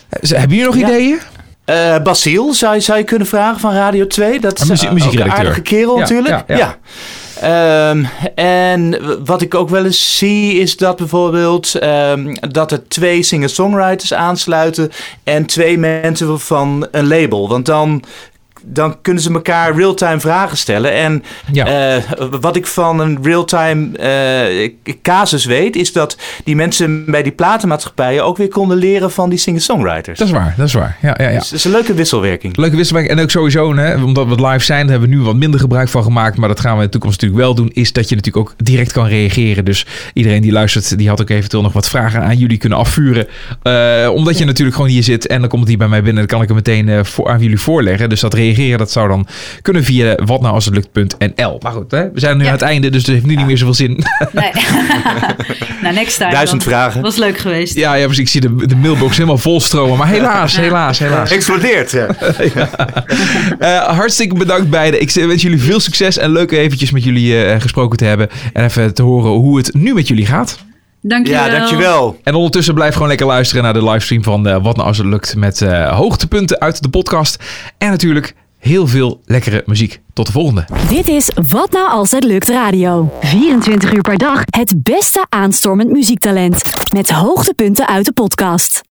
Eh, 0.09 0.31
Hebben 0.31 0.57
jullie 0.57 0.65
nog 0.73 0.77
Ja. 0.81 0.89
ideeën? 0.89 1.19
Eh 1.65 1.99
Basiel 2.03 2.55
zou, 2.55 2.75
je- 2.75 2.81
zou 2.81 2.99
je 2.99 3.05
kunnen 3.05 3.27
vragen 3.27 3.61
van 3.61 3.73
Radio 3.73 4.07
2. 4.07 4.41
Dat 4.41 4.61
Een 4.61 4.63
is 4.63 4.69
muzie- 4.69 4.89
eh, 4.89 5.07
ook 5.07 5.13
een 5.27 5.33
aardige 5.33 5.61
kerel 5.61 5.95
Ja, 5.95 6.01
natuurlijk. 6.01 6.45
ja, 6.47 6.57
ja. 6.57 6.77
Ehm, 7.41 8.05
en 8.35 8.99
wat 9.25 9.43
ik 9.43 9.55
ook 9.55 9.69
wel 9.69 9.85
eens 9.85 10.19
zie 10.19 10.53
is 10.61 10.77
dat 10.77 10.97
bijvoorbeeld 10.97 11.75
ehm, 11.75 12.35
dat 12.51 12.73
er 12.73 12.89
twee 12.89 13.23
singer-songwriters 13.23 14.15
aansluiten 14.15 14.91
en 15.25 15.47
twee 15.47 15.79
mensen 15.79 16.41
van 16.41 16.87
een 16.91 17.07
label. 17.09 17.49
Want 17.49 17.67
dan, 17.67 18.03
dan 18.69 18.97
kunnen 19.03 19.23
ze 19.23 19.33
elkaar 19.33 19.77
real-time 19.77 20.21
vragen 20.21 20.57
stellen. 20.57 20.93
En 20.93 21.23
Ja. 21.53 21.97
eh, 21.97 22.03
wat 22.41 22.57
ik 22.57 22.67
van 22.67 23.01
een 23.01 23.19
real-time 23.23 23.97
eh, 23.99 24.71
casus 25.03 25.45
weet, 25.45 25.77
is 25.77 25.93
dat 25.93 26.17
die 26.45 26.57
mensen 26.57 27.05
bij 27.07 27.23
die 27.23 27.33
platenmaatschappijen 27.33 28.25
ook 28.25 28.37
weer 28.37 28.49
konden 28.49 28.77
leren 28.77 29.11
van 29.11 29.29
die 29.31 29.39
singer-songwriters. 29.39 30.19
Dat 30.19 30.27
is 30.29 30.33
waar, 30.35 30.55
dat 30.57 30.67
is 30.67 30.73
waar. 30.73 30.97
Ja, 31.03 31.15
ja, 31.19 31.29
ja. 31.29 31.39
Dus 31.39 31.45
het 31.51 31.59
is 31.59 31.65
een 31.65 31.71
leuke 31.71 31.95
wisselwerking. 31.95 32.57
Leuke 32.57 32.77
wisselwerking. 32.77 33.17
En 33.19 33.23
ook 33.23 33.31
sowieso, 33.31 33.77
hè, 33.77 34.03
omdat 34.03 34.25
we 34.25 34.31
het 34.31 34.41
live 34.41 34.65
zijn, 34.65 34.81
daar 34.81 34.91
hebben 34.91 35.09
we 35.09 35.15
nu 35.15 35.23
wat 35.23 35.37
minder 35.37 35.61
gebruik 35.61 35.89
van 35.89 36.03
gemaakt. 36.03 36.37
Maar 36.37 36.49
dat 36.49 36.61
gaan 36.61 36.73
we 36.73 36.79
in 36.79 36.85
de 36.85 36.91
toekomst 36.91 37.21
natuurlijk 37.21 37.47
wel 37.47 37.55
doen. 37.55 37.71
Is 37.73 37.93
dat 37.93 38.09
je 38.09 38.15
natuurlijk 38.15 38.49
ook 38.49 38.55
direct 38.65 38.93
kan 38.93 39.07
reageren. 39.07 39.65
Dus 39.65 39.87
iedereen 40.13 40.43
die 40.43 40.53
luistert, 40.53 40.99
die 40.99 41.09
had 41.09 41.21
ook 41.21 41.31
eventueel 41.31 41.63
nog 41.63 41.73
wat 41.73 41.89
vragen 41.89 42.23
aan 42.23 42.37
jullie 42.37 42.59
kunnen 42.59 42.79
afvuren. 42.79 43.27
Eh, 43.63 44.11
omdat 44.15 44.39
je 44.39 44.45
natuurlijk 44.45 44.77
gewoon 44.77 44.91
hier 44.91 45.03
zit 45.03 45.27
en 45.27 45.41
dan 45.41 45.49
komt 45.49 45.61
het 45.61 45.69
hier 45.69 45.79
bij 45.79 45.89
mij 45.89 46.03
binnen. 46.03 46.17
Dan 46.17 46.27
kan 46.27 46.43
ik 46.43 46.47
hem 46.49 46.57
meteen 46.57 46.89
eh, 46.89 47.05
voor, 47.05 47.29
aan 47.31 47.41
jullie 47.41 47.59
voorleggen. 47.61 48.09
Dus 48.09 48.21
dat 48.21 48.35
reageren 48.35 48.57
reageren. 48.59 48.79
Dat 48.79 48.91
zou 48.91 49.09
dan 49.09 49.27
kunnen 49.63 49.85
via 49.85 50.15
watnoualshetlukt.nl. 50.25 51.59
Maar 51.63 51.73
goed, 51.73 51.91
hè? 51.91 52.11
we 52.13 52.21
zijn 52.21 52.37
nu 52.37 52.43
Ja. 52.43 52.49
aan 52.49 52.55
het 52.55 52.65
einde, 52.65 52.91
dus 52.91 53.03
het 53.03 53.11
heeft 53.15 53.27
nu 53.27 53.35
niet 53.35 53.47
meer 53.47 53.59
zoveel 53.59 53.75
zin. 53.75 54.05
Nee. 54.33 54.51
nou, 55.83 55.95
next 55.95 56.17
time. 56.17 56.31
Duizend 56.31 56.61
dan. 56.61 56.71
vragen. 56.71 57.03
Was 57.03 57.17
leuk 57.17 57.39
geweest. 57.39 57.75
ja, 57.75 57.95
ja, 57.95 58.05
precies. 58.05 58.23
Ik 58.25 58.29
zie 58.29 58.41
de, 58.41 58.67
de 58.67 58.77
mailbox 58.77 59.17
helemaal 59.17 59.39
volstromen. 59.39 59.99
Maar 59.99 60.09
helaas, 60.09 60.57
helaas, 60.57 60.99
helaas. 60.99 61.31
Explodeert. 61.31 61.97
Ja. 62.55 62.69
Eh, 63.59 63.97
hartstikke 63.97 64.35
bedankt 64.35 64.71
beiden. 64.71 65.01
Ik 65.01 65.11
wens 65.11 65.43
jullie 65.43 65.61
veel 65.61 65.81
succes 65.81 66.19
en 66.19 66.31
leuk 66.31 66.51
eventjes 66.51 66.91
met 66.91 67.05
jullie 67.05 67.45
eh, 67.45 67.61
gesproken 67.61 67.99
te 67.99 68.05
hebben. 68.05 68.29
En 68.53 68.65
even 68.65 68.95
te 68.95 69.03
horen 69.03 69.31
hoe 69.31 69.57
het 69.57 69.75
nu 69.75 69.95
met 69.95 70.09
jullie 70.09 70.27
gaat. 70.27 70.59
Dankjewel. 71.03 71.45
ja, 71.45 71.59
dankjewel. 71.59 72.19
En 72.23 72.35
ondertussen 72.35 72.75
blijf 72.75 72.93
gewoon 72.93 73.09
lekker 73.09 73.27
luisteren 73.27 73.63
naar 73.63 73.73
de 73.73 73.85
livestream 73.85 74.23
van 74.23 74.47
eh, 74.49 74.63
Wat 74.63 74.77
Nou 74.77 74.89
Als 74.89 74.97
Het 74.99 75.07
Lukt. 75.07 75.37
Met 75.37 75.63
eh, 75.63 75.97
hoogtepunten 75.97 76.61
uit 76.61 76.83
de 76.83 76.89
podcast. 76.89 77.45
En 77.79 77.91
natuurlijk 77.91 78.35
heel 78.59 78.87
veel 78.87 79.21
lekkere 79.25 79.63
muziek. 79.67 80.01
Tot 80.13 80.27
de 80.27 80.33
volgende. 80.33 80.67
Dit 80.89 81.09
is 81.09 81.31
Wat 81.49 81.71
nou 81.73 81.89
als 81.91 82.11
het 82.11 82.25
lukt 82.25 82.49
radio. 82.49 83.13
24 83.21 83.93
uur 83.93 84.03
per 84.03 84.19
dag 84.19 84.43
het 84.45 84.83
beste 84.83 85.27
aanstormend 85.29 85.91
muziektalent. 85.91 86.63
Met 86.93 87.11
hoogtepunten 87.11 87.89
uit 87.89 88.05
de 88.05 88.13
podcast. 88.13 88.83